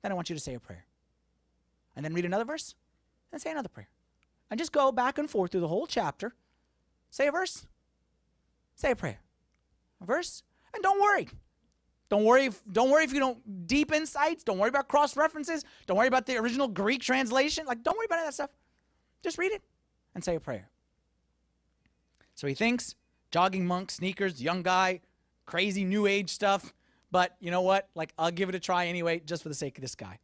then 0.01 0.11
I 0.11 0.15
want 0.15 0.29
you 0.29 0.35
to 0.35 0.41
say 0.41 0.53
a 0.53 0.59
prayer. 0.59 0.85
And 1.95 2.05
then 2.05 2.13
read 2.13 2.25
another 2.25 2.45
verse, 2.45 2.75
and 3.31 3.41
say 3.41 3.49
another 3.49 3.69
prayer. 3.69 3.89
And 4.51 4.59
just 4.59 4.71
go 4.71 4.91
back 4.91 5.17
and 5.17 5.29
forth 5.29 5.51
through 5.51 5.61
the 5.61 5.67
whole 5.67 5.87
chapter. 5.87 6.33
Say 7.09 7.27
a 7.27 7.31
verse, 7.31 7.65
say 8.75 8.91
a 8.91 8.95
prayer. 8.95 9.19
A 10.01 10.05
verse, 10.05 10.43
and 10.73 10.83
don't 10.83 11.01
worry. 11.01 11.27
Don't 12.09 12.23
worry 12.23 12.45
if 12.45 12.61
don't 12.71 12.91
worry 12.91 13.03
if 13.03 13.11
you 13.11 13.19
don't 13.19 13.67
deep 13.67 13.91
insights. 13.91 14.43
Don't 14.43 14.59
worry 14.59 14.69
about 14.69 14.87
cross 14.87 15.17
references. 15.17 15.65
Don't 15.87 15.97
worry 15.97 16.07
about 16.07 16.25
the 16.25 16.37
original 16.37 16.67
Greek 16.67 17.01
translation. 17.01 17.65
Like 17.65 17.83
don't 17.83 17.97
worry 17.97 18.05
about 18.05 18.23
that 18.23 18.33
stuff. 18.33 18.51
Just 19.23 19.37
read 19.37 19.51
it 19.51 19.63
and 20.17 20.23
say 20.23 20.35
a 20.35 20.39
prayer. 20.39 20.67
So 22.33 22.47
he 22.47 22.55
thinks 22.55 22.95
jogging 23.29 23.67
monk, 23.67 23.91
sneakers, 23.91 24.41
young 24.41 24.63
guy, 24.63 25.01
crazy 25.45 25.85
new 25.85 26.07
age 26.07 26.31
stuff. 26.31 26.73
But 27.11 27.35
you 27.39 27.51
know 27.51 27.61
what? 27.61 27.87
Like, 27.93 28.13
I'll 28.17 28.31
give 28.31 28.49
it 28.49 28.55
a 28.55 28.59
try 28.59 28.87
anyway, 28.87 29.21
just 29.23 29.43
for 29.43 29.49
the 29.49 29.55
sake 29.55 29.77
of 29.77 29.83
this 29.83 29.93
guy. 29.93 30.17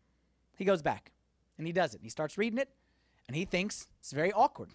He 0.58 0.66
goes 0.66 0.82
back 0.82 1.12
and 1.60 1.68
he 1.68 1.74
does 1.74 1.94
it. 1.94 2.02
He 2.02 2.10
starts 2.10 2.40
reading 2.40 2.58
it 2.58 2.70
and 3.28 3.38
he 3.38 3.46
thinks 3.46 3.88
it's 4.00 4.12
very 4.12 4.34
awkward. 4.34 4.72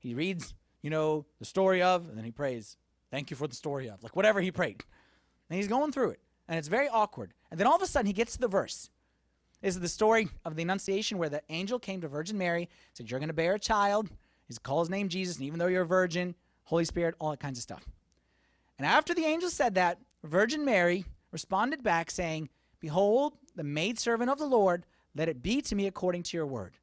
He 0.00 0.14
reads, 0.14 0.52
you 0.82 0.90
know, 0.90 1.26
the 1.38 1.44
story 1.44 1.80
of, 1.80 2.08
and 2.08 2.18
then 2.18 2.24
he 2.24 2.32
prays, 2.32 2.76
thank 3.08 3.30
you 3.30 3.36
for 3.36 3.46
the 3.46 3.54
story 3.54 3.88
of, 3.88 4.02
like 4.02 4.16
whatever 4.16 4.40
he 4.40 4.50
prayed. 4.50 4.82
And 5.48 5.58
he's 5.58 5.68
going 5.68 5.92
through 5.92 6.10
it 6.10 6.20
and 6.48 6.58
it's 6.58 6.66
very 6.66 6.88
awkward. 6.88 7.34
And 7.52 7.60
then 7.60 7.68
all 7.68 7.76
of 7.76 7.82
a 7.82 7.86
sudden 7.86 8.06
he 8.06 8.12
gets 8.12 8.32
to 8.32 8.40
the 8.40 8.48
verse. 8.48 8.90
This 9.62 9.74
is 9.74 9.80
the 9.80 9.88
story 9.88 10.28
of 10.44 10.56
the 10.56 10.62
Annunciation 10.62 11.18
where 11.18 11.28
the 11.28 11.42
angel 11.50 11.78
came 11.78 12.00
to 12.00 12.08
Virgin 12.08 12.36
Mary, 12.36 12.68
said, 12.94 13.10
You're 13.10 13.20
going 13.20 13.28
to 13.28 13.34
bear 13.34 13.54
a 13.54 13.58
child. 13.58 14.10
He's 14.50 14.58
called 14.58 14.82
his 14.82 14.90
name 14.90 15.08
Jesus, 15.08 15.36
and 15.36 15.46
even 15.46 15.60
though 15.60 15.68
you're 15.68 15.82
a 15.82 15.86
virgin, 15.86 16.34
Holy 16.64 16.84
Spirit, 16.84 17.14
all 17.20 17.30
that 17.30 17.38
kinds 17.38 17.56
of 17.56 17.62
stuff. 17.62 17.86
And 18.78 18.84
after 18.84 19.14
the 19.14 19.24
angel 19.24 19.48
said 19.48 19.76
that, 19.76 19.98
Virgin 20.24 20.64
Mary 20.64 21.04
responded 21.30 21.84
back, 21.84 22.10
saying, 22.10 22.48
Behold, 22.80 23.34
the 23.54 23.62
maidservant 23.62 24.28
of 24.28 24.40
the 24.40 24.46
Lord, 24.46 24.86
let 25.14 25.28
it 25.28 25.40
be 25.40 25.62
to 25.62 25.76
me 25.76 25.86
according 25.86 26.24
to 26.24 26.36
your 26.36 26.48
word. 26.48 26.78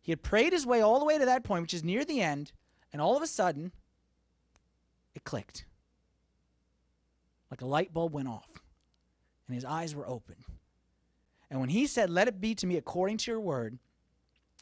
He 0.00 0.10
had 0.10 0.24
prayed 0.24 0.52
his 0.52 0.66
way 0.66 0.80
all 0.80 0.98
the 0.98 1.04
way 1.04 1.16
to 1.16 1.24
that 1.26 1.44
point, 1.44 1.62
which 1.62 1.74
is 1.74 1.84
near 1.84 2.04
the 2.04 2.20
end, 2.20 2.50
and 2.92 3.00
all 3.00 3.16
of 3.16 3.22
a 3.22 3.28
sudden, 3.28 3.70
it 5.14 5.22
clicked. 5.22 5.64
Like 7.52 7.60
a 7.60 7.66
light 7.66 7.94
bulb 7.94 8.14
went 8.14 8.26
off, 8.26 8.50
and 9.46 9.54
his 9.54 9.64
eyes 9.64 9.94
were 9.94 10.08
open. 10.08 10.44
And 11.52 11.60
when 11.60 11.68
he 11.68 11.86
said, 11.86 12.10
Let 12.10 12.26
it 12.26 12.40
be 12.40 12.56
to 12.56 12.66
me 12.66 12.76
according 12.76 13.18
to 13.18 13.30
your 13.30 13.38
word, 13.38 13.78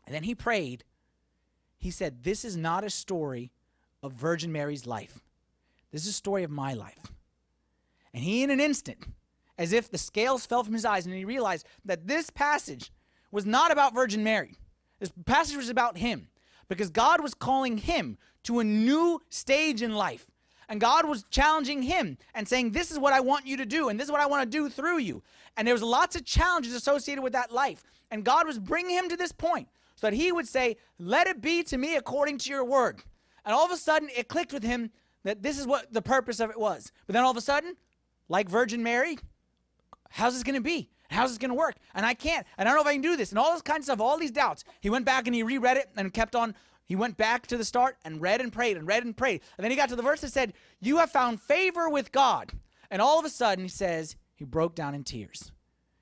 and 0.05 0.15
then 0.15 0.25
he 0.25 0.35
prayed, 0.35 0.85
he 1.81 1.91
said, 1.91 2.23
This 2.23 2.45
is 2.45 2.57
not 2.57 2.85
a 2.85 2.91
story 2.91 3.51
of 4.03 4.13
Virgin 4.13 4.53
Mary's 4.53 4.87
life. 4.87 5.21
This 5.91 6.03
is 6.03 6.09
a 6.09 6.13
story 6.13 6.45
of 6.45 6.51
my 6.51 6.75
life. 6.75 7.07
And 8.15 8.23
he, 8.23 8.43
in 8.43 8.51
an 8.51 8.61
instant, 8.61 8.99
as 9.59 9.73
if 9.73 9.91
the 9.91 9.99
scales 9.99 10.47
fell 10.47 10.63
from 10.63 10.75
his 10.75 10.85
eyes, 10.85 11.07
and 11.07 11.15
he 11.15 11.25
realized 11.25 11.67
that 11.85 12.07
this 12.07 12.31
passage 12.31 12.93
was 13.31 13.47
not 13.47 13.73
about 13.73 13.95
Virgin 13.95 14.23
Mary. 14.23 14.57
This 14.99 15.11
passage 15.27 15.57
was 15.57 15.69
about 15.69 15.97
him 15.97 16.29
because 16.69 16.91
God 16.91 17.23
was 17.23 17.35
calling 17.35 17.79
him 17.79 18.19
to 18.45 18.61
a 18.61 18.65
new 18.65 19.21
stage 19.29 19.83
in 19.83 19.95
life. 19.95 20.31
And 20.69 20.81
God 20.81 21.09
was 21.09 21.25
challenging 21.31 21.83
him 21.83 22.17
and 22.35 22.47
saying, 22.47 22.71
This 22.71 22.91
is 22.91 22.99
what 22.99 23.13
I 23.13 23.21
want 23.21 23.47
you 23.47 23.57
to 23.57 23.67
do, 23.67 23.89
and 23.89 23.99
this 23.99 24.07
is 24.07 24.13
what 24.13 24.21
I 24.21 24.27
want 24.27 24.43
to 24.45 24.59
do 24.59 24.69
through 24.69 24.99
you. 24.99 25.23
And 25.57 25.67
there 25.67 25.75
was 25.75 25.83
lots 25.83 26.15
of 26.15 26.25
challenges 26.25 26.75
associated 26.75 27.23
with 27.23 27.33
that 27.33 27.51
life. 27.51 27.83
And 28.11 28.25
God 28.25 28.47
was 28.47 28.59
bringing 28.59 28.97
him 28.97 29.09
to 29.09 29.17
this 29.17 29.33
point 29.33 29.69
so 30.01 30.07
that 30.07 30.17
he 30.17 30.33
would 30.33 30.49
say, 30.49 30.79
Let 30.99 31.27
it 31.27 31.43
be 31.43 31.63
to 31.65 31.77
me 31.77 31.95
according 31.95 32.39
to 32.39 32.51
your 32.51 32.65
word. 32.65 33.03
And 33.45 33.55
all 33.55 33.67
of 33.67 33.71
a 33.71 33.77
sudden, 33.77 34.09
it 34.17 34.29
clicked 34.29 34.53
with 34.53 34.63
him 34.63 34.91
that 35.25 35.43
this 35.43 35.59
is 35.59 35.67
what 35.67 35.93
the 35.93 36.01
purpose 36.01 36.41
of 36.41 36.49
it 36.49 36.59
was. 36.59 36.91
But 37.07 37.13
then 37.13 37.23
all 37.23 37.31
of 37.31 37.37
a 37.37 37.43
sudden, 37.43 37.77
like 38.27 38.49
Virgin 38.49 38.83
Mary, 38.83 39.19
how's 40.09 40.33
this 40.33 40.43
going 40.43 40.55
to 40.55 40.63
be? 40.63 40.89
How's 41.11 41.31
this 41.31 41.39
going 41.39 41.51
to 41.51 41.55
work? 41.57 41.75
And 41.95 42.07
I 42.07 42.15
can't. 42.15 42.47
And 42.57 42.67
I 42.67 42.73
don't 42.73 42.79
know 42.79 42.89
if 42.89 42.93
I 42.93 42.95
can 42.95 43.03
do 43.03 43.17
this. 43.17 43.31
And 43.31 43.39
all 43.39 43.53
this 43.53 43.61
kind 43.61 43.81
of 43.81 43.85
stuff, 43.85 44.01
all 44.01 44.17
these 44.17 44.31
doubts. 44.31 44.65
He 44.81 44.89
went 44.89 45.05
back 45.05 45.27
and 45.27 45.35
he 45.35 45.43
reread 45.43 45.77
it 45.77 45.91
and 45.97 46.15
kept 46.15 46.35
on. 46.35 46.55
He 46.87 46.97
went 46.97 47.19
back 47.19 47.47
to 47.49 47.59
the 47.59 47.65
start 47.65 47.99
and 48.03 48.23
read 48.23 48.41
and 48.41 48.51
prayed 48.51 48.79
and 48.79 48.87
read 48.87 49.05
and 49.05 49.15
prayed. 49.15 49.43
And 49.59 49.65
then 49.65 49.71
he 49.71 49.77
got 49.77 49.91
to 49.91 49.97
the 49.97 50.03
verse 50.03 50.23
that 50.23 50.33
said, 50.33 50.55
You 50.81 50.97
have 50.97 51.11
found 51.11 51.43
favor 51.43 51.91
with 51.91 52.11
God. 52.11 52.53
And 52.91 53.03
all 53.03 53.19
of 53.19 53.27
a 53.27 53.31
sudden, 53.31 53.65
he 53.65 53.69
says, 53.69 54.17
he 54.35 54.45
broke 54.45 54.75
down 54.75 54.95
in 54.95 55.05
tears. 55.05 55.53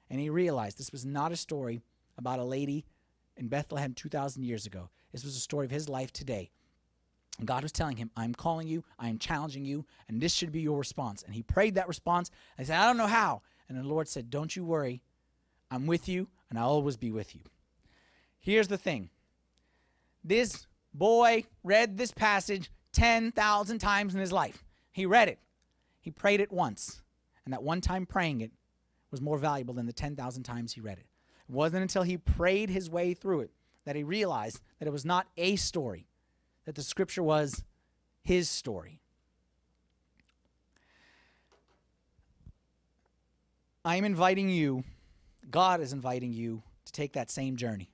And 0.08 0.20
he 0.20 0.30
realized 0.30 0.78
this 0.78 0.92
was 0.92 1.04
not 1.04 1.32
a 1.32 1.36
story 1.36 1.80
about 2.16 2.38
a 2.38 2.44
lady 2.44 2.84
in 3.38 3.48
Bethlehem 3.48 3.94
2,000 3.94 4.42
years 4.42 4.66
ago. 4.66 4.90
This 5.12 5.24
was 5.24 5.36
a 5.36 5.40
story 5.40 5.64
of 5.64 5.70
his 5.70 5.88
life 5.88 6.12
today. 6.12 6.50
And 7.38 7.46
God 7.46 7.62
was 7.62 7.72
telling 7.72 7.96
him, 7.96 8.10
I'm 8.16 8.34
calling 8.34 8.66
you, 8.66 8.84
I 8.98 9.08
am 9.08 9.18
challenging 9.18 9.64
you, 9.64 9.86
and 10.08 10.20
this 10.20 10.34
should 10.34 10.50
be 10.52 10.60
your 10.60 10.78
response. 10.78 11.22
And 11.22 11.34
he 11.34 11.42
prayed 11.42 11.76
that 11.76 11.88
response. 11.88 12.30
He 12.58 12.64
said, 12.64 12.78
I 12.78 12.86
don't 12.86 12.96
know 12.96 13.06
how. 13.06 13.42
And 13.68 13.78
the 13.78 13.84
Lord 13.84 14.08
said, 14.08 14.30
Don't 14.30 14.54
you 14.56 14.64
worry. 14.64 15.02
I'm 15.70 15.86
with 15.86 16.08
you, 16.08 16.28
and 16.48 16.58
I'll 16.58 16.70
always 16.70 16.96
be 16.96 17.10
with 17.10 17.34
you. 17.34 17.42
Here's 18.40 18.68
the 18.68 18.78
thing 18.78 19.10
this 20.24 20.66
boy 20.92 21.44
read 21.62 21.96
this 21.96 22.10
passage 22.10 22.70
10,000 22.92 23.78
times 23.78 24.14
in 24.14 24.20
his 24.20 24.32
life. 24.32 24.64
He 24.90 25.06
read 25.06 25.28
it, 25.28 25.38
he 26.00 26.10
prayed 26.10 26.40
it 26.40 26.50
once. 26.50 27.02
And 27.44 27.52
that 27.54 27.62
one 27.62 27.80
time 27.80 28.04
praying 28.04 28.42
it 28.42 28.50
was 29.10 29.22
more 29.22 29.38
valuable 29.38 29.72
than 29.72 29.86
the 29.86 29.92
10,000 29.92 30.42
times 30.42 30.74
he 30.74 30.82
read 30.82 30.98
it. 30.98 31.06
It 31.48 31.54
wasn't 31.54 31.82
until 31.82 32.02
he 32.02 32.18
prayed 32.18 32.70
his 32.70 32.90
way 32.90 33.14
through 33.14 33.40
it 33.40 33.50
that 33.84 33.96
he 33.96 34.02
realized 34.02 34.60
that 34.78 34.86
it 34.86 34.92
was 34.92 35.04
not 35.04 35.26
a 35.36 35.56
story, 35.56 36.06
that 36.66 36.74
the 36.74 36.82
scripture 36.82 37.22
was 37.22 37.64
his 38.22 38.50
story. 38.50 39.00
I 43.84 43.96
am 43.96 44.04
inviting 44.04 44.50
you, 44.50 44.84
God 45.50 45.80
is 45.80 45.94
inviting 45.94 46.32
you 46.32 46.62
to 46.84 46.92
take 46.92 47.14
that 47.14 47.30
same 47.30 47.56
journey 47.56 47.90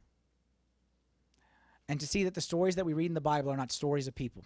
and 1.88 2.00
to 2.00 2.06
see 2.06 2.24
that 2.24 2.34
the 2.34 2.40
stories 2.40 2.74
that 2.74 2.86
we 2.86 2.94
read 2.94 3.06
in 3.10 3.14
the 3.14 3.20
Bible 3.20 3.52
are 3.52 3.56
not 3.56 3.70
stories 3.70 4.08
of 4.08 4.14
people. 4.14 4.44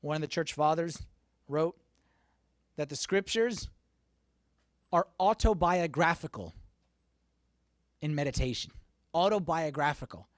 One 0.00 0.16
of 0.16 0.22
the 0.22 0.28
church 0.28 0.54
fathers 0.54 1.02
wrote 1.48 1.76
that 2.76 2.88
the 2.88 2.96
scriptures 2.96 3.68
are 4.92 5.06
autobiographical 5.20 6.54
in 8.04 8.14
meditation. 8.14 8.70
Autobiographical. 9.14 10.28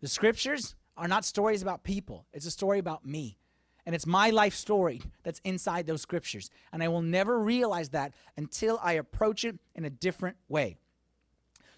The 0.00 0.08
scriptures 0.08 0.74
are 0.96 1.06
not 1.06 1.26
stories 1.26 1.60
about 1.60 1.84
people, 1.84 2.26
it's 2.32 2.46
a 2.46 2.50
story 2.50 2.78
about 2.78 3.06
me. 3.06 3.38
And 3.84 3.96
it's 3.96 4.06
my 4.06 4.30
life 4.30 4.54
story 4.54 5.02
that's 5.24 5.40
inside 5.44 5.88
those 5.88 6.00
scriptures. 6.02 6.50
And 6.72 6.84
I 6.84 6.88
will 6.88 7.02
never 7.02 7.40
realize 7.40 7.88
that 7.90 8.14
until 8.36 8.78
I 8.80 8.92
approach 8.92 9.44
it 9.44 9.58
in 9.74 9.84
a 9.84 9.90
different 9.90 10.36
way. 10.48 10.76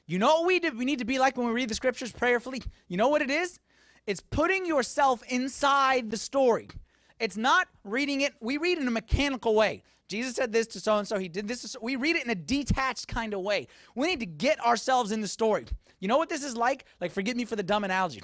You 0.06 0.18
know 0.18 0.40
what 0.40 0.46
we, 0.46 0.60
do, 0.60 0.70
we 0.76 0.84
need 0.84 0.98
to 0.98 1.06
be 1.06 1.18
like 1.18 1.38
when 1.38 1.46
we 1.46 1.54
read 1.54 1.70
the 1.70 1.74
scriptures 1.74 2.12
prayerfully? 2.12 2.62
You 2.88 2.98
know 2.98 3.08
what 3.08 3.22
it 3.22 3.30
is? 3.30 3.58
It's 4.06 4.20
putting 4.20 4.66
yourself 4.66 5.22
inside 5.30 6.10
the 6.10 6.18
story. 6.18 6.68
It's 7.18 7.38
not 7.38 7.68
reading 7.84 8.20
it, 8.20 8.34
we 8.38 8.58
read 8.58 8.76
in 8.76 8.86
a 8.86 8.90
mechanical 8.90 9.54
way. 9.54 9.82
Jesus 10.08 10.34
said 10.34 10.52
this 10.52 10.66
to 10.68 10.80
so 10.80 10.98
and 10.98 11.08
so, 11.08 11.18
he 11.18 11.28
did 11.28 11.48
this. 11.48 11.62
So, 11.62 11.78
we 11.80 11.96
read 11.96 12.16
it 12.16 12.24
in 12.24 12.30
a 12.30 12.34
detached 12.34 13.08
kind 13.08 13.34
of 13.34 13.40
way. 13.40 13.68
We 13.94 14.06
need 14.06 14.20
to 14.20 14.26
get 14.26 14.64
ourselves 14.64 15.12
in 15.12 15.20
the 15.20 15.28
story. 15.28 15.64
You 16.00 16.08
know 16.08 16.18
what 16.18 16.28
this 16.28 16.44
is 16.44 16.56
like? 16.56 16.84
Like, 17.00 17.12
forgive 17.12 17.36
me 17.36 17.44
for 17.44 17.56
the 17.56 17.62
dumb 17.62 17.84
analogy. 17.84 18.22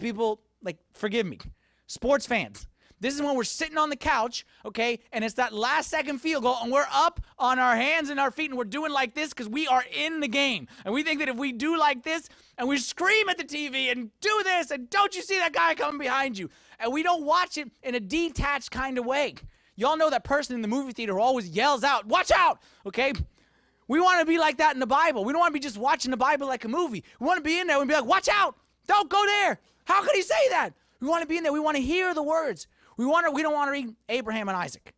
People, 0.00 0.40
like, 0.62 0.76
forgive 0.92 1.26
me. 1.26 1.38
Sports 1.86 2.26
fans, 2.26 2.66
this 3.02 3.16
is 3.16 3.20
when 3.20 3.34
we're 3.34 3.42
sitting 3.42 3.78
on 3.78 3.90
the 3.90 3.96
couch, 3.96 4.46
okay, 4.64 5.00
and 5.10 5.24
it's 5.24 5.34
that 5.34 5.52
last 5.52 5.90
second 5.90 6.20
field 6.20 6.44
goal, 6.44 6.56
and 6.62 6.70
we're 6.70 6.86
up 6.92 7.20
on 7.36 7.58
our 7.58 7.74
hands 7.74 8.10
and 8.10 8.20
our 8.20 8.30
feet, 8.30 8.50
and 8.50 8.56
we're 8.56 8.62
doing 8.64 8.92
like 8.92 9.12
this 9.12 9.30
because 9.30 9.48
we 9.48 9.66
are 9.66 9.82
in 9.92 10.20
the 10.20 10.28
game. 10.28 10.68
And 10.84 10.94
we 10.94 11.02
think 11.02 11.18
that 11.18 11.28
if 11.28 11.36
we 11.36 11.50
do 11.50 11.76
like 11.76 12.04
this, 12.04 12.28
and 12.58 12.68
we 12.68 12.78
scream 12.78 13.28
at 13.28 13.38
the 13.38 13.44
TV 13.44 13.90
and 13.90 14.10
do 14.20 14.40
this, 14.44 14.70
and 14.70 14.88
don't 14.88 15.16
you 15.16 15.22
see 15.22 15.36
that 15.38 15.52
guy 15.52 15.74
coming 15.74 15.98
behind 15.98 16.38
you? 16.38 16.48
And 16.78 16.92
we 16.92 17.02
don't 17.02 17.24
watch 17.24 17.58
it 17.58 17.72
in 17.82 17.96
a 17.96 18.00
detached 18.00 18.70
kind 18.70 18.96
of 18.98 19.04
way. 19.04 19.34
Y'all 19.82 19.96
know 19.96 20.10
that 20.10 20.22
person 20.22 20.54
in 20.54 20.62
the 20.62 20.68
movie 20.68 20.92
theater 20.92 21.14
who 21.14 21.20
always 21.20 21.48
yells 21.48 21.82
out, 21.82 22.06
Watch 22.06 22.30
out! 22.30 22.60
Okay? 22.86 23.12
We 23.88 24.00
want 24.00 24.20
to 24.20 24.24
be 24.24 24.38
like 24.38 24.58
that 24.58 24.74
in 24.74 24.80
the 24.80 24.86
Bible. 24.86 25.24
We 25.24 25.32
don't 25.32 25.40
want 25.40 25.50
to 25.50 25.58
be 25.58 25.58
just 25.58 25.76
watching 25.76 26.12
the 26.12 26.16
Bible 26.16 26.46
like 26.46 26.64
a 26.64 26.68
movie. 26.68 27.02
We 27.18 27.26
want 27.26 27.38
to 27.38 27.42
be 27.42 27.58
in 27.58 27.66
there 27.66 27.80
and 27.80 27.88
be 27.88 27.94
like, 27.94 28.04
Watch 28.04 28.28
out! 28.28 28.54
Don't 28.86 29.10
go 29.10 29.20
there! 29.26 29.58
How 29.84 30.00
could 30.04 30.14
he 30.14 30.22
say 30.22 30.48
that? 30.50 30.70
We 31.00 31.08
want 31.08 31.22
to 31.22 31.26
be 31.26 31.36
in 31.36 31.42
there. 31.42 31.52
We 31.52 31.58
want 31.58 31.76
to 31.78 31.82
hear 31.82 32.14
the 32.14 32.22
words. 32.22 32.68
We 32.96 33.06
want 33.06 33.26
to, 33.26 33.32
we 33.32 33.42
don't 33.42 33.54
want 33.54 33.68
to 33.68 33.72
read 33.72 33.92
Abraham 34.08 34.48
and 34.48 34.56
Isaac. 34.56 34.94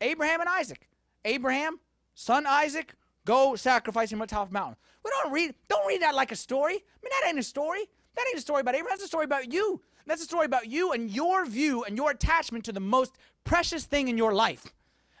Abraham 0.00 0.40
and 0.40 0.48
Isaac. 0.48 0.88
Abraham, 1.24 1.78
son 2.16 2.44
Isaac, 2.44 2.96
go 3.24 3.54
sacrifice 3.54 4.10
him 4.10 4.20
on 4.20 4.26
top 4.26 4.48
of 4.48 4.52
mountain. 4.52 4.76
We 5.04 5.12
don't 5.22 5.32
read, 5.32 5.54
don't 5.68 5.86
read 5.86 6.02
that 6.02 6.16
like 6.16 6.32
a 6.32 6.36
story. 6.36 6.74
I 6.74 6.98
mean, 7.04 7.12
that 7.20 7.28
ain't 7.28 7.38
a 7.38 7.44
story. 7.44 7.84
That 8.16 8.26
ain't 8.26 8.38
a 8.38 8.40
story 8.40 8.62
about 8.62 8.74
Abraham. 8.74 8.96
That's 8.98 9.04
a 9.04 9.06
story 9.06 9.26
about 9.26 9.52
you. 9.52 9.80
That's 10.06 10.22
a 10.22 10.26
story 10.26 10.46
about 10.46 10.68
you 10.68 10.92
and 10.92 11.10
your 11.10 11.46
view 11.46 11.84
and 11.84 11.96
your 11.96 12.10
attachment 12.10 12.64
to 12.66 12.72
the 12.72 12.80
most 12.80 13.16
precious 13.44 13.84
thing 13.84 14.08
in 14.08 14.18
your 14.18 14.34
life. 14.34 14.72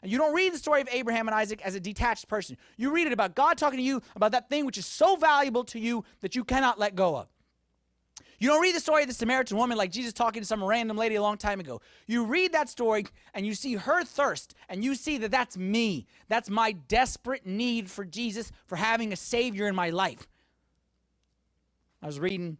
And 0.02 0.12
you 0.12 0.18
don't 0.18 0.34
read 0.34 0.52
the 0.52 0.58
story 0.58 0.82
of 0.82 0.88
Abraham 0.92 1.28
and 1.28 1.34
Isaac 1.34 1.62
as 1.62 1.74
a 1.74 1.80
detached 1.80 2.28
person. 2.28 2.58
You 2.76 2.90
read 2.90 3.06
it 3.06 3.12
about 3.14 3.34
God 3.34 3.56
talking 3.56 3.78
to 3.78 3.82
you 3.82 4.02
about 4.14 4.32
that 4.32 4.50
thing 4.50 4.66
which 4.66 4.76
is 4.76 4.84
so 4.84 5.16
valuable 5.16 5.64
to 5.64 5.78
you 5.78 6.04
that 6.20 6.34
you 6.34 6.44
cannot 6.44 6.78
let 6.78 6.94
go 6.94 7.16
of. 7.16 7.28
You 8.38 8.50
don't 8.50 8.60
read 8.60 8.74
the 8.74 8.80
story 8.80 9.02
of 9.02 9.08
the 9.08 9.14
Samaritan 9.14 9.56
woman 9.56 9.78
like 9.78 9.90
Jesus 9.90 10.12
talking 10.12 10.42
to 10.42 10.46
some 10.46 10.62
random 10.62 10.98
lady 10.98 11.14
a 11.14 11.22
long 11.22 11.38
time 11.38 11.60
ago. 11.60 11.80
You 12.06 12.26
read 12.26 12.52
that 12.52 12.68
story 12.68 13.06
and 13.32 13.46
you 13.46 13.54
see 13.54 13.76
her 13.76 14.04
thirst 14.04 14.54
and 14.68 14.84
you 14.84 14.94
see 14.94 15.16
that 15.18 15.30
that's 15.30 15.56
me. 15.56 16.06
That's 16.28 16.50
my 16.50 16.72
desperate 16.72 17.46
need 17.46 17.90
for 17.90 18.04
Jesus, 18.04 18.52
for 18.66 18.76
having 18.76 19.12
a 19.12 19.16
Savior 19.16 19.66
in 19.66 19.74
my 19.74 19.88
life. 19.88 20.28
I 22.02 22.06
was 22.06 22.20
reading 22.20 22.58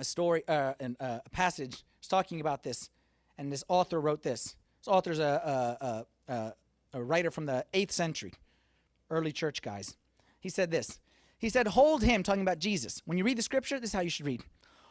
a 0.00 0.04
story, 0.04 0.42
uh, 0.48 0.72
uh, 0.80 1.18
a 1.24 1.30
passage 1.30 1.84
was 2.00 2.08
talking 2.08 2.40
about 2.40 2.62
this, 2.62 2.90
and 3.38 3.52
this 3.52 3.64
author 3.68 4.00
wrote 4.00 4.22
this. 4.22 4.56
This 4.80 4.88
author's 4.88 5.18
a, 5.18 6.06
a, 6.28 6.32
a, 6.32 6.54
a 6.94 7.02
writer 7.02 7.30
from 7.30 7.46
the 7.46 7.64
8th 7.74 7.92
century, 7.92 8.32
early 9.10 9.32
church 9.32 9.62
guys. 9.62 9.96
He 10.40 10.48
said 10.48 10.70
this. 10.70 10.98
He 11.38 11.48
said, 11.48 11.68
Hold 11.68 12.02
him, 12.02 12.22
talking 12.22 12.42
about 12.42 12.58
Jesus. 12.58 13.02
When 13.04 13.18
you 13.18 13.24
read 13.24 13.38
the 13.38 13.42
scripture, 13.42 13.78
this 13.78 13.90
is 13.90 13.94
how 13.94 14.00
you 14.00 14.10
should 14.10 14.26
read. 14.26 14.42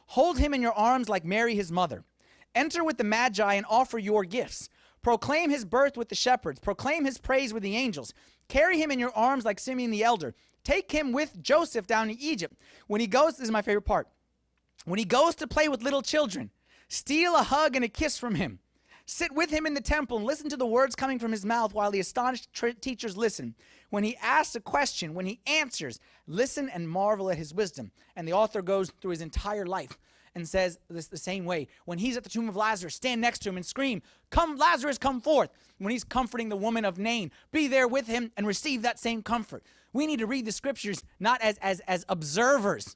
Hold 0.07 0.39
him 0.39 0.53
in 0.53 0.61
your 0.61 0.73
arms 0.73 1.09
like 1.09 1.25
Mary, 1.25 1.55
his 1.55 1.71
mother. 1.71 2.03
Enter 2.55 2.83
with 2.83 2.97
the 2.97 3.03
Magi 3.03 3.53
and 3.53 3.65
offer 3.69 3.99
your 3.99 4.25
gifts. 4.25 4.69
Proclaim 5.01 5.49
his 5.49 5.65
birth 5.65 5.95
with 5.95 6.09
the 6.09 6.15
shepherds. 6.15 6.59
Proclaim 6.59 7.05
his 7.05 7.17
praise 7.17 7.53
with 7.53 7.63
the 7.63 7.75
angels. 7.75 8.13
Carry 8.47 8.81
him 8.81 8.91
in 8.91 8.99
your 8.99 9.15
arms 9.15 9.45
like 9.45 9.59
Simeon 9.59 9.91
the 9.91 10.03
elder. 10.03 10.33
Take 10.63 10.91
him 10.91 11.11
with 11.11 11.41
Joseph 11.41 11.87
down 11.87 12.07
to 12.07 12.19
Egypt. 12.19 12.55
When 12.87 12.99
he 12.99 13.07
goes, 13.07 13.37
this 13.37 13.45
is 13.45 13.51
my 13.51 13.61
favorite 13.61 13.83
part. 13.85 14.07
When 14.89 14.97
he 14.97 15.05
goes 15.05 15.35
to 15.35 15.45
play 15.45 15.69
with 15.69 15.83
little 15.83 16.01
children, 16.01 16.49
steal 16.87 17.35
a 17.35 17.43
hug 17.43 17.75
and 17.75 17.85
a 17.85 17.87
kiss 17.87 18.17
from 18.17 18.33
him. 18.33 18.57
Sit 19.05 19.31
with 19.31 19.51
him 19.51 19.67
in 19.67 19.75
the 19.75 19.81
temple 19.81 20.17
and 20.17 20.25
listen 20.25 20.49
to 20.49 20.57
the 20.57 20.65
words 20.65 20.95
coming 20.95 21.19
from 21.19 21.31
his 21.31 21.45
mouth 21.45 21.75
while 21.75 21.91
the 21.91 21.99
astonished 21.99 22.51
tr- 22.53 22.69
teachers 22.69 23.15
listen. 23.15 23.53
When 23.91 24.03
he 24.03 24.17
asks 24.17 24.55
a 24.55 24.59
question, 24.59 25.13
when 25.13 25.27
he 25.27 25.41
answers, 25.45 25.99
listen 26.25 26.69
and 26.69 26.89
marvel 26.89 27.29
at 27.29 27.37
his 27.37 27.53
wisdom. 27.53 27.91
And 28.15 28.27
the 28.27 28.33
author 28.33 28.63
goes 28.63 28.89
through 28.99 29.11
his 29.11 29.21
entire 29.21 29.67
life 29.67 29.95
and 30.33 30.47
says 30.47 30.79
this 30.89 31.05
the 31.05 31.17
same 31.17 31.45
way. 31.45 31.67
When 31.85 31.99
he's 31.99 32.17
at 32.17 32.23
the 32.23 32.29
tomb 32.29 32.49
of 32.49 32.55
Lazarus, 32.55 32.95
stand 32.95 33.21
next 33.21 33.43
to 33.43 33.49
him 33.49 33.57
and 33.57 33.65
scream, 33.65 34.01
Come, 34.31 34.57
Lazarus, 34.57 34.97
come 34.97 35.21
forth. 35.21 35.51
When 35.77 35.91
he's 35.91 36.03
comforting 36.03 36.49
the 36.49 36.57
woman 36.57 36.83
of 36.83 36.97
Nain, 36.97 37.29
be 37.51 37.67
there 37.67 37.87
with 37.87 38.07
him 38.07 38.31
and 38.35 38.47
receive 38.47 38.81
that 38.81 38.97
same 38.97 39.21
comfort. 39.21 39.63
We 39.93 40.07
need 40.07 40.17
to 40.17 40.25
read 40.25 40.45
the 40.45 40.51
scriptures 40.51 41.03
not 41.19 41.39
as, 41.43 41.59
as, 41.59 41.79
as 41.81 42.05
observers. 42.09 42.95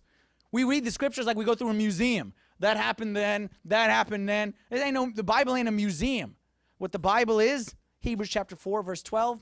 We 0.54 0.64
read 0.64 0.86
the 0.86 0.92
scriptures 0.92 1.26
like 1.26 1.36
we 1.36 1.46
go 1.46 1.56
through 1.56 1.70
a 1.70 1.74
museum. 1.74 2.32
That 2.60 2.78
happened 2.78 3.18
then, 3.18 3.50
that 3.66 3.90
happened 3.90 4.30
then. 4.30 4.54
It 4.70 4.78
ain't 4.78 4.94
no, 4.94 5.12
the 5.14 5.24
Bible 5.24 5.56
ain't 5.56 5.68
a 5.68 5.72
museum. 5.72 6.36
What 6.78 6.92
the 6.92 7.00
Bible 7.00 7.40
is, 7.40 7.74
Hebrews 8.02 8.30
chapter 8.30 8.56
4, 8.56 8.84
verse 8.84 9.02
12, 9.02 9.42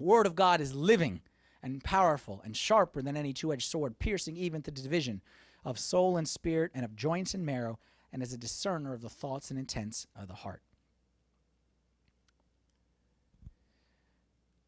Word 0.00 0.26
of 0.26 0.34
God 0.34 0.60
is 0.60 0.74
living 0.74 1.20
and 1.62 1.84
powerful 1.84 2.42
and 2.44 2.56
sharper 2.56 3.00
than 3.00 3.16
any 3.16 3.32
two 3.32 3.52
edged 3.52 3.70
sword, 3.70 4.00
piercing 4.00 4.36
even 4.36 4.60
the 4.60 4.72
division 4.72 5.22
of 5.64 5.78
soul 5.78 6.16
and 6.16 6.28
spirit 6.28 6.72
and 6.74 6.84
of 6.84 6.96
joints 6.96 7.32
and 7.32 7.46
marrow, 7.46 7.78
and 8.12 8.20
is 8.20 8.32
a 8.32 8.38
discerner 8.38 8.94
of 8.94 9.02
the 9.02 9.08
thoughts 9.08 9.50
and 9.50 9.58
intents 9.58 10.08
of 10.20 10.26
the 10.26 10.34
heart. 10.34 10.62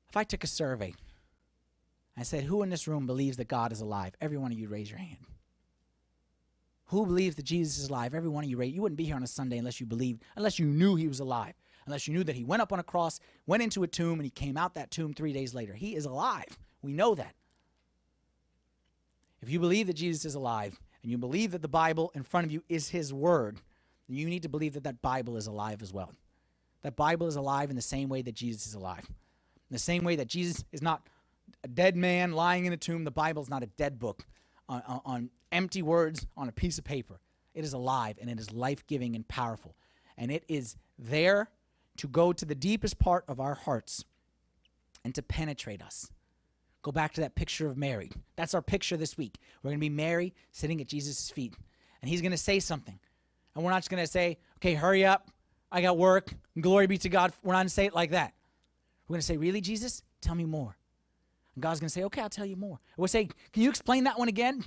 If 0.09 0.17
I 0.17 0.23
took 0.23 0.45
a 0.45 0.49
survey, 0.49 0.95
I 2.17 2.23
said, 2.23 2.45
Who 2.45 2.63
in 2.63 2.71
this 2.71 2.87
room 2.87 3.07
believes 3.07 3.37
that 3.39 3.49
God 3.49 3.73
is 3.73 3.81
alive? 3.81 4.15
Every 4.21 4.39
one 4.39 4.53
of 4.53 4.59
you 4.59 4.69
raise 4.69 4.89
your 4.89 5.01
hand. 5.01 5.27
Who 6.91 7.07
believes 7.07 7.37
that 7.37 7.45
Jesus 7.45 7.79
is 7.79 7.89
alive? 7.89 8.15
Every 8.17 8.29
one 8.29 8.43
of 8.43 8.51
you 8.51 8.57
raise. 8.57 8.75
You 8.75 8.83
wouldn't 8.83 8.97
be 8.97 9.05
here 9.05 9.15
on 9.15 9.23
a 9.23 9.29
Sunday 9.29 9.59
unless 9.59 9.79
you 9.79 9.87
believed, 9.87 10.25
unless 10.35 10.59
you 10.59 10.67
knew 10.67 10.97
he 10.97 11.07
was 11.07 11.21
alive, 11.21 11.55
unless 11.87 12.09
you 12.09 12.15
knew 12.15 12.25
that 12.25 12.35
he 12.35 12.43
went 12.43 12.63
up 12.63 12.73
on 12.73 12.81
a 12.81 12.83
cross, 12.83 13.21
went 13.47 13.63
into 13.63 13.85
a 13.85 13.87
tomb, 13.87 14.15
and 14.15 14.25
he 14.25 14.31
came 14.31 14.57
out 14.57 14.75
that 14.75 14.91
tomb 14.91 15.15
three 15.15 15.33
days 15.33 15.55
later. 15.55 15.73
He 15.73 15.95
is 15.95 16.05
alive. 16.05 16.59
We 16.83 16.93
know 16.93 17.15
that. 17.15 17.37
If 19.41 19.51
you 19.51 19.61
believe 19.61 19.87
that 19.87 19.95
Jesus 19.95 20.25
is 20.25 20.35
alive 20.35 20.81
and 21.05 21.13
you 21.13 21.17
believe 21.17 21.53
that 21.53 21.63
the 21.63 21.69
Bible 21.69 22.11
in 22.13 22.25
front 22.25 22.47
of 22.47 22.51
you 22.51 22.65
is 22.69 22.89
his 22.89 23.15
word, 23.15 23.61
then 24.09 24.17
you 24.19 24.27
need 24.27 24.43
to 24.43 24.49
believe 24.49 24.75
that 24.75 24.83
that 24.83 25.01
Bible 25.01 25.37
is 25.37 25.47
alive 25.47 25.83
as 25.83 25.93
well. 25.93 26.13
That 26.83 26.97
Bible 26.97 27.29
is 27.29 27.37
alive 27.37 27.71
in 27.71 27.77
the 27.77 27.83
same 27.83 28.09
way 28.09 28.23
that 28.23 28.35
Jesus 28.35 28.67
is 28.67 28.75
alive. 28.75 29.07
In 29.09 29.75
the 29.75 29.79
same 29.79 30.03
way 30.03 30.17
that 30.17 30.27
Jesus 30.27 30.65
is 30.73 30.83
not 30.83 31.07
a 31.63 31.69
dead 31.69 31.95
man 31.95 32.33
lying 32.33 32.65
in 32.65 32.73
a 32.73 32.77
tomb. 32.77 33.05
The 33.05 33.13
Bible 33.13 33.43
is 33.43 33.49
not 33.49 33.63
a 33.63 33.67
dead 33.67 34.01
book 34.01 34.27
on, 34.71 35.01
on, 35.05 35.31
empty 35.53 35.83
words 35.83 36.27
on 36.37 36.49
a 36.49 36.53
piece 36.53 36.79
of 36.79 36.85
paper. 36.85 37.21
It 37.55 37.65
is 37.65 37.73
alive 37.73 38.19
and 38.21 38.31
it 38.31 38.39
is 38.39 38.53
life 38.53 38.87
giving 38.87 39.17
and 39.17 39.27
powerful. 39.27 39.75
And 40.17 40.31
it 40.31 40.45
is 40.49 40.77
there 40.99 41.51
to 41.97 42.07
go 42.07 42.33
to 42.33 42.45
the 42.45 42.55
deepest 42.55 42.99
part 42.99 43.25
of 43.27 43.41
our 43.41 43.55
hearts 43.55 44.05
and 45.05 45.15
to 45.15 45.23
penetrate 45.23 45.83
us. 45.83 46.11
Go 46.83 46.93
back 46.93 47.13
to 47.15 47.21
that 47.23 47.35
picture 47.35 47.67
of 47.67 47.77
Mary. 47.77 48.11
That's 48.37 48.55
our 48.55 48.63
picture 48.63 48.97
this 48.97 49.19
week. 49.19 49.39
We're 49.63 49.71
going 49.71 49.79
to 49.79 49.81
be 49.81 49.91
Mary 49.91 50.35
sitting 50.53 50.81
at 50.81 50.87
Jesus' 50.87 51.31
feet. 51.31 51.55
And 52.01 52.09
he's 52.09 52.23
going 52.23 52.31
to 52.31 52.39
say 52.39 52.61
something. 52.61 52.99
And 53.55 53.65
we're 53.65 53.71
not 53.71 53.79
just 53.79 53.91
going 53.91 54.03
to 54.03 54.11
say, 54.11 54.39
okay, 54.59 54.75
hurry 54.75 55.05
up. 55.05 55.31
I 55.73 55.83
got 55.83 55.99
work. 55.99 56.33
Glory 56.59 56.87
be 56.87 56.97
to 56.99 57.09
God. 57.09 57.33
We're 57.43 57.53
not 57.53 57.59
going 57.59 57.67
to 57.67 57.75
say 57.75 57.87
it 57.87 57.95
like 57.95 58.13
that. 58.13 58.33
We're 59.09 59.15
going 59.15 59.21
to 59.21 59.27
say, 59.27 59.37
really, 59.37 59.61
Jesus? 59.61 60.03
Tell 60.21 60.35
me 60.35 60.45
more. 60.45 60.77
And 61.55 61.63
God's 61.63 61.81
going 61.81 61.89
to 61.89 61.93
say, 61.93 62.05
okay, 62.05 62.21
I'll 62.21 62.29
tell 62.29 62.47
you 62.47 62.57
more. 62.57 62.79
We'll 62.97 63.09
say, 63.09 63.29
can 63.53 63.63
you 63.63 63.71
explain 63.71 64.05
that 64.05 64.19
one 64.19 64.29
again? 64.29 64.65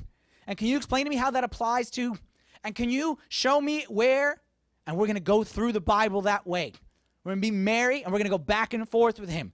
And 0.48 0.58
can 0.58 0.68
you 0.68 0.78
explain 0.78 1.06
to 1.06 1.10
me 1.10 1.16
how 1.16 1.32
that 1.32 1.44
applies 1.44 1.90
to? 1.92 2.18
And 2.64 2.76
can 2.76 2.90
you 2.90 3.18
show 3.30 3.60
me 3.60 3.86
where? 3.88 4.42
And 4.86 4.98
we're 4.98 5.08
going 5.08 5.16
to 5.16 5.22
go 5.22 5.44
through 5.44 5.72
the 5.72 5.82
Bible 5.82 6.22
that 6.24 6.46
way. 6.46 6.74
We're 7.24 7.32
going 7.32 7.42
to 7.42 7.48
be 7.48 7.52
Mary 7.52 8.04
and 8.04 8.12
we're 8.12 8.20
going 8.20 8.26
to 8.26 8.30
go 8.30 8.38
back 8.38 8.74
and 8.74 8.88
forth 8.88 9.20
with 9.20 9.30
him. 9.30 9.54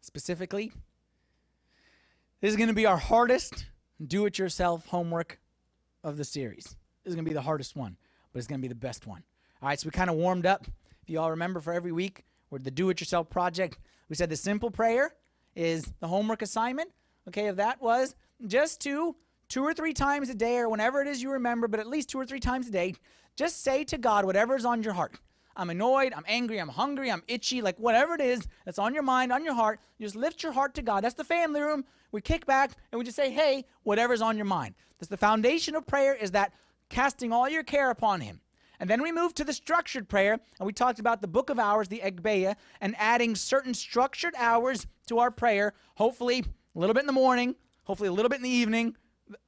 Specifically, 0.00 0.72
this 2.40 2.50
is 2.50 2.56
going 2.56 2.68
to 2.68 2.74
be 2.74 2.86
our 2.86 2.98
hardest 2.98 3.66
do 4.04 4.26
it 4.26 4.38
yourself 4.38 4.86
homework 4.86 5.40
of 6.04 6.16
the 6.16 6.24
series. 6.24 6.64
This 6.64 7.10
is 7.10 7.14
going 7.14 7.24
to 7.24 7.30
be 7.30 7.34
the 7.34 7.42
hardest 7.42 7.76
one, 7.76 7.96
but 8.32 8.38
it's 8.38 8.46
going 8.46 8.60
to 8.60 8.62
be 8.62 8.68
the 8.68 8.74
best 8.74 9.06
one. 9.06 9.22
All 9.60 9.68
right, 9.68 9.78
so 9.78 9.86
we 9.86 9.90
kind 9.90 10.10
of 10.10 10.16
warmed 10.16 10.46
up. 10.46 10.66
If 11.12 11.16
you 11.16 11.20
all 11.20 11.30
remember 11.32 11.60
for 11.60 11.74
every 11.74 11.92
week, 11.92 12.24
we're 12.48 12.60
the 12.60 12.70
do 12.70 12.88
it 12.88 12.98
yourself 12.98 13.28
project. 13.28 13.76
We 14.08 14.16
said 14.16 14.30
the 14.30 14.36
simple 14.36 14.70
prayer 14.70 15.14
is 15.54 15.92
the 16.00 16.08
homework 16.08 16.40
assignment. 16.40 16.90
Okay, 17.28 17.48
if 17.48 17.56
that 17.56 17.82
was 17.82 18.14
just 18.46 18.80
to 18.84 19.14
two 19.50 19.62
or 19.62 19.74
three 19.74 19.92
times 19.92 20.30
a 20.30 20.34
day 20.34 20.56
or 20.56 20.70
whenever 20.70 21.02
it 21.02 21.06
is 21.06 21.22
you 21.22 21.30
remember, 21.32 21.68
but 21.68 21.80
at 21.80 21.86
least 21.86 22.08
two 22.08 22.18
or 22.18 22.24
three 22.24 22.40
times 22.40 22.66
a 22.66 22.70
day, 22.70 22.94
just 23.36 23.62
say 23.62 23.84
to 23.84 23.98
God 23.98 24.24
whatever's 24.24 24.64
on 24.64 24.82
your 24.82 24.94
heart. 24.94 25.20
I'm 25.54 25.68
annoyed, 25.68 26.14
I'm 26.16 26.24
angry, 26.26 26.56
I'm 26.56 26.70
hungry, 26.70 27.12
I'm 27.12 27.24
itchy, 27.28 27.60
like 27.60 27.76
whatever 27.78 28.14
it 28.14 28.22
is 28.22 28.48
that's 28.64 28.78
on 28.78 28.94
your 28.94 29.02
mind, 29.02 29.34
on 29.34 29.44
your 29.44 29.52
heart, 29.52 29.80
just 30.00 30.16
lift 30.16 30.42
your 30.42 30.52
heart 30.52 30.72
to 30.76 30.82
God. 30.82 31.04
That's 31.04 31.14
the 31.14 31.24
family 31.24 31.60
room. 31.60 31.84
We 32.10 32.22
kick 32.22 32.46
back 32.46 32.70
and 32.90 32.98
we 32.98 33.04
just 33.04 33.16
say, 33.16 33.30
hey, 33.30 33.66
whatever's 33.82 34.22
on 34.22 34.38
your 34.38 34.46
mind. 34.46 34.76
That's 34.98 35.10
the 35.10 35.18
foundation 35.18 35.74
of 35.74 35.86
prayer 35.86 36.14
is 36.14 36.30
that 36.30 36.54
casting 36.88 37.34
all 37.34 37.50
your 37.50 37.64
care 37.64 37.90
upon 37.90 38.22
Him. 38.22 38.40
And 38.82 38.90
then 38.90 39.00
we 39.00 39.12
moved 39.12 39.36
to 39.36 39.44
the 39.44 39.52
structured 39.52 40.08
prayer, 40.08 40.32
and 40.32 40.66
we 40.66 40.72
talked 40.72 40.98
about 40.98 41.20
the 41.20 41.28
book 41.28 41.50
of 41.50 41.58
hours, 41.60 41.86
the 41.86 42.02
Agpeya, 42.04 42.56
and 42.80 42.96
adding 42.98 43.36
certain 43.36 43.74
structured 43.74 44.34
hours 44.36 44.88
to 45.06 45.20
our 45.20 45.30
prayer. 45.30 45.74
Hopefully, 45.94 46.42
a 46.74 46.78
little 46.80 46.92
bit 46.92 47.04
in 47.04 47.06
the 47.06 47.12
morning, 47.12 47.54
hopefully, 47.84 48.08
a 48.08 48.12
little 48.12 48.28
bit 48.28 48.38
in 48.38 48.42
the 48.42 48.48
evening, 48.48 48.96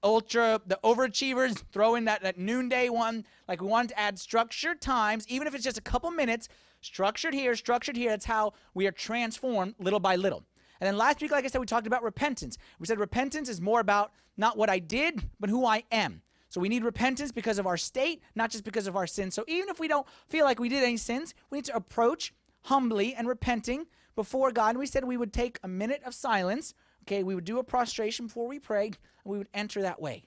ultra 0.05 0.61
the 0.69 0.79
overachievers 0.85 1.65
throw 1.73 1.97
in 1.97 2.05
that, 2.05 2.23
that 2.23 2.39
noonday 2.39 2.91
one. 2.91 3.27
Like 3.49 3.61
we 3.61 3.67
wanted 3.67 3.89
to 3.89 3.99
add 3.99 4.21
structured 4.21 4.81
times 4.81 5.27
even 5.29 5.49
if 5.49 5.55
it's 5.55 5.65
just 5.65 5.79
a 5.79 5.83
couple 5.83 6.13
minutes 6.13 6.49
structured 6.81 7.35
here 7.35 7.57
structured 7.57 7.97
here. 7.97 8.11
That's 8.11 8.25
how 8.25 8.53
we 8.73 8.87
are 8.87 8.93
transformed 8.93 9.75
little 9.81 10.01
by 10.01 10.15
little. 10.15 10.45
And 10.81 10.87
then 10.87 10.97
last 10.97 11.21
week 11.21 11.33
like 11.33 11.45
i 11.45 11.49
said 11.49 11.61
we 11.61 11.67
talked 11.67 11.89
about 11.89 12.05
repentance. 12.05 12.57
We 12.79 12.87
said 12.87 13.01
repentance 13.01 13.49
is 13.49 13.61
more 13.61 13.81
about 13.81 14.13
not 14.37 14.57
what 14.57 14.71
i 14.71 14.79
did 14.79 15.29
but 15.41 15.51
who 15.51 15.67
i 15.67 15.83
am 15.91 16.23
so 16.55 16.61
we 16.61 16.69
need 16.69 16.85
repentance 16.85 17.33
because 17.33 17.59
of 17.59 17.67
our 17.67 17.77
state 17.77 18.23
not 18.37 18.51
just 18.51 18.63
because 18.63 18.87
of 18.87 18.95
our 18.95 19.07
sins 19.07 19.35
so 19.35 19.45
even 19.49 19.69
if 19.69 19.81
we 19.81 19.89
don't 19.89 20.07
feel 20.29 20.45
like 20.45 20.61
we 20.61 20.69
did 20.69 20.85
any 20.85 20.97
sins 20.97 21.35
we 21.51 21.59
need 21.59 21.65
to 21.65 21.75
approach 21.75 22.33
humbly 22.63 23.13
and 23.15 23.27
repenting 23.27 23.87
before 24.15 24.53
god 24.53 24.71
and 24.71 24.79
we 24.79 24.87
said 24.87 25.05
we 25.05 25.17
would 25.17 25.33
take 25.33 25.59
a 25.65 25.69
minute 25.69 26.01
of 26.07 26.15
silence 26.15 26.75
Okay, 27.05 27.23
we 27.23 27.35
would 27.35 27.45
do 27.45 27.59
a 27.59 27.65
prostration 27.65 28.29
before 28.29 28.49
we 28.49 28.59
prayed, 28.59 28.97
and 29.25 29.33
we 29.33 29.37
would 29.37 29.49
enter 29.53 29.83
that 29.83 30.01
way. 30.01 30.25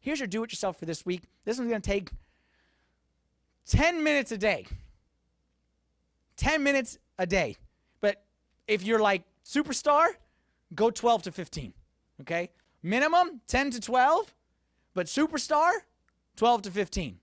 Here's 0.00 0.18
your 0.18 0.26
do 0.26 0.42
it 0.42 0.50
yourself 0.50 0.76
for 0.76 0.84
this 0.84 1.06
week. 1.06 1.22
This 1.44 1.56
one's 1.56 1.70
going 1.70 1.80
to 1.80 1.90
take 1.90 2.10
10 3.68 4.02
minutes 4.02 4.32
a 4.32 4.38
day. 4.38 4.66
10 6.36 6.64
minutes 6.64 6.98
a 7.18 7.26
day. 7.26 7.56
But 8.00 8.24
if 8.66 8.82
you're 8.82 8.98
like 8.98 9.22
superstar, 9.44 10.08
go 10.74 10.90
12 10.90 11.22
to 11.22 11.32
15. 11.32 11.72
Okay? 12.22 12.50
Minimum 12.82 13.40
10 13.46 13.70
to 13.70 13.80
12, 13.80 14.34
but 14.96 15.06
superstar 15.06 15.72
12 16.36 16.62
to 16.62 16.70
15. 16.70 17.18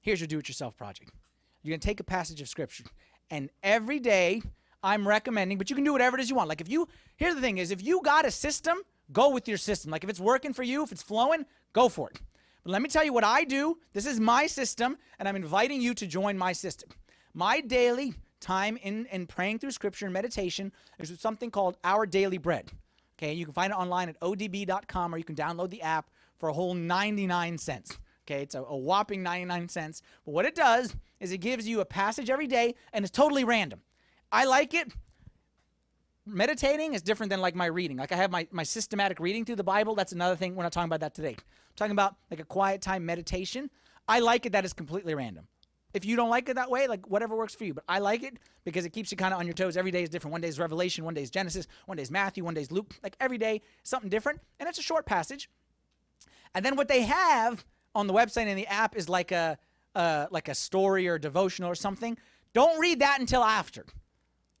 Here's 0.00 0.20
your 0.20 0.28
do 0.28 0.38
it 0.38 0.48
yourself 0.48 0.76
project. 0.76 1.10
You're 1.62 1.72
going 1.72 1.80
to 1.80 1.86
take 1.86 1.98
a 1.98 2.04
passage 2.04 2.40
of 2.40 2.48
scripture 2.48 2.84
and 3.28 3.50
every 3.64 3.98
day 3.98 4.40
I'm 4.84 5.06
recommending, 5.06 5.58
but 5.58 5.68
you 5.68 5.74
can 5.74 5.84
do 5.84 5.92
whatever 5.92 6.16
it 6.16 6.20
is 6.20 6.30
you 6.30 6.36
want. 6.36 6.48
Like 6.48 6.60
if 6.60 6.68
you, 6.68 6.86
here's 7.16 7.34
the 7.34 7.40
thing 7.40 7.58
is 7.58 7.72
if 7.72 7.82
you 7.82 8.00
got 8.04 8.24
a 8.24 8.30
system, 8.30 8.78
go 9.12 9.30
with 9.30 9.48
your 9.48 9.58
system. 9.58 9.90
Like 9.90 10.04
if 10.04 10.10
it's 10.10 10.20
working 10.20 10.52
for 10.52 10.62
you, 10.62 10.84
if 10.84 10.92
it's 10.92 11.02
flowing, 11.02 11.44
go 11.72 11.88
for 11.88 12.08
it. 12.10 12.20
But 12.62 12.70
let 12.70 12.80
me 12.80 12.88
tell 12.88 13.04
you 13.04 13.12
what 13.12 13.24
I 13.24 13.42
do. 13.42 13.78
This 13.92 14.06
is 14.06 14.20
my 14.20 14.46
system, 14.46 14.96
and 15.18 15.28
I'm 15.28 15.34
inviting 15.34 15.82
you 15.82 15.92
to 15.94 16.06
join 16.06 16.38
my 16.38 16.52
system. 16.52 16.90
My 17.34 17.60
daily 17.60 18.14
time 18.40 18.76
in, 18.76 19.06
in 19.06 19.26
praying 19.26 19.58
through 19.58 19.72
scripture 19.72 20.06
and 20.06 20.12
meditation 20.12 20.72
is 21.00 21.12
something 21.18 21.50
called 21.50 21.76
Our 21.82 22.06
Daily 22.06 22.38
Bread. 22.38 22.70
Okay, 23.18 23.32
you 23.32 23.44
can 23.44 23.52
find 23.52 23.72
it 23.72 23.76
online 23.76 24.08
at 24.08 24.20
odb.com 24.20 25.14
or 25.14 25.18
you 25.18 25.24
can 25.24 25.34
download 25.34 25.70
the 25.70 25.82
app 25.82 26.10
for 26.38 26.48
a 26.48 26.52
whole 26.52 26.74
99 26.74 27.58
cents. 27.58 27.98
Okay, 28.26 28.42
it's 28.42 28.54
a, 28.54 28.62
a 28.62 28.76
whopping 28.76 29.22
99 29.22 29.68
cents. 29.68 30.02
But 30.24 30.32
what 30.32 30.44
it 30.44 30.54
does 30.54 30.94
is 31.18 31.32
it 31.32 31.38
gives 31.38 31.66
you 31.66 31.80
a 31.80 31.84
passage 31.84 32.30
every 32.30 32.46
day 32.46 32.74
and 32.92 33.04
it's 33.04 33.10
totally 33.10 33.42
random. 33.44 33.80
I 34.30 34.44
like 34.44 34.72
it. 34.74 34.92
Meditating 36.26 36.94
is 36.94 37.02
different 37.02 37.30
than 37.30 37.40
like 37.40 37.54
my 37.54 37.66
reading. 37.66 37.96
Like 37.96 38.12
I 38.12 38.16
have 38.16 38.30
my, 38.30 38.46
my 38.52 38.62
systematic 38.62 39.18
reading 39.18 39.44
through 39.44 39.56
the 39.56 39.64
Bible. 39.64 39.94
That's 39.94 40.12
another 40.12 40.36
thing. 40.36 40.54
We're 40.54 40.62
not 40.62 40.72
talking 40.72 40.88
about 40.88 41.00
that 41.00 41.14
today. 41.14 41.30
I'm 41.30 41.74
talking 41.74 41.92
about 41.92 42.16
like 42.30 42.38
a 42.38 42.44
quiet 42.44 42.82
time 42.82 43.04
meditation. 43.04 43.70
I 44.06 44.20
like 44.20 44.46
it 44.46 44.52
that 44.52 44.64
is 44.64 44.72
completely 44.72 45.14
random. 45.14 45.48
If 45.98 46.04
you 46.04 46.14
don't 46.14 46.30
like 46.30 46.48
it 46.48 46.54
that 46.54 46.70
way, 46.70 46.86
like 46.86 47.08
whatever 47.08 47.34
works 47.34 47.56
for 47.56 47.64
you. 47.64 47.74
But 47.74 47.82
I 47.88 47.98
like 47.98 48.22
it 48.22 48.38
because 48.64 48.84
it 48.84 48.90
keeps 48.90 49.10
you 49.10 49.16
kind 49.16 49.34
of 49.34 49.40
on 49.40 49.46
your 49.46 49.52
toes. 49.52 49.76
Every 49.76 49.90
day 49.90 50.04
is 50.04 50.08
different. 50.08 50.30
One 50.30 50.40
day 50.40 50.46
is 50.46 50.56
Revelation, 50.56 51.04
one 51.04 51.12
day 51.12 51.22
is 51.22 51.30
Genesis, 51.30 51.66
one 51.86 51.96
day 51.96 52.04
is 52.04 52.10
Matthew, 52.12 52.44
one 52.44 52.54
day 52.54 52.60
is 52.60 52.70
Luke. 52.70 52.94
Like 53.02 53.16
every 53.18 53.36
day, 53.36 53.62
something 53.82 54.08
different. 54.08 54.40
And 54.60 54.68
it's 54.68 54.78
a 54.78 54.82
short 54.82 55.06
passage. 55.06 55.50
And 56.54 56.64
then 56.64 56.76
what 56.76 56.86
they 56.86 57.02
have 57.02 57.64
on 57.96 58.06
the 58.06 58.14
website 58.14 58.46
and 58.46 58.56
the 58.56 58.68
app 58.68 58.96
is 58.96 59.08
like 59.08 59.32
a 59.32 59.58
uh, 59.96 60.26
like 60.30 60.46
a 60.46 60.54
story 60.54 61.08
or 61.08 61.18
devotional 61.18 61.68
or 61.68 61.74
something. 61.74 62.16
Don't 62.52 62.78
read 62.78 63.00
that 63.00 63.18
until 63.18 63.42
after. 63.42 63.84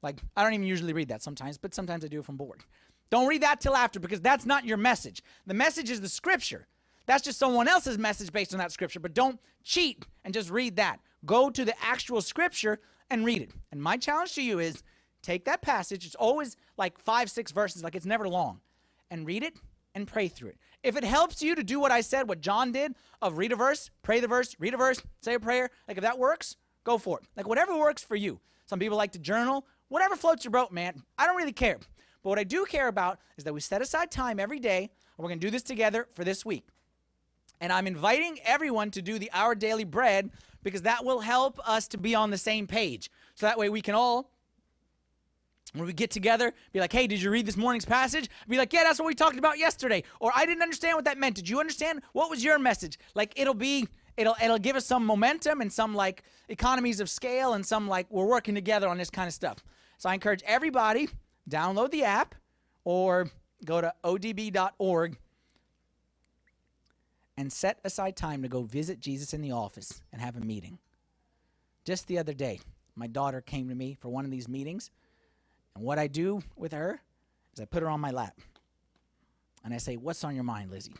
Like, 0.02 0.20
I 0.36 0.42
don't 0.42 0.54
even 0.54 0.66
usually 0.66 0.92
read 0.92 1.08
that 1.10 1.22
sometimes, 1.22 1.56
but 1.56 1.72
sometimes 1.72 2.04
I 2.04 2.08
do 2.08 2.18
if 2.18 2.28
I'm 2.28 2.36
bored. 2.36 2.64
Don't 3.10 3.28
read 3.28 3.42
that 3.44 3.60
till 3.60 3.76
after 3.76 4.00
because 4.00 4.20
that's 4.20 4.44
not 4.44 4.64
your 4.64 4.76
message. 4.76 5.22
The 5.46 5.54
message 5.54 5.88
is 5.88 6.00
the 6.00 6.08
scripture. 6.08 6.66
That's 7.06 7.22
just 7.22 7.38
someone 7.38 7.68
else's 7.68 7.98
message 7.98 8.32
based 8.32 8.52
on 8.52 8.58
that 8.58 8.72
scripture, 8.72 9.00
but 9.00 9.14
don't 9.14 9.38
cheat 9.62 10.04
and 10.24 10.34
just 10.34 10.50
read 10.50 10.76
that. 10.76 10.98
Go 11.24 11.50
to 11.50 11.64
the 11.64 11.74
actual 11.82 12.20
scripture 12.20 12.80
and 13.10 13.24
read 13.24 13.42
it. 13.42 13.50
And 13.72 13.82
my 13.82 13.96
challenge 13.96 14.34
to 14.34 14.42
you 14.42 14.58
is 14.58 14.82
take 15.22 15.44
that 15.46 15.62
passage, 15.62 16.06
it's 16.06 16.14
always 16.14 16.56
like 16.76 16.98
five, 16.98 17.30
six 17.30 17.52
verses, 17.52 17.82
like 17.82 17.94
it's 17.94 18.06
never 18.06 18.28
long, 18.28 18.60
and 19.10 19.26
read 19.26 19.42
it 19.42 19.54
and 19.94 20.06
pray 20.06 20.28
through 20.28 20.50
it. 20.50 20.58
If 20.82 20.96
it 20.96 21.04
helps 21.04 21.42
you 21.42 21.54
to 21.54 21.64
do 21.64 21.80
what 21.80 21.90
I 21.90 22.02
said, 22.02 22.28
what 22.28 22.40
John 22.40 22.70
did 22.70 22.94
of 23.20 23.36
read 23.36 23.52
a 23.52 23.56
verse, 23.56 23.90
pray 24.02 24.20
the 24.20 24.28
verse, 24.28 24.54
read 24.60 24.74
a 24.74 24.76
verse, 24.76 25.02
say 25.20 25.34
a 25.34 25.40
prayer, 25.40 25.70
like 25.88 25.96
if 25.96 26.02
that 26.02 26.18
works, 26.18 26.56
go 26.84 26.98
for 26.98 27.18
it. 27.18 27.24
Like 27.36 27.48
whatever 27.48 27.76
works 27.76 28.02
for 28.02 28.14
you. 28.14 28.40
Some 28.66 28.78
people 28.78 28.96
like 28.96 29.12
to 29.12 29.18
journal 29.18 29.66
whatever 29.88 30.16
floats 30.16 30.44
your 30.44 30.52
boat, 30.52 30.70
man. 30.70 31.02
I 31.18 31.26
don't 31.26 31.36
really 31.36 31.52
care. 31.52 31.78
But 32.22 32.30
what 32.30 32.38
I 32.38 32.44
do 32.44 32.64
care 32.64 32.88
about 32.88 33.18
is 33.36 33.44
that 33.44 33.54
we 33.54 33.60
set 33.60 33.82
aside 33.82 34.10
time 34.10 34.38
every 34.38 34.60
day, 34.60 34.80
and 34.80 34.90
we're 35.18 35.28
going 35.28 35.40
to 35.40 35.46
do 35.46 35.50
this 35.50 35.62
together 35.62 36.06
for 36.14 36.24
this 36.24 36.44
week. 36.44 36.66
And 37.60 37.72
I'm 37.72 37.86
inviting 37.86 38.38
everyone 38.44 38.90
to 38.92 39.02
do 39.02 39.18
the 39.18 39.30
Our 39.32 39.54
Daily 39.54 39.84
Bread 39.84 40.30
because 40.62 40.82
that 40.82 41.04
will 41.04 41.20
help 41.20 41.58
us 41.66 41.88
to 41.88 41.98
be 41.98 42.14
on 42.14 42.30
the 42.30 42.38
same 42.38 42.66
page. 42.66 43.10
So 43.34 43.46
that 43.46 43.58
way 43.58 43.68
we 43.68 43.80
can 43.80 43.94
all, 43.94 44.30
when 45.74 45.86
we 45.86 45.92
get 45.92 46.10
together, 46.10 46.52
be 46.72 46.80
like, 46.80 46.92
hey, 46.92 47.06
did 47.06 47.20
you 47.20 47.30
read 47.30 47.46
this 47.46 47.56
morning's 47.56 47.84
passage? 47.84 48.28
Be 48.48 48.56
like, 48.56 48.72
yeah, 48.72 48.84
that's 48.84 48.98
what 48.98 49.06
we 49.06 49.14
talked 49.14 49.38
about 49.38 49.58
yesterday. 49.58 50.02
Or 50.20 50.32
I 50.34 50.46
didn't 50.46 50.62
understand 50.62 50.96
what 50.96 51.04
that 51.04 51.18
meant. 51.18 51.36
Did 51.36 51.48
you 51.48 51.60
understand? 51.60 52.02
What 52.12 52.30
was 52.30 52.42
your 52.42 52.58
message? 52.58 52.98
Like, 53.14 53.32
it'll 53.36 53.54
be 53.54 53.86
it'll 54.16 54.36
it'll 54.42 54.58
give 54.58 54.76
us 54.76 54.84
some 54.84 55.06
momentum 55.06 55.60
and 55.60 55.72
some 55.72 55.94
like 55.94 56.22
economies 56.48 57.00
of 57.00 57.08
scale 57.08 57.54
and 57.54 57.64
some 57.64 57.88
like 57.88 58.06
we're 58.10 58.26
working 58.26 58.54
together 58.54 58.88
on 58.88 58.98
this 58.98 59.10
kind 59.10 59.28
of 59.28 59.34
stuff. 59.34 59.64
So 59.96 60.08
I 60.08 60.14
encourage 60.14 60.42
everybody 60.44 61.08
download 61.48 61.90
the 61.90 62.04
app 62.04 62.34
or 62.84 63.30
go 63.64 63.80
to 63.80 63.92
odb.org 64.04 65.16
and 67.38 67.52
set 67.52 67.78
aside 67.84 68.16
time 68.16 68.42
to 68.42 68.48
go 68.48 68.62
visit 68.62 68.98
Jesus 68.98 69.32
in 69.32 69.40
the 69.40 69.52
office 69.52 70.02
and 70.12 70.20
have 70.20 70.36
a 70.36 70.40
meeting. 70.40 70.76
Just 71.84 72.08
the 72.08 72.18
other 72.18 72.34
day, 72.34 72.58
my 72.96 73.06
daughter 73.06 73.40
came 73.40 73.68
to 73.68 73.76
me 73.76 73.96
for 74.00 74.08
one 74.08 74.24
of 74.24 74.32
these 74.32 74.48
meetings, 74.48 74.90
and 75.76 75.84
what 75.84 76.00
I 76.00 76.08
do 76.08 76.42
with 76.56 76.72
her 76.72 77.00
is 77.54 77.60
I 77.60 77.64
put 77.64 77.84
her 77.84 77.88
on 77.88 78.00
my 78.00 78.10
lap. 78.10 78.40
And 79.64 79.72
I 79.72 79.78
say, 79.78 79.96
What's 79.96 80.24
on 80.24 80.34
your 80.34 80.42
mind, 80.42 80.72
Lizzie? 80.72 80.94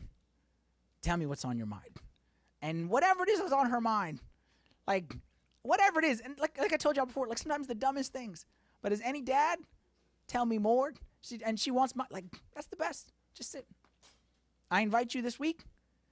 Tell 1.03 1.17
me 1.17 1.27
what's 1.27 1.45
on 1.45 1.59
your 1.59 1.67
mind. 1.67 1.99
And 2.63 2.89
whatever 2.89 3.25
it 3.25 3.31
is 3.31 3.41
that's 3.41 3.53
on 3.53 3.71
her 3.71 3.81
mind, 3.81 4.21
like 4.87 5.17
whatever 5.63 5.99
it 5.99 6.05
is. 6.05 6.21
And 6.21 6.39
like, 6.39 6.57
like 6.57 6.73
I 6.73 6.77
told 6.77 6.97
y'all 6.97 7.07
before, 7.07 7.27
like 7.27 7.39
sometimes 7.39 7.67
the 7.67 7.75
dumbest 7.75 8.13
things. 8.13 8.47
But 8.81 8.93
as 8.93 9.01
any 9.05 9.23
dad, 9.23 9.59
tell 10.29 10.47
me 10.47 10.59
more. 10.59 10.93
She, 11.21 11.41
and 11.45 11.59
she 11.59 11.73
wants 11.73 11.97
my, 11.97 12.05
like, 12.13 12.27
that's 12.55 12.69
the 12.69 12.77
best. 12.77 13.13
Just 13.35 13.51
sit. 13.51 13.67
I 14.71 14.83
invite 14.83 15.15
you 15.15 15.23
this 15.23 15.41
week. 15.41 15.65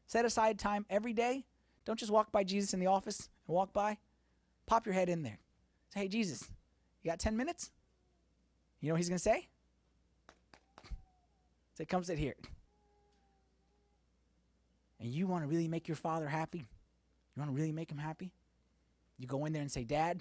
Set 0.06 0.24
aside 0.24 0.58
time 0.58 0.86
every 0.88 1.12
day. 1.12 1.44
Don't 1.84 1.98
just 1.98 2.12
walk 2.12 2.32
by 2.32 2.44
Jesus 2.44 2.74
in 2.74 2.80
the 2.80 2.86
office 2.86 3.28
and 3.46 3.54
walk 3.54 3.72
by. 3.72 3.98
Pop 4.66 4.86
your 4.86 4.94
head 4.94 5.08
in 5.08 5.22
there. 5.22 5.38
Say, 5.94 6.00
hey, 6.00 6.08
Jesus, 6.08 6.48
you 7.02 7.10
got 7.10 7.18
10 7.18 7.36
minutes? 7.36 7.70
You 8.80 8.88
know 8.88 8.94
what 8.94 8.98
he's 8.98 9.08
going 9.08 9.18
to 9.18 9.22
say? 9.22 9.48
Say, 11.74 11.84
come 11.84 12.02
sit 12.02 12.18
here. 12.18 12.34
And 15.00 15.10
you 15.10 15.26
want 15.26 15.44
to 15.44 15.48
really 15.48 15.68
make 15.68 15.88
your 15.88 15.96
father 15.96 16.26
happy? 16.26 16.58
You 16.58 17.40
want 17.40 17.50
to 17.50 17.56
really 17.56 17.72
make 17.72 17.90
him 17.90 17.98
happy? 17.98 18.32
You 19.18 19.26
go 19.26 19.44
in 19.44 19.52
there 19.52 19.62
and 19.62 19.70
say, 19.70 19.84
Dad, 19.84 20.20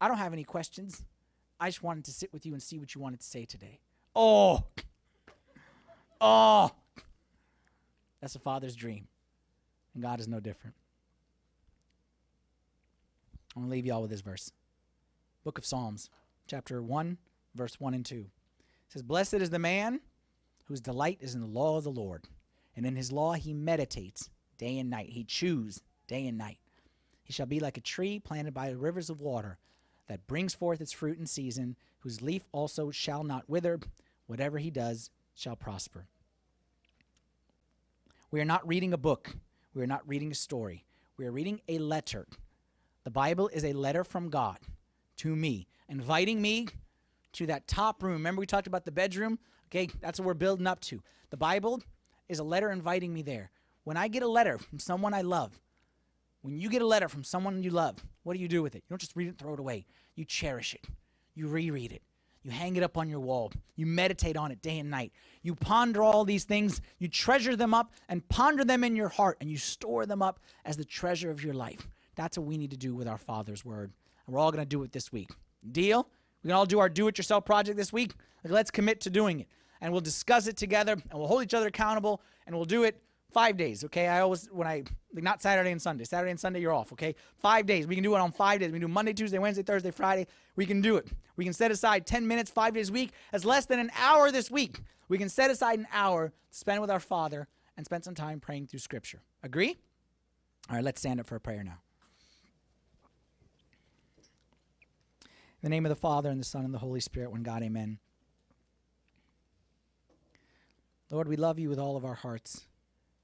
I 0.00 0.08
don't 0.08 0.18
have 0.18 0.32
any 0.32 0.44
questions. 0.44 1.04
I 1.58 1.68
just 1.68 1.82
wanted 1.82 2.04
to 2.06 2.12
sit 2.12 2.32
with 2.32 2.46
you 2.46 2.52
and 2.52 2.62
see 2.62 2.78
what 2.78 2.94
you 2.94 3.00
wanted 3.00 3.20
to 3.20 3.26
say 3.26 3.44
today. 3.44 3.80
Oh, 4.16 4.64
oh, 6.20 6.70
that's 8.20 8.34
a 8.34 8.40
father's 8.40 8.76
dream. 8.76 9.08
And 9.94 10.02
God 10.02 10.20
is 10.20 10.28
no 10.28 10.40
different. 10.40 10.76
I'm 13.54 13.62
going 13.62 13.70
to 13.70 13.72
leave 13.72 13.86
you 13.86 13.92
all 13.92 14.02
with 14.02 14.10
this 14.10 14.20
verse. 14.20 14.52
Book 15.42 15.58
of 15.58 15.66
Psalms, 15.66 16.10
chapter 16.46 16.80
1, 16.82 17.18
verse 17.54 17.80
1 17.80 17.94
and 17.94 18.06
2. 18.06 18.16
It 18.16 18.26
says, 18.88 19.02
Blessed 19.02 19.34
is 19.34 19.50
the 19.50 19.58
man 19.58 20.00
whose 20.66 20.80
delight 20.80 21.18
is 21.20 21.34
in 21.34 21.40
the 21.40 21.46
law 21.46 21.78
of 21.78 21.84
the 21.84 21.90
Lord, 21.90 22.28
and 22.76 22.86
in 22.86 22.94
his 22.94 23.10
law 23.10 23.32
he 23.32 23.52
meditates 23.52 24.30
day 24.58 24.78
and 24.78 24.88
night. 24.88 25.10
He 25.10 25.24
chews 25.24 25.82
day 26.06 26.26
and 26.26 26.38
night. 26.38 26.58
He 27.24 27.32
shall 27.32 27.46
be 27.46 27.60
like 27.60 27.76
a 27.76 27.82
tree 27.82 28.18
planted 28.18 28.54
by 28.54 28.70
rivers 28.70 29.10
of 29.10 29.20
water 29.20 29.58
that 30.08 30.26
brings 30.26 30.54
forth 30.54 30.80
its 30.80 30.92
fruit 30.92 31.18
in 31.18 31.26
season, 31.26 31.76
whose 32.00 32.22
leaf 32.22 32.46
also 32.52 32.90
shall 32.90 33.24
not 33.24 33.48
wither. 33.48 33.80
Whatever 34.26 34.58
he 34.58 34.70
does 34.70 35.10
shall 35.34 35.56
prosper. 35.56 36.06
We 38.30 38.40
are 38.40 38.44
not 38.44 38.66
reading 38.66 38.92
a 38.92 38.98
book. 38.98 39.34
We 39.74 39.82
are 39.82 39.88
not 39.88 40.06
reading 40.06 40.30
a 40.30 40.34
story. 40.34 40.84
We 41.16 41.26
are 41.26 41.32
reading 41.32 41.60
a 41.68 41.78
letter. 41.78 42.26
The 43.04 43.10
Bible 43.10 43.48
is 43.48 43.64
a 43.64 43.72
letter 43.72 44.04
from 44.04 44.28
God 44.30 44.58
to 45.18 45.34
me, 45.34 45.66
inviting 45.88 46.40
me 46.40 46.68
to 47.32 47.46
that 47.46 47.66
top 47.66 48.02
room. 48.02 48.14
Remember, 48.14 48.40
we 48.40 48.46
talked 48.46 48.66
about 48.66 48.84
the 48.84 48.92
bedroom? 48.92 49.38
Okay, 49.66 49.88
that's 50.00 50.20
what 50.20 50.26
we're 50.26 50.34
building 50.34 50.66
up 50.66 50.80
to. 50.80 51.02
The 51.30 51.36
Bible 51.36 51.82
is 52.28 52.38
a 52.38 52.44
letter 52.44 52.70
inviting 52.70 53.12
me 53.12 53.22
there. 53.22 53.50
When 53.84 53.96
I 53.96 54.08
get 54.08 54.22
a 54.22 54.28
letter 54.28 54.58
from 54.58 54.78
someone 54.78 55.12
I 55.12 55.22
love, 55.22 55.58
when 56.42 56.58
you 56.58 56.70
get 56.70 56.82
a 56.82 56.86
letter 56.86 57.08
from 57.08 57.24
someone 57.24 57.62
you 57.62 57.70
love, 57.70 57.96
what 58.22 58.34
do 58.34 58.40
you 58.40 58.48
do 58.48 58.62
with 58.62 58.74
it? 58.74 58.84
You 58.86 58.90
don't 58.90 59.00
just 59.00 59.16
read 59.16 59.26
it 59.26 59.30
and 59.30 59.38
throw 59.38 59.54
it 59.54 59.60
away. 59.60 59.86
You 60.14 60.24
cherish 60.24 60.74
it. 60.74 60.86
You 61.34 61.48
reread 61.48 61.92
it. 61.92 62.02
You 62.42 62.50
hang 62.50 62.76
it 62.76 62.82
up 62.82 62.96
on 62.96 63.08
your 63.08 63.20
wall. 63.20 63.52
You 63.76 63.86
meditate 63.86 64.36
on 64.36 64.50
it 64.50 64.62
day 64.62 64.78
and 64.78 64.90
night. 64.90 65.12
You 65.42 65.54
ponder 65.54 66.02
all 66.02 66.24
these 66.24 66.44
things. 66.44 66.80
You 66.98 67.08
treasure 67.08 67.54
them 67.54 67.74
up 67.74 67.92
and 68.08 68.26
ponder 68.28 68.64
them 68.64 68.82
in 68.82 68.96
your 68.96 69.08
heart 69.08 69.36
and 69.40 69.50
you 69.50 69.58
store 69.58 70.06
them 70.06 70.22
up 70.22 70.40
as 70.64 70.76
the 70.76 70.84
treasure 70.84 71.30
of 71.30 71.44
your 71.44 71.54
life. 71.54 71.86
That's 72.16 72.38
what 72.38 72.46
we 72.46 72.56
need 72.56 72.70
to 72.70 72.76
do 72.76 72.94
with 72.94 73.08
our 73.08 73.18
Father's 73.18 73.64
Word. 73.64 73.92
And 74.26 74.34
we're 74.34 74.40
all 74.40 74.50
going 74.50 74.62
to 74.62 74.68
do 74.68 74.82
it 74.82 74.92
this 74.92 75.12
week. 75.12 75.30
Deal? 75.70 76.08
We 76.42 76.48
can 76.48 76.56
all 76.56 76.66
do 76.66 76.78
our 76.78 76.88
do 76.88 77.08
it 77.08 77.18
yourself 77.18 77.44
project 77.44 77.76
this 77.76 77.92
week. 77.92 78.14
Like, 78.42 78.52
let's 78.52 78.70
commit 78.70 79.00
to 79.02 79.10
doing 79.10 79.40
it. 79.40 79.48
And 79.82 79.92
we'll 79.92 80.00
discuss 80.00 80.46
it 80.46 80.56
together 80.56 80.92
and 80.92 81.18
we'll 81.18 81.28
hold 81.28 81.42
each 81.42 81.54
other 81.54 81.66
accountable 81.66 82.22
and 82.46 82.56
we'll 82.56 82.64
do 82.64 82.84
it 82.84 83.02
five 83.30 83.56
days, 83.56 83.84
okay? 83.84 84.08
I 84.08 84.20
always, 84.20 84.46
when 84.46 84.66
I, 84.66 84.82
like 85.14 85.24
not 85.24 85.42
Saturday 85.42 85.70
and 85.70 85.80
Sunday. 85.80 86.04
Saturday 86.04 86.30
and 86.30 86.40
Sunday, 86.40 86.60
you're 86.60 86.72
off, 86.72 86.92
okay? 86.92 87.14
Five 87.38 87.66
days. 87.66 87.86
We 87.86 87.94
can 87.94 88.04
do 88.04 88.14
it 88.14 88.18
on 88.18 88.32
five 88.32 88.60
days. 88.60 88.68
We 88.68 88.78
can 88.78 88.88
do 88.88 88.92
Monday, 88.92 89.12
Tuesday, 89.12 89.38
Wednesday, 89.38 89.62
Thursday, 89.62 89.90
Friday. 89.90 90.26
We 90.56 90.66
can 90.66 90.80
do 90.80 90.96
it. 90.96 91.08
We 91.36 91.44
can 91.44 91.52
set 91.52 91.70
aside 91.70 92.06
10 92.06 92.26
minutes, 92.26 92.50
five 92.50 92.74
days 92.74 92.90
a 92.90 92.92
week. 92.92 93.12
That's 93.32 93.44
less 93.44 93.66
than 93.66 93.78
an 93.78 93.90
hour 93.98 94.30
this 94.30 94.50
week. 94.50 94.80
We 95.08 95.18
can 95.18 95.28
set 95.28 95.50
aside 95.50 95.78
an 95.78 95.88
hour 95.92 96.28
to 96.28 96.34
spend 96.50 96.80
with 96.80 96.90
our 96.90 97.00
Father 97.00 97.48
and 97.76 97.86
spend 97.86 98.04
some 98.04 98.14
time 98.14 98.40
praying 98.40 98.66
through 98.66 98.80
Scripture. 98.80 99.20
Agree? 99.42 99.76
All 100.68 100.76
right, 100.76 100.84
let's 100.84 101.00
stand 101.00 101.18
up 101.18 101.26
for 101.26 101.36
a 101.36 101.40
prayer 101.40 101.64
now. 101.64 101.78
In 105.62 105.68
the 105.68 105.70
name 105.70 105.84
of 105.84 105.90
the 105.90 105.96
Father, 105.96 106.30
and 106.30 106.40
the 106.40 106.44
Son, 106.44 106.64
and 106.64 106.72
the 106.72 106.78
Holy 106.78 107.00
Spirit, 107.00 107.30
one 107.30 107.42
God, 107.42 107.62
amen. 107.62 107.98
Lord, 111.10 111.28
we 111.28 111.36
love 111.36 111.58
you 111.58 111.68
with 111.68 111.78
all 111.78 111.96
of 111.96 112.04
our 112.04 112.14
hearts. 112.14 112.66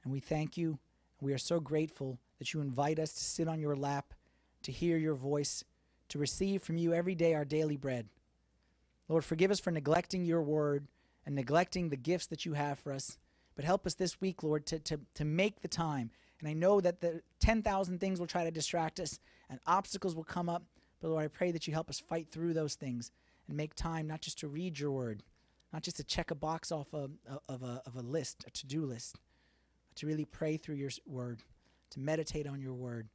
And 0.06 0.12
we 0.12 0.20
thank 0.20 0.56
you. 0.56 0.78
We 1.20 1.32
are 1.32 1.38
so 1.38 1.58
grateful 1.58 2.20
that 2.38 2.54
you 2.54 2.60
invite 2.60 3.00
us 3.00 3.12
to 3.14 3.24
sit 3.24 3.48
on 3.48 3.58
your 3.58 3.74
lap, 3.74 4.14
to 4.62 4.70
hear 4.70 4.96
your 4.96 5.16
voice, 5.16 5.64
to 6.10 6.18
receive 6.20 6.62
from 6.62 6.78
you 6.78 6.94
every 6.94 7.16
day 7.16 7.34
our 7.34 7.44
daily 7.44 7.76
bread. 7.76 8.06
Lord, 9.08 9.24
forgive 9.24 9.50
us 9.50 9.58
for 9.58 9.72
neglecting 9.72 10.24
your 10.24 10.42
word 10.42 10.86
and 11.26 11.34
neglecting 11.34 11.88
the 11.88 11.96
gifts 11.96 12.26
that 12.26 12.46
you 12.46 12.52
have 12.52 12.78
for 12.78 12.92
us. 12.92 13.18
But 13.56 13.64
help 13.64 13.84
us 13.84 13.94
this 13.94 14.20
week, 14.20 14.44
Lord, 14.44 14.64
to, 14.66 14.78
to, 14.78 15.00
to 15.14 15.24
make 15.24 15.60
the 15.60 15.66
time. 15.66 16.12
And 16.38 16.48
I 16.48 16.52
know 16.52 16.80
that 16.80 17.00
the 17.00 17.22
10,000 17.40 17.98
things 17.98 18.20
will 18.20 18.28
try 18.28 18.44
to 18.44 18.52
distract 18.52 19.00
us 19.00 19.18
and 19.50 19.58
obstacles 19.66 20.14
will 20.14 20.22
come 20.22 20.48
up. 20.48 20.62
But 21.00 21.08
Lord, 21.08 21.24
I 21.24 21.28
pray 21.28 21.50
that 21.50 21.66
you 21.66 21.72
help 21.72 21.90
us 21.90 21.98
fight 21.98 22.28
through 22.30 22.54
those 22.54 22.76
things 22.76 23.10
and 23.48 23.56
make 23.56 23.74
time 23.74 24.06
not 24.06 24.20
just 24.20 24.38
to 24.38 24.46
read 24.46 24.78
your 24.78 24.92
word, 24.92 25.24
not 25.72 25.82
just 25.82 25.96
to 25.96 26.04
check 26.04 26.30
a 26.30 26.36
box 26.36 26.70
off 26.70 26.94
of, 26.94 27.10
a, 27.48 27.82
of 27.84 27.96
a 27.96 28.02
list, 28.02 28.44
a 28.46 28.50
to 28.52 28.66
do 28.68 28.86
list, 28.86 29.18
to 29.96 30.06
really 30.06 30.24
pray 30.24 30.56
through 30.56 30.76
your 30.76 30.90
word, 31.06 31.42
to 31.90 32.00
meditate 32.00 32.46
on 32.46 32.60
your 32.60 32.74
word, 32.74 33.08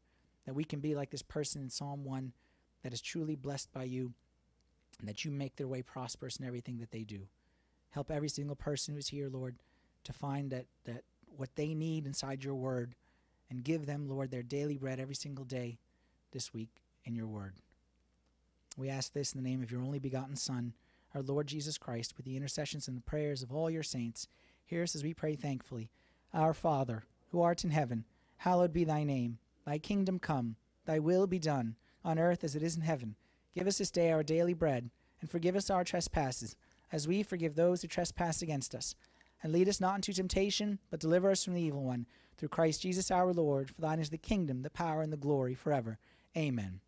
that 0.46 0.56
we 0.56 0.64
can 0.64 0.80
be 0.80 0.96
like 0.96 1.12
this 1.12 1.22
person 1.22 1.62
in 1.62 1.70
Psalm 1.70 2.04
1 2.04 2.34
that 2.84 2.94
is 2.94 3.02
truly 3.02 3.36
blessed 3.36 3.72
by 3.72 3.84
you, 3.84 4.14
and 5.00 5.08
that 5.08 5.24
you 5.24 5.32
make 5.32 5.56
their 5.56 5.68
way 5.68 5.82
prosperous 5.82 6.38
in 6.38 6.46
everything 6.46 6.80
that 6.80 6.92
they 6.92 7.04
do. 7.04 7.28
Help 7.92 8.12
every 8.12 8.30
single 8.30 8.56
person 8.56 8.96
who's 8.96 9.10
here, 9.10 9.30
Lord, 9.30 9.58
to 10.04 10.14
find 10.14 10.52
that, 10.52 10.66
that 10.86 11.04
what 11.36 11.56
they 11.56 11.74
need 11.74 12.06
inside 12.06 12.44
your 12.44 12.56
word 12.56 12.96
and 13.50 13.64
give 13.64 13.86
them, 13.86 14.08
Lord, 14.08 14.32
their 14.32 14.44
daily 14.44 14.78
bread 14.78 15.00
every 15.00 15.16
single 15.16 15.46
day 15.46 15.78
this 16.32 16.54
week 16.54 16.70
in 17.04 17.16
your 17.16 17.28
word. 17.28 17.54
We 18.78 18.90
ask 18.90 19.14
this 19.14 19.34
in 19.34 19.44
the 19.44 19.48
name 19.48 19.62
of 19.62 19.72
your 19.72 19.82
only 19.82 20.00
begotten 20.00 20.36
Son, 20.36 20.74
our 21.14 21.22
Lord 21.22 21.48
Jesus 21.48 21.78
Christ, 21.78 22.16
with 22.16 22.26
the 22.26 22.38
intercessions 22.38 22.88
and 22.88 22.96
the 22.96 23.02
prayers 23.02 23.44
of 23.44 23.52
all 23.52 23.70
your 23.70 23.84
saints. 23.84 24.28
Hear 24.66 24.84
us 24.84 24.96
as 24.96 25.04
we 25.04 25.14
pray 25.14 25.36
thankfully. 25.36 25.90
Our 26.34 26.54
Father, 26.54 27.04
who 27.32 27.42
art 27.42 27.64
in 27.64 27.72
heaven, 27.72 28.06
hallowed 28.38 28.72
be 28.72 28.84
thy 28.84 29.04
name. 29.04 29.38
Thy 29.66 29.78
kingdom 29.78 30.18
come, 30.18 30.56
thy 30.86 31.00
will 31.00 31.28
be 31.28 31.40
done, 31.40 31.76
on 32.04 32.18
earth 32.18 32.44
as 32.44 32.56
it 32.56 32.64
is 32.64 32.76
in 32.76 32.82
heaven. 32.82 33.16
Give 33.54 33.68
us 33.68 33.78
this 33.78 33.92
day 33.92 34.12
our 34.12 34.24
daily 34.24 34.54
bread, 34.54 34.90
and 35.20 35.30
forgive 35.30 35.56
us 35.56 35.70
our 35.70 35.84
trespasses, 35.84 36.56
as 36.92 37.08
we 37.08 37.22
forgive 37.22 37.56
those 37.56 37.82
who 37.82 37.88
trespass 37.88 38.42
against 38.42 38.74
us. 38.74 38.96
And 39.44 39.52
lead 39.52 39.68
us 39.68 39.82
not 39.82 39.96
into 39.96 40.14
temptation, 40.14 40.80
but 40.90 41.00
deliver 41.00 41.32
us 41.32 41.44
from 41.44 41.54
the 41.54 41.62
evil 41.62 41.84
one. 41.84 42.06
Through 42.38 42.50
Christ 42.50 42.82
Jesus 42.82 43.12
our 43.12 43.34
Lord, 43.34 43.70
for 43.70 43.82
thine 43.82 44.00
is 44.00 44.10
the 44.10 44.18
kingdom, 44.18 44.62
the 44.62 44.70
power, 44.70 45.02
and 45.02 45.12
the 45.12 45.18
glory 45.18 45.54
forever. 45.54 46.00
Amen. 46.38 46.80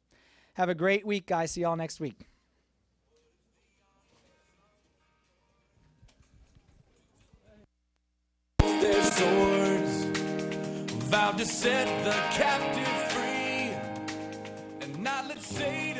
Have 0.54 0.70
a 0.70 0.76
great 0.76 1.06
week, 1.06 1.26
guys. 1.26 1.52
See 1.52 1.62
y'all 1.62 1.76
next 1.76 2.00
week. 2.00 2.28
vowed 11.14 11.38
to 11.38 11.46
set 11.46 11.86
the 12.04 12.18
captive 12.32 12.88
free. 13.12 13.70
And 14.82 14.98
not 15.04 15.28
let's 15.28 15.46
say. 15.46 15.93